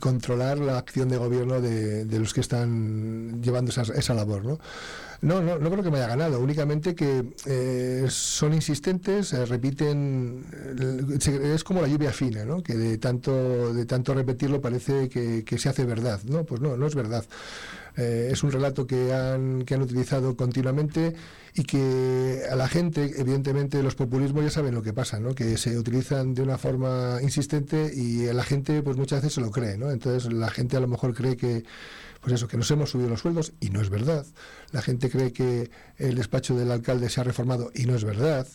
controlar 0.00 0.58
la 0.58 0.78
acción 0.78 1.10
de 1.10 1.18
gobierno 1.18 1.60
de, 1.60 2.18
los 2.18 2.32
que 2.32 2.40
están 2.40 3.42
llevando 3.42 3.70
esa, 3.70 3.82
esa 3.82 4.14
labor, 4.14 4.44
¿no? 4.44 4.58
No, 5.20 5.40
no, 5.40 5.56
no 5.56 5.70
creo 5.70 5.84
que 5.84 5.90
me 5.90 5.98
haya 5.98 6.08
ganado, 6.08 6.40
únicamente 6.40 6.96
que 6.96 7.24
eh, 7.46 8.06
son 8.08 8.54
insistentes, 8.54 9.32
eh, 9.32 9.46
repiten, 9.46 10.44
es 11.28 11.62
como 11.62 11.80
la 11.80 11.86
lluvia 11.86 12.10
fina, 12.10 12.44
¿no? 12.44 12.60
que 12.60 12.74
de 12.74 12.98
tanto, 12.98 13.72
de 13.72 13.86
tanto 13.86 14.14
repetirlo 14.14 14.60
parece 14.60 15.08
que, 15.08 15.44
que 15.44 15.58
se 15.58 15.68
hace 15.68 15.84
verdad. 15.84 16.20
No, 16.24 16.42
pues 16.44 16.60
no, 16.60 16.76
no 16.76 16.86
es 16.88 16.96
verdad. 16.96 17.24
Eh, 17.96 18.30
es 18.32 18.42
un 18.42 18.50
relato 18.52 18.86
que 18.86 19.12
han, 19.12 19.62
que 19.62 19.74
han 19.74 19.82
utilizado 19.82 20.36
continuamente 20.36 21.14
y 21.54 21.64
que 21.64 22.42
a 22.50 22.56
la 22.56 22.66
gente, 22.66 23.12
evidentemente, 23.18 23.82
los 23.82 23.94
populismos 23.94 24.44
ya 24.44 24.50
saben 24.50 24.74
lo 24.74 24.82
que 24.82 24.92
pasa, 24.92 25.20
¿no? 25.20 25.34
que 25.34 25.58
se 25.58 25.78
utilizan 25.78 26.34
de 26.34 26.42
una 26.42 26.56
forma 26.56 27.18
insistente 27.22 27.92
y 27.94 28.32
la 28.32 28.44
gente 28.44 28.82
pues 28.82 28.96
muchas 28.96 29.20
veces 29.20 29.34
se 29.34 29.40
lo 29.40 29.50
cree. 29.50 29.76
¿no? 29.76 29.90
Entonces 29.90 30.32
la 30.32 30.50
gente 30.50 30.76
a 30.76 30.80
lo 30.80 30.88
mejor 30.88 31.14
cree 31.14 31.36
que 31.36 31.64
pues 32.22 32.34
eso, 32.34 32.46
que 32.46 32.56
nos 32.56 32.70
hemos 32.70 32.90
subido 32.90 33.08
los 33.08 33.20
sueldos 33.20 33.52
y 33.60 33.70
no 33.70 33.80
es 33.80 33.90
verdad. 33.90 34.24
La 34.70 34.80
gente 34.80 35.10
cree 35.10 35.32
que 35.32 35.70
el 35.98 36.14
despacho 36.14 36.54
del 36.54 36.70
alcalde 36.70 37.10
se 37.10 37.20
ha 37.20 37.24
reformado 37.24 37.72
y 37.74 37.84
no 37.84 37.96
es 37.96 38.04
verdad. 38.04 38.46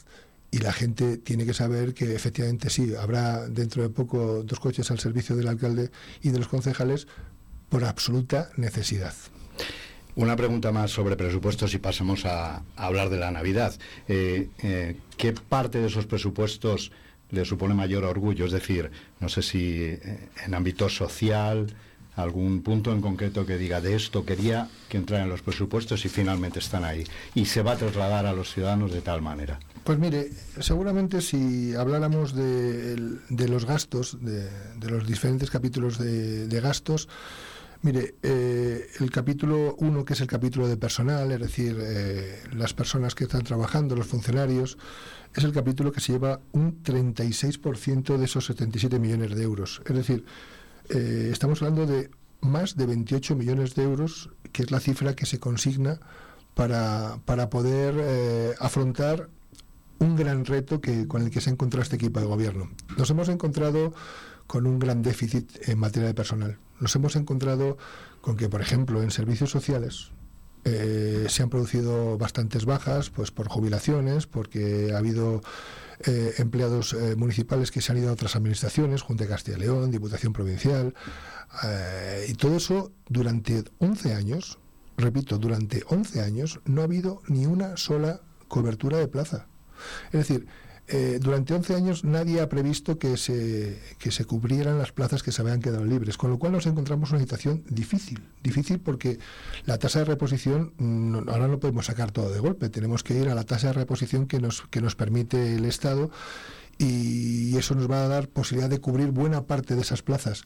Y 0.50 0.60
la 0.60 0.72
gente 0.72 1.18
tiene 1.18 1.46
que 1.46 1.54
saber 1.54 1.94
que 1.94 2.16
efectivamente 2.16 2.70
sí, 2.70 2.96
habrá 2.96 3.50
dentro 3.50 3.84
de 3.84 3.90
poco 3.90 4.44
dos 4.44 4.62
coches 4.62 4.90
al 4.90 5.00
servicio 5.00 5.36
del 5.36 5.50
alcalde 5.50 5.92
y 6.22 6.30
de 6.30 6.40
los 6.40 6.48
concejales, 6.48 7.08
por 7.70 7.84
absoluta 7.84 8.50
necesidad. 8.58 9.14
Una 10.16 10.36
pregunta 10.36 10.72
más 10.72 10.92
sobre 10.92 11.16
presupuestos 11.16 11.74
y 11.74 11.78
pasamos 11.78 12.26
a, 12.26 12.64
hablar 12.76 13.10
de 13.10 13.18
la 13.18 13.30
Navidad. 13.30 13.76
Eh, 14.08 14.50
eh, 14.64 14.98
¿Qué 15.16 15.34
parte 15.34 15.80
de 15.80 15.88
esos 15.88 16.08
presupuestos 16.08 16.92
le 17.30 17.46
supone 17.46 17.76
mayor 17.76 18.04
orgullo? 18.04 18.46
Es 18.46 18.52
decir, 18.52 18.90
no 19.20 19.30
sé 19.30 19.44
si 19.44 19.76
eh, 19.84 20.30
en 20.44 20.56
ámbito 20.56 20.90
social, 20.90 21.68
algún 22.16 22.64
punto 22.64 22.92
en 22.92 23.02
concreto 23.02 23.46
que 23.46 23.58
diga 23.58 23.80
de 23.80 23.96
esto 23.96 24.26
quería 24.26 24.68
que 24.90 24.98
entraran 24.98 25.26
en 25.26 25.30
los 25.30 25.44
presupuestos 25.44 26.04
y 26.06 26.10
finalmente 26.10 26.60
están 26.60 26.84
ahí. 26.84 27.04
Y 27.36 27.46
se 27.46 27.62
va 27.62 27.74
a 27.74 27.78
trasladar 27.78 28.26
a 28.26 28.34
los 28.34 28.52
ciudadanos 28.52 28.92
de 28.92 29.02
tal 29.02 29.22
manera. 29.22 29.60
Pues 29.84 30.00
mire, 30.00 30.32
seguramente 30.60 31.22
si 31.22 31.74
habláramos 31.76 32.34
de, 32.34 33.48
los 33.48 33.66
gastos, 33.66 34.18
de, 34.20 34.50
los 34.90 35.08
diferentes 35.08 35.50
capítulos 35.50 35.98
de, 35.98 36.60
gastos, 36.60 37.08
Mire, 37.82 38.16
eh, 38.24 38.88
el 39.00 39.12
capítulo 39.12 39.76
1, 39.80 40.06
que 40.06 40.14
es 40.14 40.22
el 40.22 40.28
capítulo 40.28 40.68
de 40.68 40.78
personal, 40.78 41.32
es 41.32 41.40
decir, 41.40 41.78
las 42.54 42.74
personas 42.74 43.16
que 43.16 43.26
están 43.26 43.44
trabajando, 43.44 43.96
los 43.96 44.08
funcionarios, 44.08 44.78
es 45.36 45.44
el 45.44 45.54
capítulo 45.54 45.92
que 45.92 46.02
se 46.02 46.14
lleva 46.14 46.40
un 46.52 46.84
36% 46.84 48.18
de 48.18 48.26
esos 48.26 48.46
77 48.46 49.00
millones 49.00 49.36
de 49.36 49.44
euros. 49.44 49.82
Es 49.86 49.96
decir, 49.96 50.26
estamos 50.90 51.62
hablando 51.62 51.86
de 51.86 52.10
más 52.42 52.76
de 52.76 52.86
28 52.86 53.36
millones 53.36 53.76
de 53.76 53.84
euros, 53.84 54.30
que 54.52 54.64
es 54.64 54.72
la 54.72 54.80
cifra 54.80 55.16
que 55.16 55.26
se 55.26 55.40
consigna 55.40 56.00
para, 56.54 57.20
para 57.26 57.50
poder 57.50 57.96
eh, 58.00 58.54
afrontar 58.60 59.30
un 60.00 60.16
gran 60.16 60.46
reto 60.46 60.82
que, 60.82 61.08
con 61.08 61.24
el 61.24 61.30
que 61.30 61.42
se 61.42 61.50
ha 61.50 61.54
encontrado 61.54 61.84
este 61.84 61.96
equipo 61.96 62.20
de 62.20 62.26
gobierno. 62.26 62.70
Nos 62.98 63.10
hemos 63.10 63.30
encontrado 63.30 63.94
con 64.48 64.66
un 64.66 64.80
gran 64.80 65.02
déficit 65.02 65.52
en 65.68 65.78
materia 65.78 66.08
de 66.08 66.14
personal. 66.14 66.58
Nos 66.80 66.96
hemos 66.96 67.16
encontrado 67.16 67.78
con 68.22 68.38
que, 68.38 68.50
por 68.50 68.62
ejemplo, 68.62 69.04
en 69.04 69.12
servicios 69.12 69.52
sociales 69.52 70.12
eh, 70.64 71.28
se 71.30 71.44
han 71.44 71.50
producido 71.50 72.18
bastantes 72.18 72.66
bajas, 72.66 73.10
pues 73.10 73.32
por 73.32 73.48
jubilaciones, 73.48 74.26
porque 74.28 74.92
ha 74.94 74.98
habido 74.98 75.42
eh, 76.06 76.34
empleados 76.38 76.96
municipales 77.16 77.72
que 77.72 77.82
se 77.82 77.92
han 77.92 78.00
ido 78.00 78.10
a 78.10 78.14
otras 78.14 78.36
administraciones, 78.36 79.02
Junta 79.02 79.24
de 79.24 79.30
Castilla 79.30 79.58
y 79.58 79.62
León, 79.62 79.92
Diputación 79.92 80.34
Provincial, 80.34 80.94
y 82.28 82.34
todo 82.34 82.58
eso 82.58 82.92
durante 83.08 83.64
11 83.80 84.14
años 84.14 84.60
repito, 84.98 85.38
durante 85.38 85.84
11 85.88 86.22
años 86.22 86.60
no 86.66 86.82
ha 86.82 86.86
habido 86.86 87.22
ni 87.28 87.46
una 87.46 87.78
sola 87.78 88.22
cobertura 88.48 88.98
de 88.98 89.08
plaza. 89.08 89.48
Es 90.08 90.28
decir, 90.28 90.48
eh, 90.90 91.20
durante 91.22 91.54
11 91.54 91.76
años 91.76 92.04
nadie 92.06 92.40
ha 92.40 92.48
previsto 92.48 92.98
que 92.98 93.18
se, 93.18 93.78
que 94.00 94.10
se 94.10 94.24
cubrieran 94.24 94.78
las 94.78 94.94
plazas 94.94 95.22
que 95.22 95.34
se 95.34 95.42
habían 95.42 95.62
quedado 95.62 95.84
libres, 95.84 96.18
con 96.18 96.32
lo 96.32 96.40
cual 96.40 96.54
nos 96.54 96.66
encontramos 96.66 97.10
en 97.10 97.16
una 97.16 97.24
situación 97.24 97.64
difícil, 97.68 98.22
difícil 98.42 98.80
porque 98.80 99.20
la 99.66 99.78
tasa 99.78 100.00
de 100.00 100.06
reposición 100.06 100.74
mm, 100.78 101.30
ahora 101.30 101.50
no 101.50 101.60
podemos 101.60 101.88
sacar 101.88 102.12
todo 102.12 102.32
de 102.32 102.40
golpe, 102.40 102.70
tenemos 102.70 103.04
que 103.04 103.20
ir 103.20 103.28
a 103.28 103.36
la 103.36 103.44
tasa 103.44 103.68
de 103.68 103.74
reposición 103.74 104.28
que 104.28 104.40
nos, 104.40 104.62
que 104.70 104.80
nos 104.80 104.96
permite 104.96 105.56
el 105.56 105.66
Estado 105.66 106.10
y 106.78 107.58
eso 107.58 107.74
nos 107.74 107.90
va 107.90 108.04
a 108.04 108.08
dar 108.08 108.28
posibilidad 108.28 108.70
de 108.70 108.80
cubrir 108.80 109.10
buena 109.10 109.44
parte 109.44 109.76
de 109.76 109.82
esas 109.82 110.04
plazas. 110.04 110.44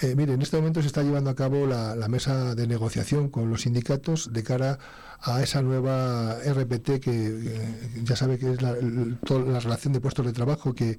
Eh, 0.00 0.14
mire, 0.16 0.34
en 0.34 0.42
este 0.42 0.56
momento 0.56 0.80
se 0.80 0.86
está 0.86 1.02
llevando 1.02 1.30
a 1.30 1.34
cabo 1.34 1.66
la, 1.66 2.08
mesa 2.08 2.54
de 2.54 2.66
negociación 2.66 3.28
con 3.28 3.50
los 3.50 3.62
sindicatos 3.62 4.32
de 4.32 4.42
cara 4.42 4.78
a 5.20 5.42
esa 5.42 5.62
nueva 5.62 6.36
RPT 6.44 7.00
que 7.00 7.10
eh, 7.10 7.90
ya 8.02 8.16
sabe 8.16 8.38
que 8.38 8.52
es 8.52 8.62
la, 8.62 8.72
la, 8.72 9.60
relación 9.60 9.92
de 9.92 10.00
puestos 10.00 10.26
de 10.26 10.32
trabajo 10.32 10.74
que, 10.74 10.98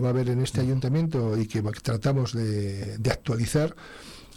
va 0.00 0.08
a 0.08 0.10
haber 0.10 0.28
en 0.28 0.40
este 0.42 0.60
ayuntamiento 0.60 1.36
y 1.36 1.46
que 1.46 1.62
tratamos 1.62 2.32
de, 2.32 2.98
actualizar. 3.10 3.74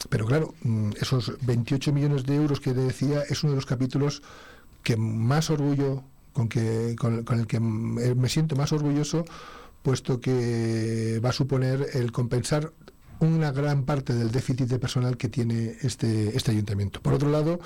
Pero 0.10 0.26
claro, 0.26 0.56
mm, 0.64 0.92
esos 1.00 1.34
28 1.42 1.94
millones 1.94 2.26
de 2.26 2.36
euros 2.36 2.60
que 2.60 2.74
decía 2.74 3.22
es 3.30 3.44
uno 3.44 3.52
de 3.52 3.58
los 3.58 3.66
capítulos 3.66 4.24
que 4.82 4.98
más 4.98 5.50
orgullo, 5.50 6.04
con, 6.34 6.50
que, 6.50 6.96
con 6.98 7.40
el 7.40 7.48
que 7.48 7.60
me 7.60 8.28
siento 8.30 8.56
más 8.56 8.72
orgulloso 8.72 9.24
puesto 9.84 10.20
que 10.20 11.20
va 11.24 11.30
a 11.30 11.34
suponer 11.34 11.86
el 11.94 12.12
compensar 12.12 12.72
una 13.20 13.52
gran 13.52 13.84
parte 13.84 14.14
del 14.14 14.32
déficit 14.32 14.68
de 14.68 14.80
personal 14.80 15.18
que 15.18 15.30
tiene 15.30 15.78
este, 15.82 16.36
este 16.36 16.52
ayuntamiento. 16.52 17.02
Por 17.02 17.14
otro 17.14 17.30
lado, 17.30 17.60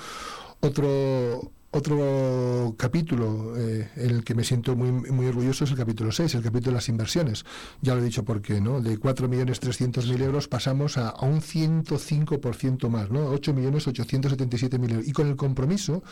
otro, 0.60 1.52
otro 1.70 2.74
capítulo 2.76 3.56
eh, 3.56 3.88
en 3.96 4.10
el 4.10 4.24
que 4.24 4.34
me 4.34 4.44
siento 4.44 4.76
muy, 4.76 4.90
muy 4.90 5.26
orgulloso 5.26 5.64
es 5.64 5.70
el 5.70 5.76
capítulo 5.76 6.12
6, 6.12 6.34
el 6.34 6.42
capítulo 6.42 6.72
de 6.72 6.76
las 6.76 6.88
inversiones. 6.88 7.44
Ya 7.82 7.94
lo 7.94 8.00
he 8.00 8.04
dicho 8.04 8.24
porque 8.24 8.60
¿no? 8.60 8.80
De 8.80 8.98
4.300.000 8.98 10.22
euros 10.22 10.48
pasamos 10.48 10.96
a, 10.96 11.10
a 11.10 11.24
un 11.24 11.40
105% 11.40 12.88
más, 12.88 13.10
¿no? 13.10 13.32
8.877.000 13.34 14.90
euros. 14.90 15.08
Y 15.08 15.12
con 15.12 15.28
el 15.28 15.36
compromiso, 15.36 16.02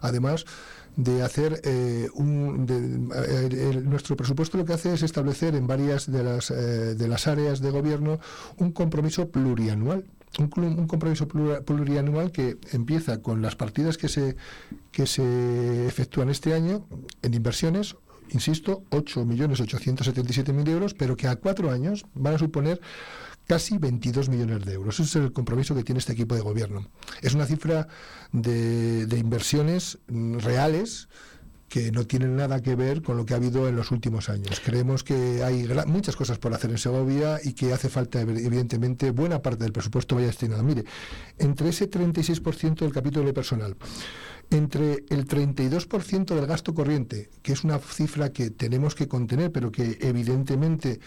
además, 0.00 0.44
de 0.96 1.22
hacer 1.22 1.60
eh, 1.64 2.08
un, 2.14 2.66
eh, 3.14 3.82
nuestro 3.84 4.16
presupuesto 4.16 4.58
lo 4.58 4.64
que 4.64 4.74
hace 4.74 4.92
es 4.92 5.02
establecer 5.02 5.54
en 5.54 5.66
varias 5.66 6.10
de 6.10 6.22
las, 6.22 6.50
eh, 6.50 6.94
de 6.94 7.08
las 7.08 7.26
áreas 7.26 7.60
de 7.60 7.70
gobierno 7.70 8.20
un 8.58 8.72
compromiso 8.72 9.28
plurianual. 9.28 10.04
Un, 10.38 10.50
un, 10.64 10.86
compromiso 10.86 11.28
plurianual 11.28 12.32
que 12.32 12.56
empieza 12.72 13.20
con 13.20 13.42
las 13.42 13.54
partidas 13.54 13.98
que 13.98 14.08
se 14.08 14.34
que 14.90 15.06
se 15.06 15.86
efectúan 15.86 16.30
este 16.30 16.54
año 16.54 16.86
en 17.20 17.34
inversiones 17.34 17.96
insisto 18.30 18.82
8.877.000 18.92 20.68
euros 20.70 20.94
pero 20.94 21.18
que 21.18 21.28
a 21.28 21.36
cuatro 21.36 21.70
años 21.70 22.06
van 22.14 22.36
a 22.36 22.38
suponer 22.38 22.80
casi 23.52 23.76
22 23.76 24.30
millones 24.30 24.64
de 24.64 24.72
euros. 24.72 24.98
Ese 24.98 25.02
es 25.18 25.24
el 25.24 25.30
compromiso 25.30 25.74
que 25.74 25.84
tiene 25.84 25.98
este 25.98 26.14
equipo 26.14 26.34
de 26.34 26.40
gobierno. 26.40 26.88
Es 27.20 27.34
una 27.34 27.44
cifra 27.44 27.86
de, 28.32 29.06
inversiones 29.18 29.98
mm, 30.08 30.38
reales 30.38 31.10
que 31.68 31.92
no 31.92 32.06
tienen 32.06 32.34
nada 32.34 32.62
que 32.62 32.74
ver 32.76 33.02
con 33.02 33.18
lo 33.18 33.26
que 33.26 33.34
ha 33.34 33.36
habido 33.36 33.68
en 33.68 33.76
los 33.76 33.90
últimos 33.90 34.30
años. 34.30 34.58
Creemos 34.64 35.04
que 35.04 35.44
hay 35.44 35.68
muchas 35.86 36.16
cosas 36.16 36.38
por 36.38 36.54
hacer 36.54 36.70
en 36.70 36.78
Segovia 36.78 37.40
y 37.44 37.52
que 37.52 37.74
hace 37.74 37.90
falta, 37.90 38.22
evidentemente, 38.22 39.10
buena 39.10 39.42
parte 39.42 39.64
del 39.64 39.72
presupuesto 39.72 40.14
vaya 40.14 40.28
destinado. 40.28 40.62
Mire, 40.62 40.84
entre 41.38 41.68
ese 41.68 41.90
36% 41.90 42.76
del 42.76 42.92
capítulo 42.92 43.26
de 43.26 43.34
personal, 43.34 43.76
entre 44.48 45.04
el 45.10 45.26
32% 45.26 46.34
del 46.34 46.46
gasto 46.46 46.72
corriente, 46.72 47.28
que 47.42 47.52
es 47.52 47.64
una 47.64 47.78
cifra 47.78 48.32
que 48.32 48.48
tenemos 48.48 48.94
que 48.94 49.08
contener, 49.08 49.52
pero 49.52 49.70
que 49.70 49.98
evidentemente 50.00 51.00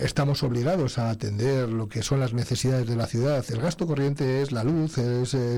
estamos 0.00 0.42
obligados 0.42 0.96
a 0.96 1.10
atender 1.10 1.68
lo 1.68 1.88
que 1.88 2.02
son 2.02 2.18
las 2.18 2.32
necesidades 2.32 2.86
de 2.86 2.96
la 2.96 3.06
ciudad. 3.06 3.44
El 3.50 3.60
gasto 3.60 3.86
corriente 3.86 4.40
es 4.40 4.52
la 4.52 4.64
luz, 4.64 4.96
es 4.96 5.34
eh, 5.34 5.56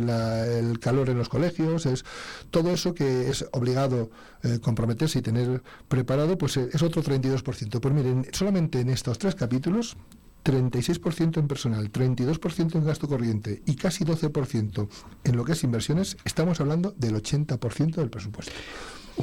el 0.59 0.81
calor 0.81 1.09
en 1.09 1.19
los 1.19 1.29
colegios, 1.29 1.87
es 1.87 2.05
todo 2.51 2.73
eso 2.73 2.95
que 2.95 3.31
es 3.31 3.47
obligado 3.53 4.11
eh, 4.43 4.59
comprometerse 4.61 5.21
y 5.21 5.23
tener 5.23 5.63
preparado, 5.87 6.37
pues 6.37 6.57
eh, 6.57 6.69
es 6.73 6.83
otro 6.83 7.03
32%. 7.03 7.81
Pues 7.81 7.95
miren, 7.95 8.27
solamente 8.33 8.81
en 8.81 8.91
estos 8.91 9.19
tres 9.19 9.37
capítulos 9.37 9.97
36% 10.45 11.39
en 11.39 11.47
personal, 11.47 11.93
32% 11.93 12.75
en 12.75 12.85
gasto 12.85 13.07
corriente 13.07 13.63
y 13.67 13.77
casi 13.77 14.05
12% 14.05 14.89
en 15.25 15.37
lo 15.37 15.45
que 15.45 15.53
es 15.53 15.63
inversiones, 15.63 16.17
estamos 16.25 16.61
hablando 16.61 16.93
del 16.97 17.15
80% 17.15 17.97
del 17.97 18.11
presupuesto. 18.11 18.53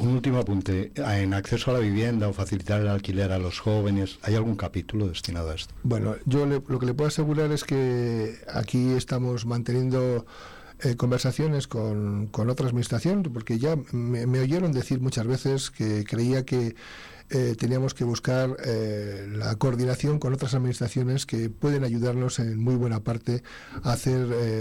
Un 0.00 0.08
último 0.10 0.38
apunte. 0.38 0.92
En 0.94 1.34
acceso 1.34 1.70
a 1.70 1.74
la 1.74 1.80
vivienda 1.80 2.28
o 2.28 2.32
facilitar 2.32 2.80
el 2.80 2.88
alquiler 2.88 3.32
a 3.32 3.38
los 3.38 3.58
jóvenes, 3.58 4.18
¿hay 4.22 4.36
algún 4.36 4.54
capítulo 4.54 5.08
destinado 5.08 5.50
a 5.50 5.54
esto? 5.56 5.74
Bueno, 5.82 6.14
yo 6.24 6.46
lo 6.46 6.78
que 6.78 6.86
le 6.86 6.94
puedo 6.94 7.08
asegurar 7.08 7.50
es 7.50 7.64
que 7.64 8.36
aquí 8.52 8.92
estamos 8.92 9.44
manteniendo 9.44 10.24
eh, 10.84 10.94
conversaciones 10.94 11.66
con, 11.66 12.28
con, 12.28 12.48
otra 12.48 12.68
administración, 12.68 13.24
porque 13.24 13.58
ya 13.58 13.76
me, 13.90 14.38
oyeron 14.38 14.70
decir 14.70 15.00
muchas 15.00 15.26
veces 15.26 15.70
que 15.72 16.04
creía 16.04 16.44
que 16.44 16.76
eh, 17.30 17.54
teníamos 17.58 17.94
que 17.94 18.04
buscar 18.04 18.56
eh, 18.64 19.26
la 19.30 19.54
coordinación 19.56 20.18
con 20.18 20.32
otras 20.32 20.54
administraciones 20.54 21.26
que 21.26 21.50
pueden 21.50 21.84
ayudarnos 21.84 22.38
en 22.38 22.58
muy 22.58 22.74
buena 22.74 23.00
parte 23.00 23.42
a 23.82 23.92
hacer 23.92 24.20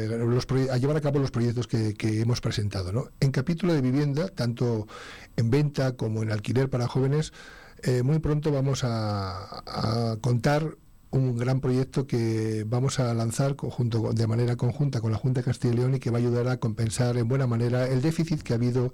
los 0.09 0.47
a 0.69 0.77
llevar 0.77 0.97
a 0.97 1.01
cabo 1.01 1.19
los 1.19 1.31
proyectos 1.31 1.67
que, 1.67 1.93
que 1.93 2.21
hemos 2.21 2.41
presentado. 2.41 2.91
¿no? 2.91 3.09
En 3.19 3.31
capítulo 3.31 3.73
de 3.73 3.81
vivienda, 3.81 4.27
tanto 4.29 4.87
en 5.35 5.49
venta 5.49 5.93
como 5.93 6.23
en 6.23 6.31
alquiler 6.31 6.69
para 6.69 6.87
jóvenes, 6.87 7.33
muy 8.03 8.19
pronto 8.19 8.51
vamos 8.51 8.83
a, 8.83 9.61
a 9.65 10.17
contar 10.19 10.77
un 11.11 11.37
gran 11.37 11.61
proyecto 11.61 12.05
que 12.05 12.65
vamos 12.67 12.99
a 12.99 13.13
lanzar 13.13 13.55
conjunto, 13.55 14.11
de 14.13 14.27
manera 14.27 14.55
conjunta 14.55 15.01
con 15.01 15.11
la 15.11 15.17
Junta 15.17 15.41
de 15.41 15.45
Castilla 15.45 15.73
y 15.73 15.77
León 15.77 15.95
y 15.95 15.99
que 15.99 16.09
va 16.09 16.17
a 16.17 16.21
ayudar 16.21 16.47
a 16.47 16.57
compensar 16.57 17.17
en 17.17 17.27
buena 17.27 17.47
manera 17.47 17.87
el 17.87 18.01
déficit 18.01 18.41
que 18.41 18.53
ha 18.53 18.57
habido, 18.57 18.93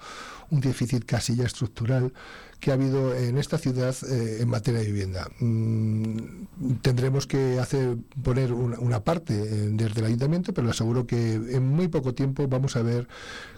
un 0.52 0.62
déficit 0.62 1.06
casi 1.06 1.36
ya 1.36 1.46
estructural 1.46 2.14
que 2.60 2.72
ha 2.72 2.76
habido 2.76 3.14
en 3.14 3.38
esta 3.38 3.58
ciudad 3.58 3.94
eh, 4.10 4.38
en 4.40 4.48
materia 4.48 4.80
de 4.80 4.86
vivienda. 4.86 5.28
Mm, 5.40 6.78
tendremos 6.82 7.28
que 7.28 7.60
hacer 7.60 7.98
poner 8.24 8.54
una, 8.54 9.04
parte 9.04 9.34
eh, 9.34 9.70
desde 9.72 10.00
el 10.00 10.06
ayuntamiento, 10.06 10.54
pero 10.54 10.66
le 10.66 10.72
aseguro 10.72 11.06
que 11.06 11.34
en 11.34 11.68
muy 11.68 11.90
poco 11.90 12.14
tiempo 12.14 12.48
vamos 12.48 12.78
a 12.78 12.82
ver 12.82 13.10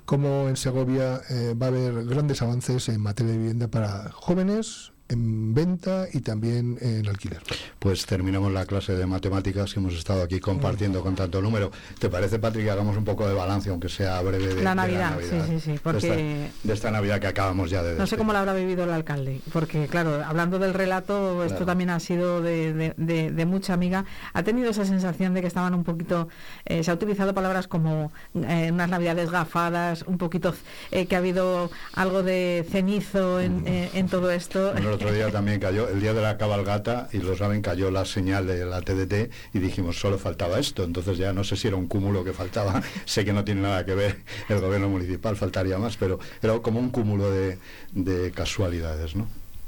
cómo 0.05 0.47
en 0.47 0.55
Segovia 0.55 1.21
eh, 1.29 1.53
va 1.53 1.67
a 1.67 1.69
haber 1.69 2.05
grandes 2.05 2.41
avances 2.41 2.89
en 2.89 2.99
materia 2.99 3.33
de 3.33 3.37
vivienda 3.37 3.67
para 3.67 4.09
jóvenes, 4.11 4.91
en 5.07 5.53
venta 5.53 6.07
y 6.11 6.21
también 6.21 6.79
en 6.81 7.07
alquiler. 7.07 7.43
Pues 7.85 8.03
terminamos 8.07 8.51
la 8.51 8.65
clase 8.65 8.95
de 8.95 9.05
matemáticas 9.05 9.71
que 9.71 9.79
hemos 9.79 9.93
estado 9.93 10.23
aquí 10.23 10.39
compartiendo 10.39 11.03
con 11.03 11.13
tanto 11.13 11.39
número. 11.39 11.69
¿Te 11.99 12.09
parece, 12.09 12.39
Patrick, 12.39 12.65
que 12.65 12.71
hagamos 12.71 12.97
un 12.97 13.03
poco 13.03 13.27
de 13.27 13.35
balance, 13.35 13.69
aunque 13.69 13.89
sea 13.89 14.19
breve, 14.23 14.55
de 14.55 14.63
la 14.63 14.73
Navidad? 14.73 15.19
sí, 15.21 15.37
sí, 15.47 15.59
sí. 15.59 15.79
Porque 15.83 16.49
de 16.63 16.73
esta, 16.73 16.89
Navidad 16.89 17.19
que 17.19 17.27
acabamos 17.27 17.69
ya 17.69 17.83
de... 17.83 17.95
No 17.95 18.07
sé 18.07 18.17
cómo 18.17 18.33
lo 18.33 18.39
habrá 18.39 18.55
vivido 18.55 18.85
el 18.85 18.89
alcalde, 18.89 19.39
porque 19.53 19.85
claro, 19.85 20.23
hablando 20.25 20.57
del 20.57 20.73
relato, 20.73 21.43
esto 21.43 21.63
también 21.63 21.91
ha 21.91 21.99
sido 21.99 22.41
de, 22.41 23.45
mucha 23.47 23.73
amiga. 23.73 24.05
Ha 24.33 24.41
tenido 24.41 24.71
esa 24.71 24.85
sensación 24.85 25.35
de 25.35 25.41
que 25.41 25.47
estaban 25.47 25.75
un 25.75 25.83
poquito... 25.83 26.27
Eh, 26.65 26.83
se 26.83 26.89
ha 26.89 26.95
utilizado 26.95 27.35
palabras 27.35 27.67
como 27.67 28.11
eh, 28.33 28.71
unas 28.71 28.89
Navidades 28.89 29.29
gafadas, 29.29 30.01
un 30.07 30.17
poquito... 30.17 30.55
Eh, 30.89 31.05
que 31.05 31.13
ha 31.15 31.19
habido 31.19 31.69
algo 31.93 32.23
de 32.23 32.65
cenizo 32.67 33.39
en, 33.39 34.07
todo 34.09 34.31
esto. 34.31 34.73
otro 34.91 35.11
día 35.13 35.29
también 35.29 35.59
cayó, 35.59 35.87
el 35.87 36.01
día 36.01 36.15
de 36.15 36.23
la 36.23 36.39
cabalgata, 36.39 37.09
y 37.13 37.19
lo 37.19 37.37
saben, 37.37 37.61
cayó 37.61 37.74
la 37.75 38.05
señal 38.05 38.47
de 38.47 38.65
la 38.65 38.81
TDT 38.81 39.31
y 39.53 39.59
dijimos, 39.59 39.99
solo 39.99 40.17
faltaba 40.17 40.59
esto. 40.59 40.83
Entonces 40.83 41.17
ya 41.17 41.33
no 41.33 41.43
sé 41.43 41.55
si 41.55 41.67
era 41.67 41.77
un 41.77 41.87
cúmulo 41.87 42.23
que 42.23 42.33
faltaba, 42.33 42.81
sé 43.05 43.25
que 43.25 43.33
no 43.33 43.43
tiene 43.43 43.61
nada 43.61 43.85
que 43.85 43.95
ver 43.95 44.17
el 44.49 44.59
gobierno 44.59 44.89
municipal, 44.89 45.35
faltaría 45.35 45.77
más, 45.77 45.97
pero 45.97 46.19
era 46.41 46.59
como 46.59 46.79
un 46.79 46.89
cúmulo 46.89 47.31
de, 47.31 47.57
de 47.93 48.31
casualidades, 48.31 49.15
¿no? 49.15 49.27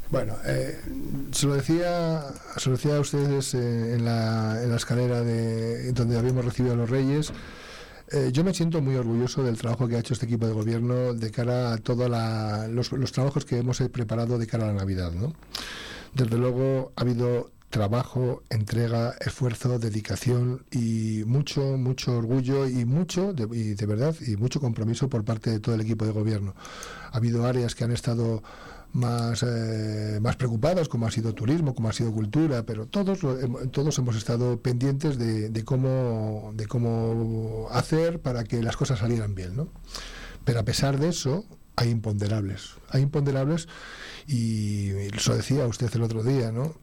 Bueno, 0.10 0.38
eh, 0.46 0.80
se, 1.32 1.48
lo 1.48 1.56
decía, 1.56 2.24
se 2.56 2.70
lo 2.70 2.78
decía 2.78 2.96
a 2.96 3.00
ustedes 3.02 3.54
eh, 3.54 3.96
en, 3.96 4.06
la, 4.06 4.62
en 4.64 4.70
la 4.70 4.78
escalera 4.78 5.22
de 5.22 5.92
donde 5.92 6.18
habíamos 6.18 6.46
recibido 6.46 6.76
a 6.76 6.78
los 6.78 6.90
Reyes. 6.90 7.34
Eh, 8.12 8.30
yo 8.32 8.46
me 8.46 8.54
siento 8.54 8.82
muy 8.82 8.96
orgulloso 8.96 9.44
del 9.44 9.58
trabajo 9.58 9.86
que 9.86 9.98
ha 9.98 10.00
hecho 10.00 10.14
este 10.14 10.26
equipo 10.26 10.48
de 10.48 10.54
gobierno 10.54 11.14
de 11.14 11.30
cara 11.30 11.74
a 11.74 11.78
todos 11.78 12.10
los, 12.70 12.94
los, 12.94 13.12
trabajos 13.12 13.44
que 13.44 13.58
hemos 13.58 13.80
preparado 13.92 14.38
de 14.38 14.48
cara 14.48 14.64
a 14.64 14.68
la 14.68 14.74
Navidad. 14.74 15.12
¿no? 15.12 15.34
Desde 16.14 16.38
luego 16.38 16.94
ha 16.96 17.02
habido 17.02 17.52
trabajo, 17.70 18.44
entrega, 18.50 19.16
esfuerzo, 19.20 19.78
dedicación 19.80 20.66
y 20.72 21.24
mucho, 21.26 21.62
mucho 21.78 22.18
orgullo 22.18 22.68
y 22.68 22.86
mucho, 22.86 23.34
de, 23.34 23.48
y 23.56 23.74
de 23.74 23.86
verdad, 23.86 24.16
y 24.26 24.38
mucho 24.38 24.60
compromiso 24.60 25.10
por 25.10 25.26
parte 25.26 25.50
de 25.50 25.60
todo 25.60 25.76
el 25.76 25.82
equipo 25.82 26.06
de 26.06 26.12
gobierno. 26.12 26.56
Ha 27.12 27.18
habido 27.18 27.46
áreas 27.46 27.76
que 27.76 27.84
han 27.84 27.92
estado 27.92 28.42
más, 28.94 29.44
eh, 29.44 30.20
más 30.22 30.38
preocupadas, 30.38 30.88
como 30.88 31.08
ha 31.08 31.12
sido 31.12 31.34
turismo, 31.34 31.76
como 31.76 31.90
ha 31.90 31.94
sido 31.94 32.12
cultura, 32.12 32.64
pero 32.64 32.88
todos, 32.88 33.20
todos 33.72 33.98
hemos 33.98 34.16
estado 34.16 34.62
pendientes 34.62 35.18
de, 35.18 35.50
de, 35.50 35.64
cómo, 35.64 36.52
de 36.56 36.68
cómo 36.68 37.68
hacer 37.72 38.22
para 38.22 38.44
que 38.44 38.64
las 38.64 38.78
cosas 38.78 39.00
salieran 39.00 39.36
bien. 39.36 39.56
¿no? 39.56 39.68
Pero 40.46 40.60
a 40.62 40.64
pesar 40.64 41.00
de 41.00 41.10
eso, 41.10 41.46
hay 41.78 41.92
imponderables. 41.92 42.74
Hay 42.90 43.04
imponderables 43.04 43.70
y 44.26 44.90
eso 44.90 45.36
decía 45.36 45.66
usted 45.68 45.90
el 45.96 46.02
otro 46.02 46.24
día, 46.24 46.52
¿no? 46.52 46.76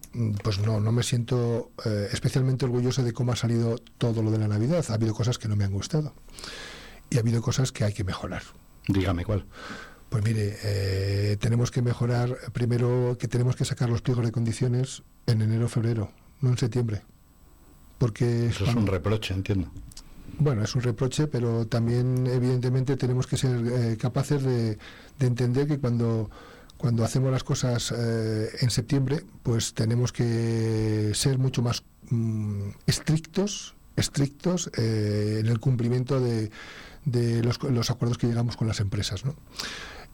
Pues 0.42 0.60
no, 0.60 0.80
no 0.80 0.92
me 0.92 1.02
siento 1.02 1.72
eh, 1.84 2.08
especialmente 2.12 2.64
orgulloso 2.64 3.02
de 3.02 3.12
cómo 3.12 3.32
ha 3.32 3.36
salido 3.36 3.76
todo 3.98 4.22
lo 4.22 4.30
de 4.30 4.38
la 4.38 4.48
Navidad. 4.48 4.84
Ha 4.88 4.94
habido 4.94 5.12
cosas 5.12 5.36
que 5.36 5.48
no 5.48 5.56
me 5.56 5.64
han 5.64 5.72
gustado 5.72 6.14
y 7.10 7.16
ha 7.16 7.20
habido 7.20 7.42
cosas 7.42 7.72
que 7.72 7.84
hay 7.84 7.92
que 7.92 8.04
mejorar. 8.04 8.44
Dígame 8.86 9.24
cuál. 9.24 9.44
Pues 10.10 10.22
mire, 10.22 10.56
eh, 10.62 11.36
tenemos 11.40 11.72
que 11.72 11.82
mejorar, 11.82 12.38
primero 12.52 13.16
que 13.18 13.26
tenemos 13.26 13.56
que 13.56 13.64
sacar 13.64 13.90
los 13.90 14.00
pliegos 14.00 14.24
de 14.24 14.30
condiciones 14.30 15.02
en 15.26 15.42
enero 15.42 15.66
o 15.66 15.68
febrero, 15.68 16.12
no 16.40 16.50
en 16.50 16.58
septiembre. 16.58 17.02
Porque 17.98 18.46
Eso 18.46 18.64
es 18.64 18.74
un 18.76 18.86
reproche, 18.86 19.34
entiendo. 19.34 19.72
Bueno, 20.38 20.62
es 20.62 20.74
un 20.74 20.82
reproche, 20.82 21.26
pero 21.26 21.66
también 21.66 22.26
evidentemente 22.26 22.96
tenemos 22.96 23.26
que 23.26 23.36
ser 23.36 23.56
eh, 23.66 23.96
capaces 23.96 24.42
de, 24.42 24.78
entender 25.20 25.66
que 25.66 25.78
cuando, 25.78 26.30
cuando 26.76 27.04
hacemos 27.04 27.30
las 27.30 27.44
cosas 27.44 27.92
eh, 27.96 28.48
en 28.60 28.70
septiembre, 28.70 29.24
pues 29.42 29.74
tenemos 29.74 30.12
que 30.12 31.12
ser 31.14 31.38
mucho 31.38 31.62
más 31.62 31.84
mm, 32.10 32.70
estrictos, 32.86 33.74
estrictos 33.96 34.70
en 34.76 35.46
el 35.46 35.60
cumplimiento 35.60 36.20
de, 36.20 36.50
de 37.04 37.42
los, 37.42 37.62
los, 37.62 37.90
acuerdos 37.90 38.18
que 38.18 38.26
llegamos 38.26 38.56
con 38.56 38.66
las 38.66 38.80
empresas. 38.80 39.24
¿no? 39.24 39.36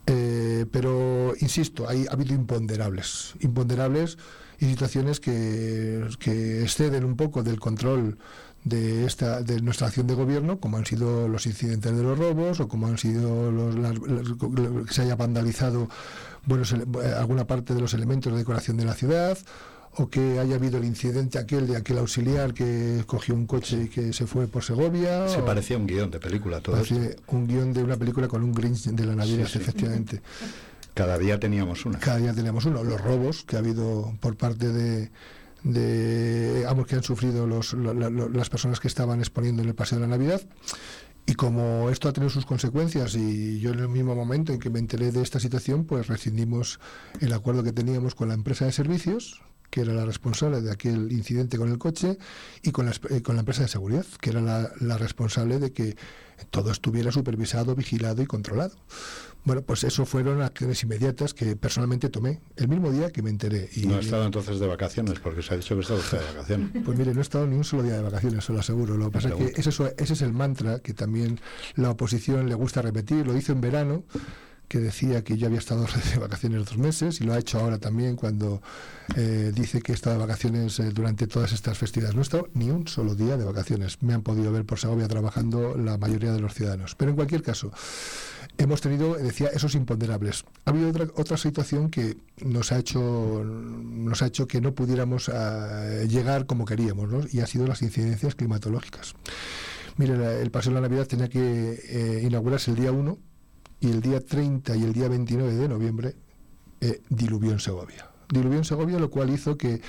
Eh, 0.06 0.66
pero, 0.70 1.34
insisto, 1.40 1.88
hay, 1.88 2.06
ha 2.08 2.12
habido 2.12 2.34
imponderables, 2.34 3.34
imponderables 3.40 4.18
y 4.58 4.66
situaciones 4.66 5.20
que, 5.20 6.08
que 6.18 6.62
exceden 6.62 7.04
un 7.04 7.16
poco 7.16 7.42
del 7.42 7.60
control 7.60 8.18
de 8.64 9.06
esta 9.06 9.42
de 9.42 9.60
nuestra 9.62 9.86
acción 9.86 10.06
de 10.06 10.14
gobierno, 10.14 10.60
como 10.60 10.76
han 10.76 10.86
sido 10.86 11.28
los 11.28 11.46
incidentes 11.46 11.96
de 11.96 12.02
los 12.02 12.18
robos 12.18 12.60
o 12.60 12.68
como 12.68 12.86
han 12.86 12.98
sido 12.98 13.50
los, 13.50 14.86
que 14.86 14.92
se 14.92 15.02
haya 15.02 15.16
vandalizado 15.16 15.88
bueno, 16.44 16.64
alguna 17.18 17.46
parte 17.46 17.74
de 17.74 17.80
los 17.80 17.94
elementos 17.94 18.32
de 18.32 18.38
decoración 18.38 18.76
de 18.76 18.84
la 18.84 18.94
ciudad 18.94 19.38
o 19.96 20.08
que 20.08 20.38
haya 20.38 20.54
habido 20.54 20.78
el 20.78 20.84
incidente 20.84 21.38
aquel 21.38 21.66
de 21.66 21.76
aquel 21.76 21.98
auxiliar 21.98 22.54
que 22.54 23.02
cogió 23.06 23.34
un 23.34 23.46
coche 23.46 23.84
y 23.84 23.88
que 23.88 24.12
se 24.12 24.26
fue 24.26 24.46
por 24.46 24.62
Segovia. 24.62 25.28
Se 25.28 25.42
parecía 25.42 25.76
un 25.76 25.86
guion 25.86 26.10
de 26.10 26.20
película 26.20 26.60
todo 26.60 26.80
Un 27.28 27.48
guion 27.48 27.72
de 27.72 27.82
una 27.82 27.96
película 27.96 28.28
con 28.28 28.44
un 28.44 28.52
Grinch 28.52 28.84
de 28.84 29.06
la 29.06 29.16
Navidad, 29.16 29.48
efectivamente. 29.52 30.22
Cada 30.94 31.18
día 31.18 31.40
teníamos 31.40 31.86
una. 31.86 31.98
Cada 31.98 32.18
día 32.18 32.34
teníamos 32.34 32.64
uno. 32.66 32.84
Los 32.84 33.00
robos 33.00 33.42
que 33.42 33.56
ha 33.56 33.58
habido 33.58 34.14
por 34.20 34.36
parte 34.36 34.68
de, 34.68 35.10
de 35.62 36.64
ambos 36.68 36.86
que 36.86 36.96
han 36.96 37.02
sufrido 37.02 37.46
las 37.46 38.50
personas 38.50 38.80
que 38.80 38.88
estaban 38.88 39.20
exponiendo 39.20 39.62
en 39.62 39.68
el 39.68 39.74
Paseo 39.74 39.98
de 39.98 40.06
la 40.06 40.16
Navidad. 40.16 40.42
Y 41.26 41.34
como 41.34 41.90
esto 41.90 42.08
ha 42.08 42.12
tenido 42.12 42.30
sus 42.30 42.46
consecuencias 42.46 43.14
y 43.14 43.60
yo 43.60 43.70
en 43.70 43.78
el 43.78 43.88
mismo 43.88 44.14
momento 44.16 44.52
en 44.52 44.58
que 44.58 44.70
me 44.70 44.78
enteré 44.78 45.12
de 45.12 45.22
esta 45.22 45.38
situación, 45.38 45.84
pues 45.84 46.08
rescindimos 46.08 46.80
el 47.20 47.32
acuerdo 47.32 47.62
que 47.62 47.72
teníamos 47.72 48.14
con 48.14 48.28
la 48.28 48.34
empresa 48.34 48.64
de 48.64 48.72
servicios, 48.72 49.40
que 49.70 49.82
era 49.82 49.94
la 49.94 50.04
responsable 50.04 50.60
de 50.60 50.72
aquel 50.72 51.12
incidente 51.12 51.56
con 51.56 51.70
el 51.70 51.78
coche, 51.78 52.18
y 52.62 52.72
con 52.72 52.86
la, 52.86 52.92
eh, 53.10 53.22
con 53.22 53.36
la 53.36 53.40
empresa 53.40 53.62
de 53.62 53.68
seguridad, 53.68 54.04
que 54.20 54.30
era 54.30 54.40
la, 54.40 54.98
responsable 54.98 55.60
de 55.60 55.72
que 55.72 55.96
todo 56.50 56.72
estuviera 56.72 57.12
supervisado, 57.12 57.76
vigilado 57.76 58.22
y 58.22 58.26
controlado. 58.26 58.74
Bueno, 59.44 59.62
pues 59.62 59.84
eso 59.84 60.04
fueron 60.04 60.42
acciones 60.42 60.82
inmediatas 60.82 61.32
que 61.34 61.56
personalmente 61.56 62.08
tomé 62.08 62.40
el 62.56 62.68
mismo 62.68 62.90
día 62.90 63.10
que 63.10 63.22
me 63.22 63.30
enteré. 63.30 63.68
Y, 63.74 63.86
no 63.86 63.96
ha 63.96 64.00
estado 64.00 64.24
entonces 64.24 64.60
de 64.60 64.66
vacaciones, 64.66 65.18
porque 65.18 65.42
se 65.42 65.54
ha 65.54 65.56
dicho 65.56 65.74
que 65.74 65.80
estado 65.80 66.00
usted 66.00 66.18
de 66.18 66.26
vacaciones. 66.26 66.70
Pues 66.84 66.98
mire, 66.98 67.12
no 67.14 67.20
he 67.20 67.22
estado 67.22 67.46
ni 67.46 67.56
un 67.56 67.64
solo 67.64 67.82
día 67.82 67.94
de 67.94 68.02
vacaciones, 68.02 68.44
se 68.44 68.52
lo 68.52 68.60
aseguro. 68.60 68.96
Lo 68.96 69.06
que 69.06 69.10
pasa 69.12 69.28
es 69.28 69.34
que 69.34 69.60
ese, 69.60 69.70
ese 69.70 70.12
es 70.12 70.22
el 70.22 70.32
mantra 70.32 70.80
que 70.80 70.94
también 70.94 71.40
la 71.74 71.90
oposición 71.90 72.48
le 72.48 72.54
gusta 72.54 72.82
repetir, 72.82 73.26
lo 73.26 73.36
hizo 73.36 73.52
en 73.52 73.60
verano 73.60 74.04
que 74.70 74.78
decía 74.78 75.24
que 75.24 75.36
yo 75.36 75.48
había 75.48 75.58
estado 75.58 75.84
de 76.14 76.18
vacaciones 76.20 76.64
dos 76.64 76.78
meses 76.78 77.20
y 77.20 77.24
lo 77.24 77.32
ha 77.34 77.38
hecho 77.38 77.58
ahora 77.58 77.78
también 77.78 78.14
cuando 78.14 78.62
eh, 79.16 79.50
dice 79.52 79.82
que 79.82 79.90
he 79.90 79.94
estado 79.96 80.14
de 80.14 80.22
vacaciones 80.24 80.78
eh, 80.78 80.90
durante 80.92 81.26
todas 81.26 81.50
estas 81.52 81.76
festividades. 81.76 82.14
No 82.14 82.20
he 82.20 82.22
estado 82.22 82.48
ni 82.54 82.70
un 82.70 82.86
solo 82.86 83.16
día 83.16 83.36
de 83.36 83.44
vacaciones. 83.44 84.00
Me 84.00 84.14
han 84.14 84.22
podido 84.22 84.52
ver 84.52 84.64
por 84.64 84.78
Segovia 84.78 85.08
trabajando 85.08 85.76
la 85.76 85.98
mayoría 85.98 86.32
de 86.32 86.38
los 86.38 86.54
ciudadanos. 86.54 86.94
Pero 86.94 87.10
en 87.10 87.16
cualquier 87.16 87.42
caso, 87.42 87.72
hemos 88.58 88.80
tenido, 88.80 89.14
decía, 89.14 89.48
esos 89.48 89.74
imponderables. 89.74 90.44
Ha 90.64 90.70
habido 90.70 90.90
otra, 90.90 91.06
otra 91.16 91.36
situación 91.36 91.90
que 91.90 92.18
nos 92.40 92.70
ha 92.70 92.78
hecho, 92.78 93.42
nos 93.44 94.22
ha 94.22 94.26
hecho 94.26 94.46
que 94.46 94.60
no 94.60 94.72
pudiéramos 94.72 95.32
eh, 95.34 96.06
llegar 96.08 96.46
como 96.46 96.64
queríamos, 96.64 97.34
y 97.34 97.40
ha 97.40 97.46
sido 97.46 97.66
las 97.66 97.82
incidencias 97.82 98.36
climatológicas. 98.36 99.16
Mire, 99.96 100.40
el 100.40 100.52
Paseo 100.52 100.72
de 100.72 100.80
la 100.80 100.88
Navidad 100.88 101.08
tenía 101.08 101.28
que 101.28 102.22
inaugurarse 102.22 102.70
el 102.70 102.76
día 102.76 102.92
1 102.92 103.29
y 103.80 103.90
el 103.90 104.00
día 104.00 104.20
30 104.20 104.76
y 104.76 104.82
el 104.84 104.92
día 104.92 105.08
29 105.08 105.54
de 105.54 105.68
noviembre 105.68 106.16
eh, 106.80 107.02
diluvió 107.08 107.52
en 107.52 107.60
Segovia. 107.60 108.10
Diluvió 108.28 108.58
en 108.58 108.64
Segovia, 108.64 108.98
lo 108.98 109.10
cual 109.10 109.30
hizo 109.30 109.56
que 109.56 109.80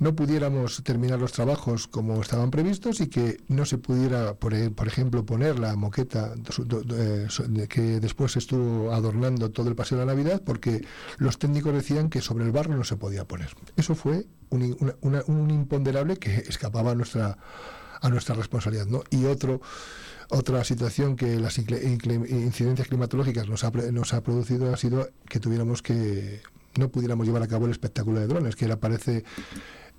no 0.00 0.16
pudiéramos 0.16 0.82
terminar 0.82 1.20
los 1.20 1.32
trabajos 1.32 1.86
como 1.86 2.22
estaban 2.22 2.50
previstos 2.50 3.00
y 3.00 3.08
que 3.08 3.36
no 3.48 3.66
se 3.66 3.76
pudiera, 3.76 4.34
por, 4.34 4.54
e, 4.54 4.70
por 4.70 4.88
ejemplo, 4.88 5.26
poner 5.26 5.58
la 5.58 5.76
moqueta 5.76 6.34
eh, 6.34 7.28
que 7.68 8.00
después 8.00 8.36
estuvo 8.36 8.92
adornando 8.92 9.50
todo 9.50 9.68
el 9.68 9.76
paseo 9.76 9.98
de 9.98 10.06
la 10.06 10.12
Navidad 10.12 10.42
porque 10.44 10.86
los 11.18 11.38
técnicos 11.38 11.74
decían 11.74 12.08
que 12.08 12.22
sobre 12.22 12.46
el 12.46 12.50
barro 12.50 12.74
no 12.74 12.84
se 12.84 12.96
podía 12.96 13.26
poner. 13.26 13.54
Eso 13.76 13.94
fue 13.94 14.26
un, 14.48 14.94
un 15.02 15.50
imponderable 15.50 16.16
que 16.16 16.34
escapaba 16.48 16.92
a 16.92 16.94
nuestra, 16.94 17.36
a 18.00 18.08
nuestra 18.08 18.34
responsabilidad. 18.34 18.86
¿no? 18.86 19.02
Y 19.10 19.26
otro 19.26 19.60
otra 20.30 20.64
situación 20.64 21.16
que 21.16 21.38
las 21.38 21.58
incidencias 21.58 22.88
climatológicas 22.88 23.48
nos 23.48 23.64
ha, 23.64 23.70
nos 23.70 24.14
ha 24.14 24.22
producido 24.22 24.72
ha 24.72 24.76
sido 24.76 25.10
que 25.28 25.40
tuviéramos 25.40 25.82
que 25.82 26.40
no 26.76 26.88
pudiéramos 26.88 27.26
llevar 27.26 27.42
a 27.42 27.48
cabo 27.48 27.66
el 27.66 27.72
espectáculo 27.72 28.20
de 28.20 28.26
drones, 28.26 28.56
que 28.56 28.64
era 28.64 28.78
parece 28.78 29.24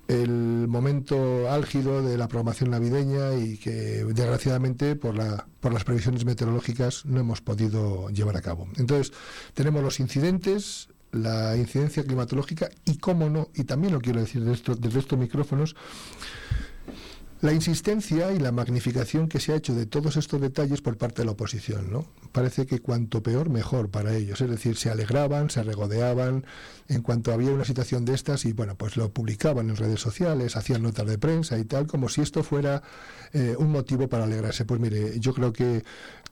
el 0.08 0.66
momento 0.68 1.50
álgido 1.50 2.02
de 2.02 2.18
la 2.18 2.28
programación 2.28 2.70
navideña 2.70 3.34
y 3.34 3.56
que 3.56 4.04
desgraciadamente 4.04 4.96
por, 4.96 5.16
la, 5.16 5.46
por 5.60 5.72
las 5.72 5.84
previsiones 5.84 6.24
meteorológicas 6.24 7.06
no 7.06 7.20
hemos 7.20 7.40
podido 7.40 8.08
llevar 8.10 8.36
a 8.36 8.42
cabo. 8.42 8.68
Entonces, 8.76 9.12
tenemos 9.54 9.82
los 9.82 10.00
incidentes, 10.00 10.88
la 11.12 11.56
incidencia 11.56 12.04
climatológica 12.04 12.68
y, 12.84 12.98
cómo 12.98 13.30
no, 13.30 13.48
y 13.54 13.64
también 13.64 13.92
lo 13.92 14.00
quiero 14.00 14.20
decir 14.20 14.44
desde, 14.44 14.74
desde 14.76 14.98
estos 14.98 15.18
micrófonos, 15.18 15.76
la 17.42 17.52
insistencia 17.52 18.32
y 18.32 18.38
la 18.38 18.52
magnificación 18.52 19.28
que 19.28 19.40
se 19.40 19.52
ha 19.52 19.56
hecho 19.56 19.74
de 19.74 19.84
todos 19.84 20.16
estos 20.16 20.40
detalles 20.40 20.80
por 20.80 20.96
parte 20.96 21.22
de 21.22 21.26
la 21.26 21.32
oposición, 21.32 21.90
¿no? 21.90 22.06
Parece 22.30 22.66
que 22.66 22.78
cuanto 22.78 23.20
peor, 23.20 23.50
mejor 23.50 23.90
para 23.90 24.14
ellos. 24.14 24.40
Es 24.40 24.48
decir, 24.48 24.76
se 24.76 24.90
alegraban, 24.90 25.50
se 25.50 25.64
regodeaban 25.64 26.46
en 26.86 27.02
cuanto 27.02 27.32
había 27.32 27.50
una 27.50 27.64
situación 27.64 28.04
de 28.04 28.14
estas 28.14 28.44
y, 28.44 28.52
bueno, 28.52 28.76
pues 28.76 28.96
lo 28.96 29.12
publicaban 29.12 29.70
en 29.70 29.76
redes 29.76 29.98
sociales, 29.98 30.54
hacían 30.56 30.84
notas 30.84 31.04
de 31.04 31.18
prensa 31.18 31.58
y 31.58 31.64
tal, 31.64 31.88
como 31.88 32.08
si 32.08 32.20
esto 32.20 32.44
fuera 32.44 32.84
eh, 33.32 33.56
un 33.58 33.72
motivo 33.72 34.08
para 34.08 34.22
alegrarse. 34.22 34.64
Pues 34.64 34.78
mire, 34.78 35.18
yo 35.18 35.34
creo 35.34 35.52
que 35.52 35.82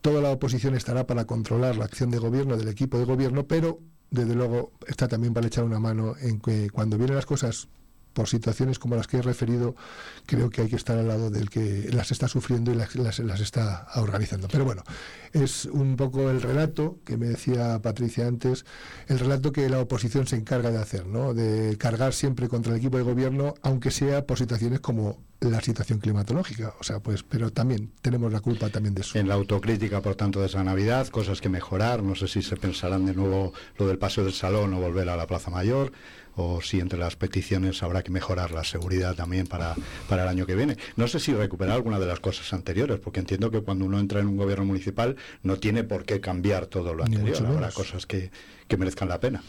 toda 0.02 0.22
la 0.22 0.30
oposición 0.30 0.76
estará 0.76 1.08
para 1.08 1.24
controlar 1.24 1.76
la 1.76 1.86
acción 1.86 2.12
de 2.12 2.18
gobierno 2.18 2.56
del 2.56 2.68
equipo 2.68 3.00
de 3.00 3.04
gobierno, 3.04 3.48
pero 3.48 3.80
desde 4.12 4.36
luego 4.36 4.70
está 4.86 5.08
también 5.08 5.34
para 5.34 5.48
echar 5.48 5.64
una 5.64 5.80
mano 5.80 6.14
en 6.20 6.40
que 6.40 6.70
cuando 6.70 6.98
vienen 6.98 7.16
las 7.16 7.26
cosas 7.26 7.68
por 8.12 8.28
situaciones 8.28 8.78
como 8.78 8.96
las 8.96 9.06
que 9.06 9.18
he 9.18 9.22
referido, 9.22 9.74
creo 10.26 10.50
que 10.50 10.62
hay 10.62 10.68
que 10.68 10.76
estar 10.76 10.98
al 10.98 11.08
lado 11.08 11.30
del 11.30 11.50
que 11.50 11.88
las 11.92 12.11
está 12.11 12.28
sufriendo 12.28 12.72
y 12.72 12.74
las, 12.74 12.94
las, 12.96 13.40
está 13.40 13.86
organizando. 13.96 14.48
Pero 14.48 14.64
bueno, 14.64 14.82
es 15.32 15.66
un 15.66 15.96
poco 15.96 16.30
el 16.30 16.42
relato 16.42 16.98
que 17.04 17.16
me 17.16 17.26
decía 17.26 17.80
Patricia 17.82 18.26
antes, 18.26 18.64
el 19.06 19.18
relato 19.18 19.52
que 19.52 19.68
la 19.68 19.80
oposición 19.80 20.26
se 20.26 20.36
encarga 20.36 20.70
de 20.70 20.78
hacer, 20.78 21.06
¿no? 21.06 21.34
de 21.34 21.76
cargar 21.78 22.12
siempre 22.12 22.48
contra 22.48 22.72
el 22.72 22.78
equipo 22.78 22.96
de 22.96 23.04
gobierno, 23.04 23.54
aunque 23.62 23.90
sea 23.90 24.26
por 24.26 24.38
situaciones 24.38 24.80
como 24.80 25.18
la 25.41 25.61
situación 25.61 25.99
climatológica. 25.99 26.74
O 26.80 26.84
sea, 26.84 27.01
pues, 27.01 27.22
pero 27.22 27.51
también 27.51 27.91
tenemos 28.03 28.32
la 28.32 28.41
culpa 28.41 28.68
también 28.68 28.95
de 28.95 29.03
eso. 29.03 29.18
En 29.18 29.28
la 29.28 29.34
autocrítica, 29.34 30.01
por 30.01 30.14
tanto, 30.14 30.41
de 30.41 30.47
esa 30.47 30.62
Navidad, 30.62 31.09
cosas 31.09 31.41
que 31.41 31.49
mejorar. 31.49 32.03
No 32.03 32.14
sé 32.14 32.28
si 32.28 32.43
se 32.43 32.57
pensarán 32.57 33.07
de 33.07 33.14
nuevo 33.14 33.53
lo 33.78 33.86
del 33.86 33.99
paseo 33.99 34.24
del 34.24 34.34
salón 34.34 34.74
o 34.74 34.80
volver 34.80 35.09
a 35.09 35.16
la 35.16 35.26
Plaza 35.26 35.51
Mayor 35.51 35.93
o 36.36 36.61
si 36.62 36.80
entre 36.80 36.99
las 36.99 37.16
peticiones 37.16 37.82
habrá 37.82 38.03
que 38.03 38.11
mejorar 38.11 38.53
la 38.53 38.64
seguridad 38.64 39.14
también 39.14 39.47
para, 39.47 39.74
para 40.09 40.22
el 40.22 40.28
año 40.28 40.47
que 40.47 40.55
viene. 40.55 40.76
No 40.97 41.09
sé 41.09 41.20
si 41.20 41.34
recuperar 41.34 41.74
alguna 41.74 41.99
de 41.99 42.07
las 42.07 42.20
cosas 42.20 42.53
anteriores, 42.53 42.99
porque 43.01 43.20
entiendo 43.20 43.51
que 43.51 43.61
cuando 43.61 43.84
uno 43.84 43.99
entra 43.99 44.20
en 44.20 44.28
un 44.28 44.36
gobierno 44.36 44.64
municipal 44.64 45.16
no 45.43 45.57
tiene 45.57 45.84
por 45.84 46.05
qué 46.05 46.20
cambiar 46.20 46.66
todo 46.66 46.95
lo 46.95 47.05
anterior, 47.05 47.47
habrá 47.47 47.70
cosas 47.70 48.07
que, 48.07 48.30
que 48.68 48.76
merezcan 48.76 49.09
la 49.09 49.20
pena. 49.20 49.43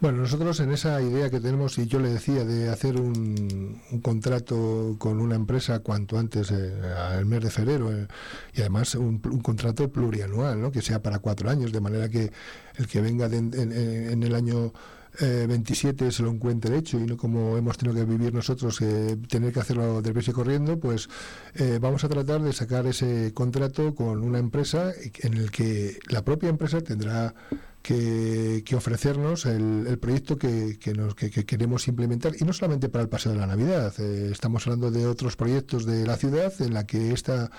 Bueno, 0.00 0.22
nosotros 0.22 0.58
en 0.60 0.72
esa 0.72 1.02
idea 1.02 1.28
que 1.28 1.40
tenemos, 1.40 1.76
y 1.76 1.86
yo 1.86 2.00
le 2.00 2.08
decía, 2.08 2.42
de 2.42 2.70
hacer 2.70 2.98
un, 2.98 3.82
contrato 4.02 4.96
con 4.98 5.20
una 5.20 5.34
empresa 5.34 5.80
cuanto 5.80 6.18
antes, 6.18 6.50
eh, 6.50 6.72
al 6.96 7.26
mes 7.26 7.42
de 7.42 7.50
febrero, 7.50 7.92
eh, 7.92 8.08
y 8.54 8.60
además 8.60 8.94
un, 8.94 9.18
contrato 9.18 9.92
plurianual, 9.92 10.58
¿no? 10.58 10.72
que 10.72 10.80
sea 10.80 11.02
para 11.02 11.18
cuatro 11.18 11.50
años, 11.50 11.70
de 11.70 11.80
manera 11.80 12.08
que 12.08 12.32
el 12.76 12.86
que 12.86 13.02
venga 13.02 13.26
en 13.26 14.22
el 14.22 14.34
año 14.34 14.72
27 15.18 16.06
eh, 16.06 16.12
se 16.12 16.22
lo 16.22 16.30
encuentre 16.30 16.76
hecho 16.76 16.98
y 16.98 17.04
no 17.04 17.16
como 17.16 17.56
hemos 17.56 17.76
tenido 17.76 17.96
que 17.96 18.04
vivir 18.04 18.32
nosotros, 18.32 18.80
eh, 18.80 19.16
tener 19.28 19.52
que 19.52 19.60
hacerlo 19.60 20.02
del 20.02 20.16
y 20.16 20.32
corriendo, 20.32 20.78
pues 20.78 21.08
eh, 21.54 21.78
vamos 21.80 22.04
a 22.04 22.08
tratar 22.08 22.42
de 22.42 22.52
sacar 22.52 22.86
ese 22.86 23.32
contrato 23.34 23.94
con 23.94 24.22
una 24.22 24.38
empresa 24.38 24.92
en 25.20 25.34
el 25.34 25.50
que 25.50 25.98
la 26.08 26.22
propia 26.22 26.48
empresa 26.48 26.80
tendrá 26.80 27.34
que, 27.82 28.62
ofrecernos 28.76 29.46
el, 29.46 29.98
proyecto 29.98 30.36
que, 30.36 30.78
nos, 30.96 31.14
que, 31.14 31.30
queremos 31.30 31.88
implementar 31.88 32.32
y 32.38 32.44
no 32.44 32.52
solamente 32.52 32.88
para 32.88 33.02
el 33.02 33.08
paseo 33.08 33.32
de 33.32 33.38
la 33.38 33.46
Navidad, 33.46 33.98
estamos 33.98 34.66
hablando 34.66 34.90
de 34.90 35.06
otros 35.06 35.36
proyectos 35.36 35.86
de 35.86 36.06
la 36.06 36.16
ciudad 36.16 36.52
en 36.60 36.74
la 36.74 36.86
que 36.86 37.12
esta 37.12 37.50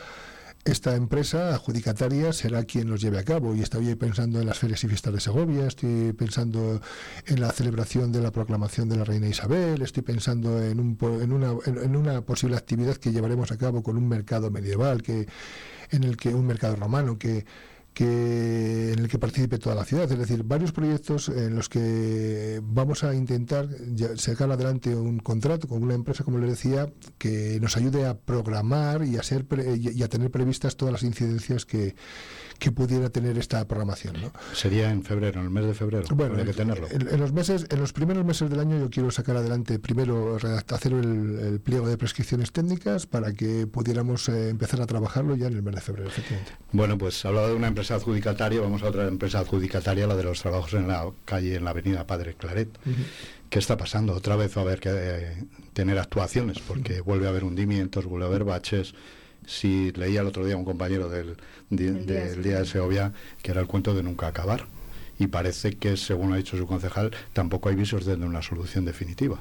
esta 0.64 0.96
empresa 0.96 1.56
adjudicataria 1.56 2.34
será 2.34 2.64
quien 2.66 2.90
los 2.90 3.02
lleve 3.02 3.18
a 3.18 3.24
cabo. 3.24 3.56
Y 3.56 3.62
estoy 3.62 3.96
pensando 3.96 4.40
en 4.40 4.48
las 4.48 4.60
ferias 4.60 4.84
y 4.84 4.88
fiestas 4.88 5.14
de 5.14 5.20
Segovia, 5.20 5.66
estoy 5.66 6.14
pensando 6.14 6.82
en 7.26 7.42
la 7.42 7.52
celebración 7.52 8.12
de 8.12 8.22
la 8.22 8.32
proclamación 8.32 8.88
de 8.90 8.98
la 8.98 9.04
reina 9.04 9.28
Isabel, 9.28 9.82
estoy 9.82 10.04
pensando 10.04 10.62
en, 10.64 10.80
un, 10.80 10.98
en, 11.22 11.34
una, 11.34 11.54
en 11.66 11.96
una 11.96 12.22
posible 12.22 12.58
actividad 12.58 12.98
que 12.98 13.12
llevaremos 13.12 13.52
a 13.52 13.58
cabo 13.58 13.82
con 13.82 13.98
un 13.98 14.08
mercado 14.08 14.52
medieval, 14.52 15.02
que 15.02 15.28
en 15.90 16.04
el 16.04 16.16
que 16.16 16.34
un 16.34 16.46
mercado 16.46 16.76
romano 16.76 17.18
que 17.18 17.46
que 17.94 18.94
en 18.94 19.00
el 19.00 19.08
que 19.10 19.20
participe 19.20 19.58
toda 19.58 19.76
la 19.76 19.84
ciudad, 19.84 20.10
es 20.12 20.18
decir, 20.18 20.44
varios 20.44 20.72
proyectos 20.72 21.30
en 21.30 21.56
los 21.56 21.68
que 21.68 22.62
vamos 22.64 23.04
a 23.04 23.14
intentar 23.14 23.68
sacar 24.16 24.52
adelante 24.52 24.96
un 24.96 25.20
contrato 25.20 25.68
con 25.68 25.84
una 25.84 25.94
empresa, 25.94 26.24
como 26.24 26.38
les 26.38 26.52
decía, 26.52 26.92
que 27.18 27.60
nos 27.62 27.76
ayude 27.78 28.06
a 28.06 28.18
programar 28.18 29.04
y 29.04 29.18
a 29.18 29.24
ser 29.24 29.46
y 29.76 30.04
a 30.04 30.08
tener 30.08 30.32
previstas 30.32 30.78
todas 30.78 30.94
las 30.94 31.04
incidencias 31.04 31.66
que, 31.66 31.96
que 32.62 32.72
pudiera 32.72 33.10
tener 33.10 33.40
esta 33.40 33.68
programación. 33.68 34.22
¿no? 34.22 34.32
Sería 34.54 34.92
en 34.92 35.04
febrero, 35.04 35.40
en 35.40 35.48
el 35.48 35.52
mes 35.52 35.66
de 35.66 35.74
febrero. 35.74 36.06
Bueno, 36.14 36.46
que 36.46 36.54
tenerlo. 36.54 36.88
En, 36.92 37.20
los 37.20 37.34
meses, 37.34 37.66
en 37.72 37.80
los 37.80 37.92
primeros 37.92 38.24
meses 38.24 38.52
del 38.52 38.60
año 38.60 38.78
yo 38.78 38.92
quiero 38.92 39.10
sacar 39.10 39.36
adelante 39.36 39.80
primero 39.80 40.38
hacer 40.70 40.94
el, 40.94 41.60
pliego 41.64 41.88
de 41.88 41.98
prescripciones 41.98 42.52
técnicas 42.52 43.08
para 43.08 43.34
que 43.34 43.66
pudiéramos 43.66 44.30
eh, 44.30 44.50
empezar 44.50 44.80
a 44.80 44.86
trabajarlo 44.86 45.36
ya 45.36 45.48
en 45.48 45.54
el 45.54 45.64
mes 45.64 45.74
de 45.74 45.82
febrero, 45.82 46.10
efectivamente. 46.10 46.52
Bueno, 46.72 47.00
pues 47.00 47.26
hablado 47.26 47.48
de 47.48 47.56
una 47.56 47.68
empresa 47.68 47.81
adjudicataria, 47.90 48.62
vamos 48.62 48.84
a 48.84 48.90
otra 48.90 49.08
empresa 49.08 49.40
adjudicataria, 49.40 50.06
la 50.06 50.16
de 50.16 50.24
los 50.24 50.42
trabajos 50.42 50.74
en 50.74 50.88
la 50.88 51.10
calle, 51.26 51.56
en 51.56 51.64
la 51.64 51.72
avenida 51.72 52.06
Padre 52.06 52.36
Claret. 52.36 52.70
¿Qué 53.50 53.60
está 53.60 53.78
pasando? 53.78 54.14
Otra 54.14 54.36
vez 54.36 54.56
va 54.56 54.62
a 54.62 54.66
haber 54.66 54.80
que 54.80 54.90
eh, 54.94 55.44
tener 55.74 55.98
actuaciones, 55.98 56.60
porque 56.60 57.02
vuelve 57.02 57.26
a 57.26 57.30
haber 57.30 57.44
hundimientos, 57.44 58.06
vuelve 58.06 58.26
a 58.26 58.30
haber 58.30 58.44
baches 58.44 58.94
si 59.48 59.92
leía 59.94 60.22
el 60.22 60.28
otro 60.28 60.46
día 60.46 60.56
un 60.56 60.66
compañero 60.66 61.10
del, 61.10 61.36
del 61.70 62.44
día 62.44 62.60
de 62.60 62.66
Segovia 62.66 63.12
que 63.42 63.52
era 63.52 63.62
el 63.62 63.68
cuento 63.68 63.96
de 63.96 64.04
nunca 64.04 64.28
acabar 64.28 64.68
y 65.18 65.28
parece 65.28 65.74
que 65.74 65.98
según 65.98 66.34
ha 66.34 66.38
dicho 66.38 66.58
su 66.58 66.66
concejal 66.66 67.12
tampoco 67.34 67.70
hay 67.70 67.76
visos 67.76 68.06
de 68.06 68.14
una 68.16 68.42
solución 68.42 68.86
definitiva. 68.86 69.40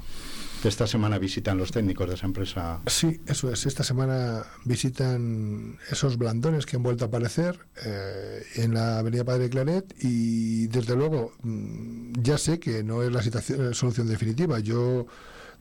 Esta 0.63 0.87
semana 0.87 1.19
visitan 1.19 1.57
los 1.57 1.73
técnicos 1.73 2.07
de 2.07 2.17
esa 2.17 2.27
empresa. 2.27 2.83
Sí, 2.87 3.21
eso 3.27 3.51
es. 3.51 3.65
Esta 3.65 3.83
semana 3.83 4.45
visitan 4.67 5.79
esos 5.91 6.19
blandones 6.19 6.67
que 6.67 6.77
han 6.77 6.83
vuelto 6.83 7.07
a 7.07 7.09
aparecer 7.09 7.59
eh, 7.85 8.43
en 8.57 8.75
la 8.75 8.99
Avenida 8.99 9.25
Padre 9.25 9.49
Claret 9.49 9.95
y 9.99 10.67
desde 10.67 10.97
luego 10.97 11.33
mm, 11.43 12.13
ya 12.21 12.37
sé 12.37 12.61
que 12.61 12.83
no 12.83 13.03
es 13.03 13.11
la 13.11 13.23
situación, 13.23 13.75
solución 13.75 14.07
definitiva. 14.07 14.59
Yo 14.59 15.07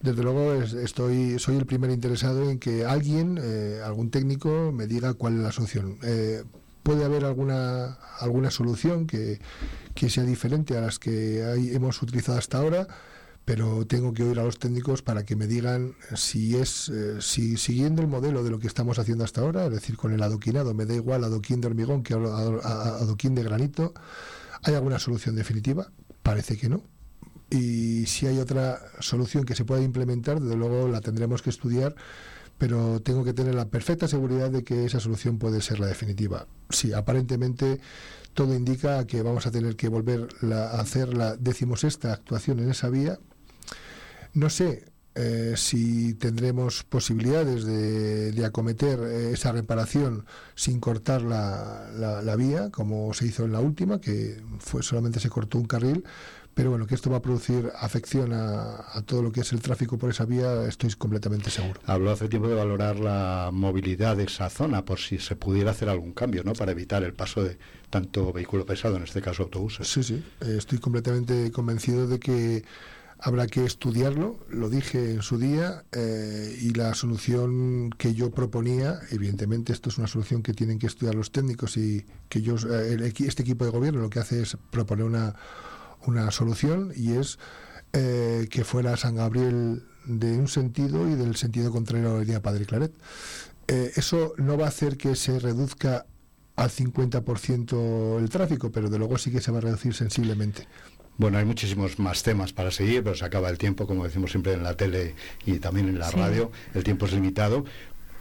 desde 0.02 0.22
luego 0.22 0.52
estoy, 0.62 1.38
soy 1.38 1.56
el 1.56 1.64
primer 1.64 1.90
interesado 1.90 2.50
en 2.50 2.58
que 2.58 2.84
alguien, 2.84 3.38
eh, 3.42 3.80
algún 3.82 4.10
técnico, 4.10 4.70
me 4.70 4.86
diga 4.86 5.14
cuál 5.14 5.36
es 5.36 5.40
la 5.40 5.52
solución. 5.52 5.98
Eh, 6.02 6.44
puede 6.82 7.04
haber 7.04 7.24
alguna 7.24 7.98
alguna 8.18 8.50
solución 8.50 9.06
que, 9.06 9.40
sea 10.08 10.24
diferente 10.24 10.76
a 10.76 10.80
las 10.82 10.98
que 10.98 11.40
hemos 11.74 12.02
utilizado 12.02 12.38
hasta 12.38 12.58
ahora 12.58 12.86
pero 13.50 13.84
tengo 13.84 14.12
que 14.12 14.22
oír 14.22 14.38
a 14.38 14.44
los 14.44 14.60
técnicos 14.60 15.02
para 15.02 15.24
que 15.24 15.34
me 15.34 15.48
digan 15.48 15.96
si 16.14 16.54
es 16.56 16.88
eh, 16.88 17.20
si 17.20 17.56
siguiendo 17.56 18.00
el 18.00 18.06
modelo 18.06 18.44
de 18.44 18.50
lo 18.50 18.60
que 18.60 18.68
estamos 18.68 19.00
haciendo 19.00 19.24
hasta 19.24 19.40
ahora, 19.40 19.66
es 19.66 19.72
decir, 19.72 19.96
con 19.96 20.12
el 20.12 20.22
adoquinado, 20.22 20.72
me 20.72 20.86
da 20.86 20.94
igual 20.94 21.24
adoquín 21.24 21.60
de 21.60 21.66
hormigón 21.66 22.04
que 22.04 22.14
adoquín 22.14 23.34
de 23.34 23.42
granito, 23.42 23.92
¿hay 24.62 24.74
alguna 24.74 25.00
solución 25.00 25.34
definitiva? 25.34 25.90
Parece 26.22 26.56
que 26.56 26.68
no 26.68 26.84
y 27.50 28.06
si 28.06 28.28
hay 28.28 28.38
otra 28.38 28.82
solución 29.00 29.44
que 29.44 29.56
se 29.56 29.64
pueda 29.64 29.82
implementar, 29.82 30.40
desde 30.40 30.54
luego 30.54 30.86
la 30.86 31.00
tendremos 31.00 31.42
que 31.42 31.50
estudiar, 31.50 31.96
pero 32.56 33.00
tengo 33.00 33.24
que 33.24 33.32
tener 33.32 33.56
la 33.56 33.68
perfecta 33.68 34.06
seguridad 34.06 34.50
de 34.50 34.62
que 34.62 34.84
esa 34.84 35.00
solución 35.00 35.38
puede 35.38 35.60
ser 35.60 35.80
la 35.80 35.88
definitiva. 35.88 36.46
Sí, 36.68 36.92
aparentemente 36.92 37.80
todo 38.32 38.54
indica 38.54 39.04
que 39.08 39.22
vamos 39.22 39.48
a 39.48 39.50
tener 39.50 39.74
que 39.74 39.88
volver 39.88 40.28
a 40.52 40.80
hacer 40.80 41.14
la 41.14 41.34
decimosexta 41.34 42.12
actuación 42.12 42.60
en 42.60 42.70
esa 42.70 42.88
vía. 42.90 43.18
No 44.32 44.50
sé 44.50 44.84
eh, 45.14 45.54
si 45.56 46.14
tendremos 46.14 46.84
posibilidades 46.84 47.64
de, 47.64 48.44
acometer 48.44 49.00
eh, 49.00 49.32
esa 49.32 49.52
reparación 49.52 50.24
sin 50.54 50.80
cortar 50.80 51.22
la, 51.22 51.90
la, 52.22 52.36
vía, 52.36 52.70
como 52.70 53.12
se 53.12 53.26
hizo 53.26 53.44
en 53.44 53.52
la 53.52 53.60
última, 53.60 54.00
que 54.00 54.42
fue 54.58 54.82
solamente 54.82 55.20
se 55.20 55.28
cortó 55.28 55.58
un 55.58 55.66
carril 55.66 56.04
pero 56.54 56.70
bueno, 56.70 56.86
que 56.86 56.94
esto 56.94 57.10
va 57.10 57.18
a 57.18 57.22
producir 57.22 57.70
afección 57.78 58.32
a, 58.32 59.02
todo 59.06 59.22
lo 59.22 59.32
que 59.32 59.40
es 59.40 59.52
el 59.52 59.60
tráfico 59.60 59.96
por 59.96 60.10
esa 60.10 60.24
vía, 60.24 60.66
estoy 60.66 60.90
completamente 60.92 61.48
seguro. 61.48 61.80
Habló 61.86 62.10
hace 62.10 62.28
tiempo 62.28 62.48
de 62.48 62.54
valorar 62.54 62.98
la 62.98 63.50
movilidad 63.52 64.16
de 64.16 64.24
esa 64.24 64.50
zona, 64.50 64.84
por 64.84 64.98
si 64.98 65.18
se 65.18 65.36
pudiera 65.36 65.70
hacer 65.70 65.88
algún 65.88 66.12
cambio, 66.12 66.42
¿no? 66.44 66.52
Para 66.52 66.72
evitar 66.72 67.02
el 67.02 67.14
paso 67.14 67.42
de 67.44 67.56
tanto 67.88 68.32
vehículo 68.32 68.66
pesado, 68.66 68.96
en 68.96 69.04
este 69.04 69.22
caso 69.22 69.44
autobuses. 69.44 69.88
Sí, 69.88 70.02
sí, 70.02 70.22
estoy 70.40 70.78
completamente 70.78 71.50
convencido 71.50 72.06
de 72.06 72.18
que 72.18 72.64
habrá 73.22 73.46
que 73.46 73.64
estudiarlo, 73.64 74.38
lo 74.48 74.68
dije 74.68 75.12
en 75.12 75.22
su 75.22 75.38
día, 75.38 75.84
eh, 75.92 76.56
y 76.60 76.70
la 76.70 76.94
solución 76.94 77.90
que 77.90 78.14
yo 78.14 78.30
proponía, 78.30 79.00
evidentemente 79.10 79.72
esto 79.72 79.90
es 79.90 79.98
una 79.98 80.06
solución 80.06 80.42
que 80.42 80.54
tienen 80.54 80.78
que 80.78 80.86
estudiar 80.86 81.14
los 81.14 81.32
técnicos 81.32 81.76
y 81.76 82.04
que 82.28 82.42
yo, 82.42 82.56
eh, 82.56 83.12
este 83.18 83.42
equipo 83.42 83.64
de 83.64 83.70
gobierno 83.70 84.00
lo 84.00 84.10
que 84.10 84.20
hace 84.20 84.42
es 84.42 84.56
proponer 84.70 85.04
una 85.04 85.34
una 86.06 86.30
solución 86.30 86.92
y 86.94 87.12
es 87.12 87.38
eh, 87.92 88.46
que 88.50 88.64
fuera 88.64 88.96
San 88.96 89.16
Gabriel 89.16 89.84
de 90.04 90.38
un 90.38 90.48
sentido 90.48 91.08
y 91.08 91.14
del 91.14 91.36
sentido 91.36 91.70
contrario 91.70 92.16
a 92.16 92.24
la 92.24 92.42
Padre 92.42 92.66
Claret. 92.66 92.92
Eh, 93.68 93.92
eso 93.96 94.34
no 94.36 94.56
va 94.56 94.66
a 94.66 94.68
hacer 94.68 94.96
que 94.96 95.14
se 95.14 95.38
reduzca 95.38 96.06
al 96.56 96.70
50% 96.70 98.18
el 98.18 98.28
tráfico, 98.28 98.70
pero 98.70 98.90
de 98.90 98.98
luego 98.98 99.18
sí 99.18 99.30
que 99.30 99.40
se 99.40 99.50
va 99.50 99.58
a 99.58 99.62
reducir 99.62 99.94
sensiblemente. 99.94 100.66
Bueno, 101.20 101.36
hay 101.36 101.44
muchísimos 101.44 101.98
más 101.98 102.22
temas 102.22 102.54
para 102.54 102.70
seguir, 102.70 103.04
pero 103.04 103.14
se 103.14 103.26
acaba 103.26 103.50
el 103.50 103.58
tiempo, 103.58 103.86
como 103.86 104.04
decimos 104.04 104.30
siempre 104.30 104.54
en 104.54 104.62
la 104.62 104.74
tele 104.74 105.14
y 105.44 105.58
también 105.58 105.86
en 105.86 105.98
la 105.98 106.10
radio. 106.10 106.50
El 106.72 106.82
tiempo 106.82 107.04
es 107.04 107.12
limitado. 107.12 107.66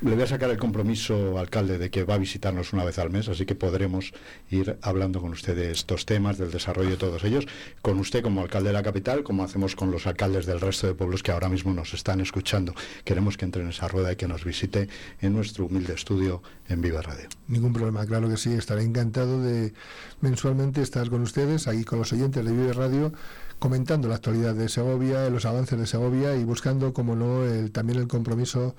Le 0.02 0.14
voy 0.14 0.24
a 0.24 0.28
sacar 0.28 0.50
el 0.50 0.58
compromiso, 0.58 1.38
alcalde, 1.38 1.78
de 1.78 1.90
que 1.90 2.04
va 2.04 2.16
a 2.16 2.18
visitarnos 2.18 2.72
una 2.72 2.86
vez 2.86 2.98
al 3.00 3.10
mes, 3.10 3.28
así 3.28 3.46
que 3.46 3.56
podremos 3.56 4.14
ir 4.50 4.78
hablando 4.82 5.20
con 5.22 5.32
usted 5.32 5.56
de 5.56 5.72
estos 5.72 6.06
temas, 6.06 6.38
del 6.38 6.52
desarrollo 6.52 6.92
de 6.92 6.98
todos 6.98 7.24
ellos, 7.26 7.46
con 7.82 8.00
usted 8.00 8.24
como 8.24 8.42
alcalde 8.42 8.70
de 8.70 8.74
la 8.74 8.84
capital, 8.84 9.24
como 9.24 9.44
hacemos 9.44 9.76
con 9.76 9.92
los 9.92 10.08
alcaldes 10.08 10.46
del 10.46 10.62
resto 10.62 10.88
de 10.88 10.94
pueblos 10.94 11.22
que 11.22 11.32
ahora 11.32 11.50
mismo 11.50 11.74
nos 11.74 11.94
están 11.94 12.22
escuchando. 12.22 12.74
Queremos 13.04 13.36
que 13.36 13.46
entre 13.46 13.62
en 13.62 13.70
esa 13.70 13.88
rueda 13.90 14.14
y 14.14 14.16
que 14.16 14.28
nos 14.28 14.46
visite 14.46 14.88
en 15.22 15.34
nuestro 15.34 15.66
humilde 15.66 15.94
estudio 15.94 16.42
en 16.70 16.82
Viva 16.82 17.02
Radio. 17.02 17.28
Ningún 17.48 17.74
problema, 17.74 18.06
claro 18.06 18.30
que 18.30 18.38
sí, 18.38 18.54
estaré 18.54 18.84
encantado 18.84 19.44
de 19.44 19.74
mensualmente 20.22 20.82
estar 20.82 21.10
con 21.10 21.22
ustedes, 21.22 21.68
ahí 21.68 21.84
con 21.84 22.00
los 22.00 22.14
oyentes 22.14 22.46
de 22.46 22.52
Viva 22.52 22.74
Radio 22.74 23.12
comentando 23.60 24.08
la 24.08 24.16
actualidad 24.16 24.56
de 24.56 24.70
Segovia, 24.70 25.30
los 25.30 25.46
avances 25.46 25.78
de 25.78 25.86
Segovia 25.86 26.36
y 26.38 26.46
buscando, 26.46 26.94
como 26.94 27.16
no, 27.16 27.44
el, 27.44 27.72
también 27.72 28.00
el 28.00 28.08
compromiso 28.08 28.74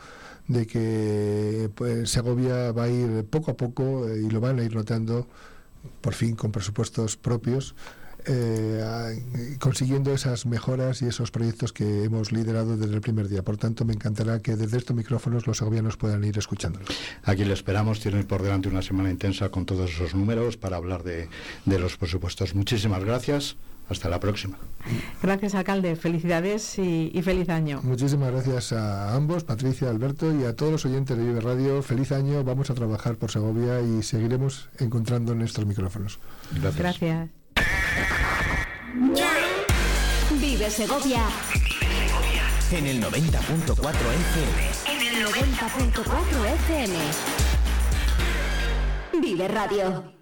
de 0.50 0.66
que 0.66 1.70
pues, 1.76 2.10
Segovia 2.10 2.72
va 2.72 2.84
a 2.84 2.88
ir 2.88 3.24
poco 3.30 3.52
a 3.52 3.56
poco 3.56 4.08
eh, 4.08 4.22
y 4.26 4.30
lo 4.30 4.40
van 4.40 4.58
a 4.58 4.64
ir 4.64 4.74
notando, 4.74 5.28
por 6.00 6.12
fin 6.12 6.34
con 6.34 6.50
presupuestos 6.50 7.16
propios, 7.16 7.76
eh, 8.26 8.82
consiguiendo 9.60 10.12
esas 10.12 10.46
mejoras 10.46 11.02
y 11.02 11.06
esos 11.06 11.30
proyectos 11.30 11.72
que 11.72 12.02
hemos 12.02 12.32
liderado 12.32 12.76
desde 12.76 12.94
el 12.94 13.00
primer 13.00 13.28
día. 13.28 13.42
Por 13.42 13.58
tanto, 13.58 13.84
me 13.84 13.92
encantará 13.92 14.40
que 14.40 14.56
desde 14.56 14.76
estos 14.76 14.96
micrófonos 14.96 15.46
los 15.46 15.58
segovianos 15.58 15.96
puedan 15.96 16.24
ir 16.24 16.36
escuchándolos. 16.36 16.88
Aquí 17.22 17.44
le 17.44 17.54
esperamos, 17.54 18.00
tienen 18.00 18.26
por 18.26 18.42
delante 18.42 18.68
una 18.68 18.82
semana 18.82 19.08
intensa 19.08 19.50
con 19.50 19.66
todos 19.66 19.88
esos 19.88 20.16
números 20.16 20.56
para 20.56 20.76
hablar 20.76 21.04
de, 21.04 21.28
de 21.64 21.78
los 21.78 21.96
presupuestos. 21.96 22.56
Muchísimas 22.56 23.04
gracias. 23.04 23.56
Hasta 23.90 24.08
la 24.08 24.20
próxima. 24.20 24.56
Gracias, 25.20 25.54
alcalde. 25.56 25.96
Felicidades 25.96 26.78
y, 26.78 27.20
feliz 27.22 27.48
año. 27.48 27.80
Muchísimas 27.82 28.30
gracias 28.30 28.72
a 28.72 29.16
ambos, 29.16 29.42
Patricia, 29.42 29.90
Alberto, 29.90 30.32
y 30.32 30.44
a 30.44 30.54
todos 30.54 30.70
los 30.70 30.86
oyentes 30.86 31.18
de 31.18 31.24
Vive 31.24 31.40
Radio. 31.40 31.82
Feliz 31.82 32.12
año. 32.12 32.44
Vamos 32.44 32.70
a 32.70 32.74
trabajar 32.74 33.16
por 33.16 33.32
Segovia 33.32 33.80
y 33.80 34.04
seguiremos 34.04 34.68
encontrando 34.78 35.34
nuestros 35.34 35.66
micrófonos. 35.66 36.20
Gracias. 36.52 37.30
Vive 40.40 40.70
Segovia. 40.70 41.22
En 42.70 42.86
el 42.86 43.02
90.4 43.02 43.74
FM. 43.74 44.70
En 44.86 45.00
el 45.02 45.26
90.4 45.26 46.46
FM. 46.54 46.98
Vive 49.20 49.48
Radio. 49.48 50.19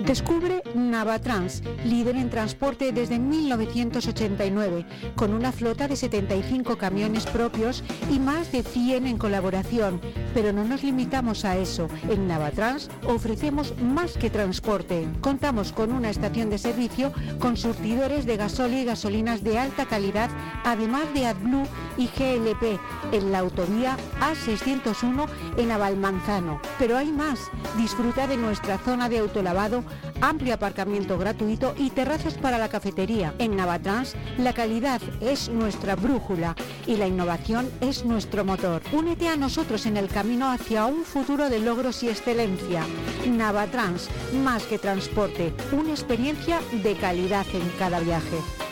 Descubre 0.00 0.62
Navatrans, 0.74 1.62
líder 1.84 2.16
en 2.16 2.30
transporte 2.30 2.92
desde 2.92 3.18
1989, 3.18 4.84
con 5.14 5.32
una 5.32 5.52
flota 5.52 5.86
de 5.86 5.96
75 5.96 6.76
camiones 6.76 7.26
propios 7.26 7.84
y 8.10 8.18
más 8.18 8.50
de 8.50 8.62
100 8.62 9.06
en 9.06 9.18
colaboración. 9.18 10.00
Pero 10.34 10.52
no 10.52 10.64
nos 10.64 10.82
limitamos 10.82 11.44
a 11.44 11.56
eso. 11.56 11.88
En 12.08 12.26
Navatrans 12.26 12.90
ofrecemos 13.06 13.74
más 13.80 14.14
que 14.14 14.30
transporte. 14.30 15.06
Contamos 15.20 15.72
con 15.72 15.92
una 15.92 16.10
estación 16.10 16.50
de 16.50 16.58
servicio 16.58 17.12
con 17.38 17.56
surtidores 17.56 18.26
de 18.26 18.36
gasóleo 18.36 18.80
y 18.80 18.84
gasolinas 18.84 19.44
de 19.44 19.58
alta 19.58 19.86
calidad, 19.86 20.30
además 20.64 21.04
de 21.14 21.26
AdBlue 21.26 21.66
y 21.96 22.06
GLP, 22.06 22.80
en 23.12 23.30
la 23.30 23.40
autovía 23.40 23.96
A601 24.20 25.28
en 25.58 25.70
Avalmanzano. 25.70 26.60
Pero 26.78 26.96
hay 26.96 27.12
más. 27.12 27.38
Disfruta 27.76 28.26
de 28.26 28.36
nuestra 28.36 28.78
zona 28.78 29.08
de 29.08 29.18
autolavado 29.18 29.81
amplio 30.20 30.54
aparcamiento 30.54 31.18
gratuito 31.18 31.74
y 31.76 31.90
terrazas 31.90 32.34
para 32.34 32.58
la 32.58 32.68
cafetería. 32.68 33.34
En 33.38 33.56
Navatrans, 33.56 34.14
la 34.38 34.52
calidad 34.52 35.00
es 35.20 35.48
nuestra 35.48 35.96
brújula 35.96 36.54
y 36.86 36.96
la 36.96 37.06
innovación 37.06 37.70
es 37.80 38.04
nuestro 38.04 38.44
motor. 38.44 38.82
Únete 38.92 39.28
a 39.28 39.36
nosotros 39.36 39.86
en 39.86 39.96
el 39.96 40.08
camino 40.08 40.50
hacia 40.50 40.86
un 40.86 41.04
futuro 41.04 41.48
de 41.48 41.60
logros 41.60 42.02
y 42.02 42.08
excelencia. 42.08 42.84
Navatrans, 43.28 44.08
más 44.44 44.64
que 44.64 44.78
transporte, 44.78 45.52
una 45.72 45.90
experiencia 45.90 46.60
de 46.82 46.94
calidad 46.94 47.46
en 47.52 47.68
cada 47.78 48.00
viaje. 48.00 48.71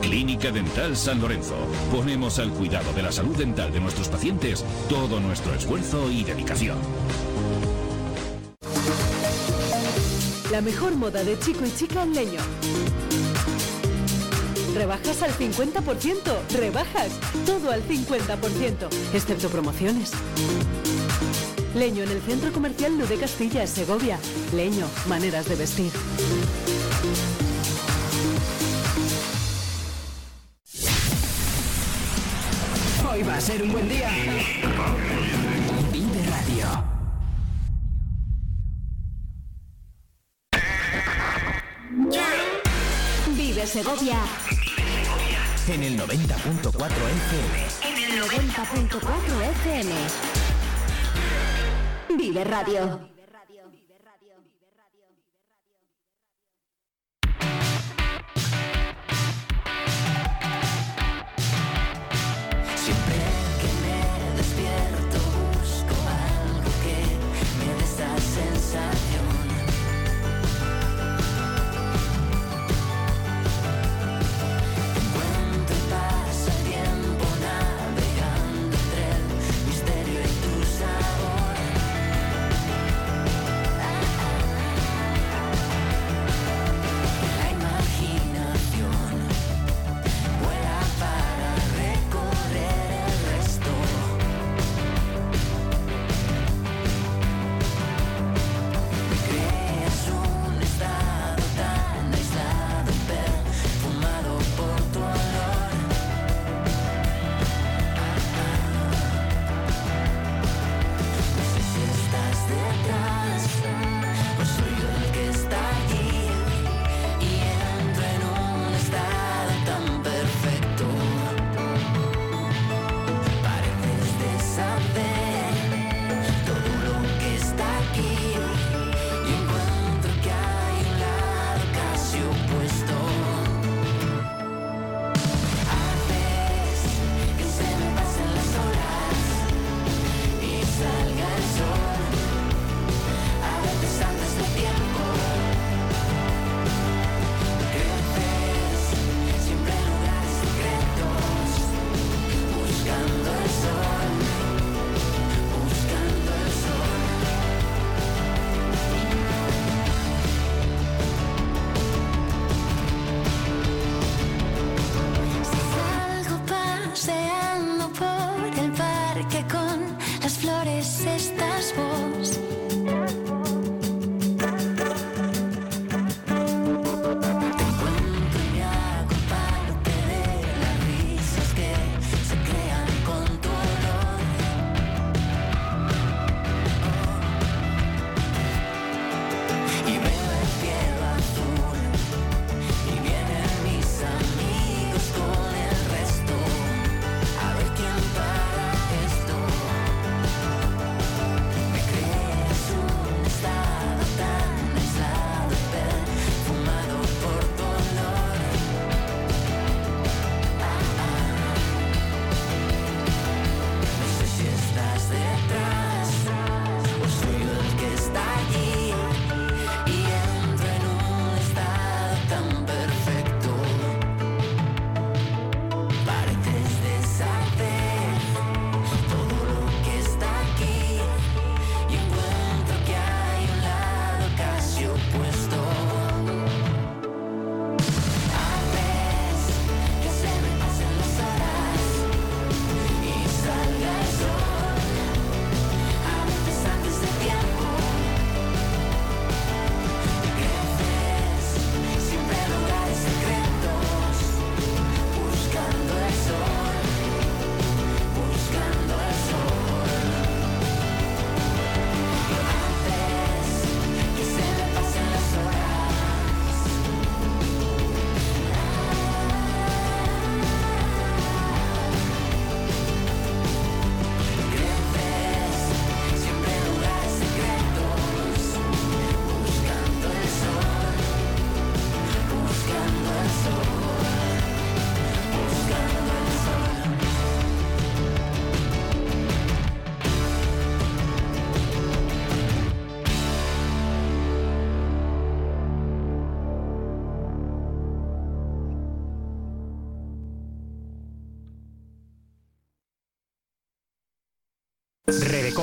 Clínica 0.00 0.50
Dental 0.50 0.96
San 0.96 1.20
Lorenzo. 1.20 1.56
Ponemos 1.92 2.38
al 2.38 2.50
cuidado 2.50 2.92
de 2.92 3.02
la 3.02 3.12
salud 3.12 3.36
dental 3.36 3.72
de 3.72 3.80
nuestros 3.80 4.08
pacientes 4.08 4.64
todo 4.88 5.20
nuestro 5.20 5.54
esfuerzo 5.54 6.10
y 6.10 6.24
dedicación. 6.24 6.78
La 10.50 10.60
mejor 10.60 10.96
moda 10.96 11.22
de 11.22 11.38
chico 11.38 11.64
y 11.64 11.72
chica 11.72 12.02
en 12.02 12.14
leño. 12.14 12.40
Rebajas 14.74 15.22
al 15.22 15.32
50%. 15.32 16.16
Rebajas. 16.58 17.12
Todo 17.46 17.70
al 17.70 17.82
50%. 17.86 18.88
Excepto 19.14 19.48
promociones. 19.48 20.12
Leño 21.74 22.02
en 22.02 22.10
el 22.10 22.20
Centro 22.20 22.52
Comercial 22.52 22.98
Lude 22.98 23.16
Castilla, 23.16 23.66
Segovia. 23.66 24.18
Leño, 24.52 24.86
maneras 25.08 25.48
de 25.48 25.54
vestir. 25.54 25.92
Hoy 33.20 33.26
va 33.26 33.34
a 33.36 33.40
ser 33.40 33.62
un 33.62 33.70
buen 33.70 33.86
día. 33.86 34.08
Vive 35.92 36.22
Radio. 36.30 36.84
Vive 43.36 43.66
Segovia. 43.66 44.16
En 45.68 45.82
el 45.82 45.98
90.4 45.98 46.80
FM. 47.20 47.66
En 47.84 47.96
el 48.10 48.22
90.4 48.22 49.42
FM. 49.50 49.92
Vive 52.16 52.44
Radio. 52.44 53.19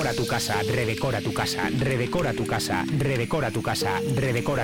Redecora 0.07 0.23
tu 0.23 0.31
casa, 0.31 0.61
redecora 0.63 1.19
tu 1.19 1.33
casa, 1.33 1.69
redecora 1.69 2.31
tu 2.31 2.45
casa, 2.45 2.85
redecora 2.97 3.51
tu 3.51 3.61
casa, 3.61 3.99
redecora 4.15 4.55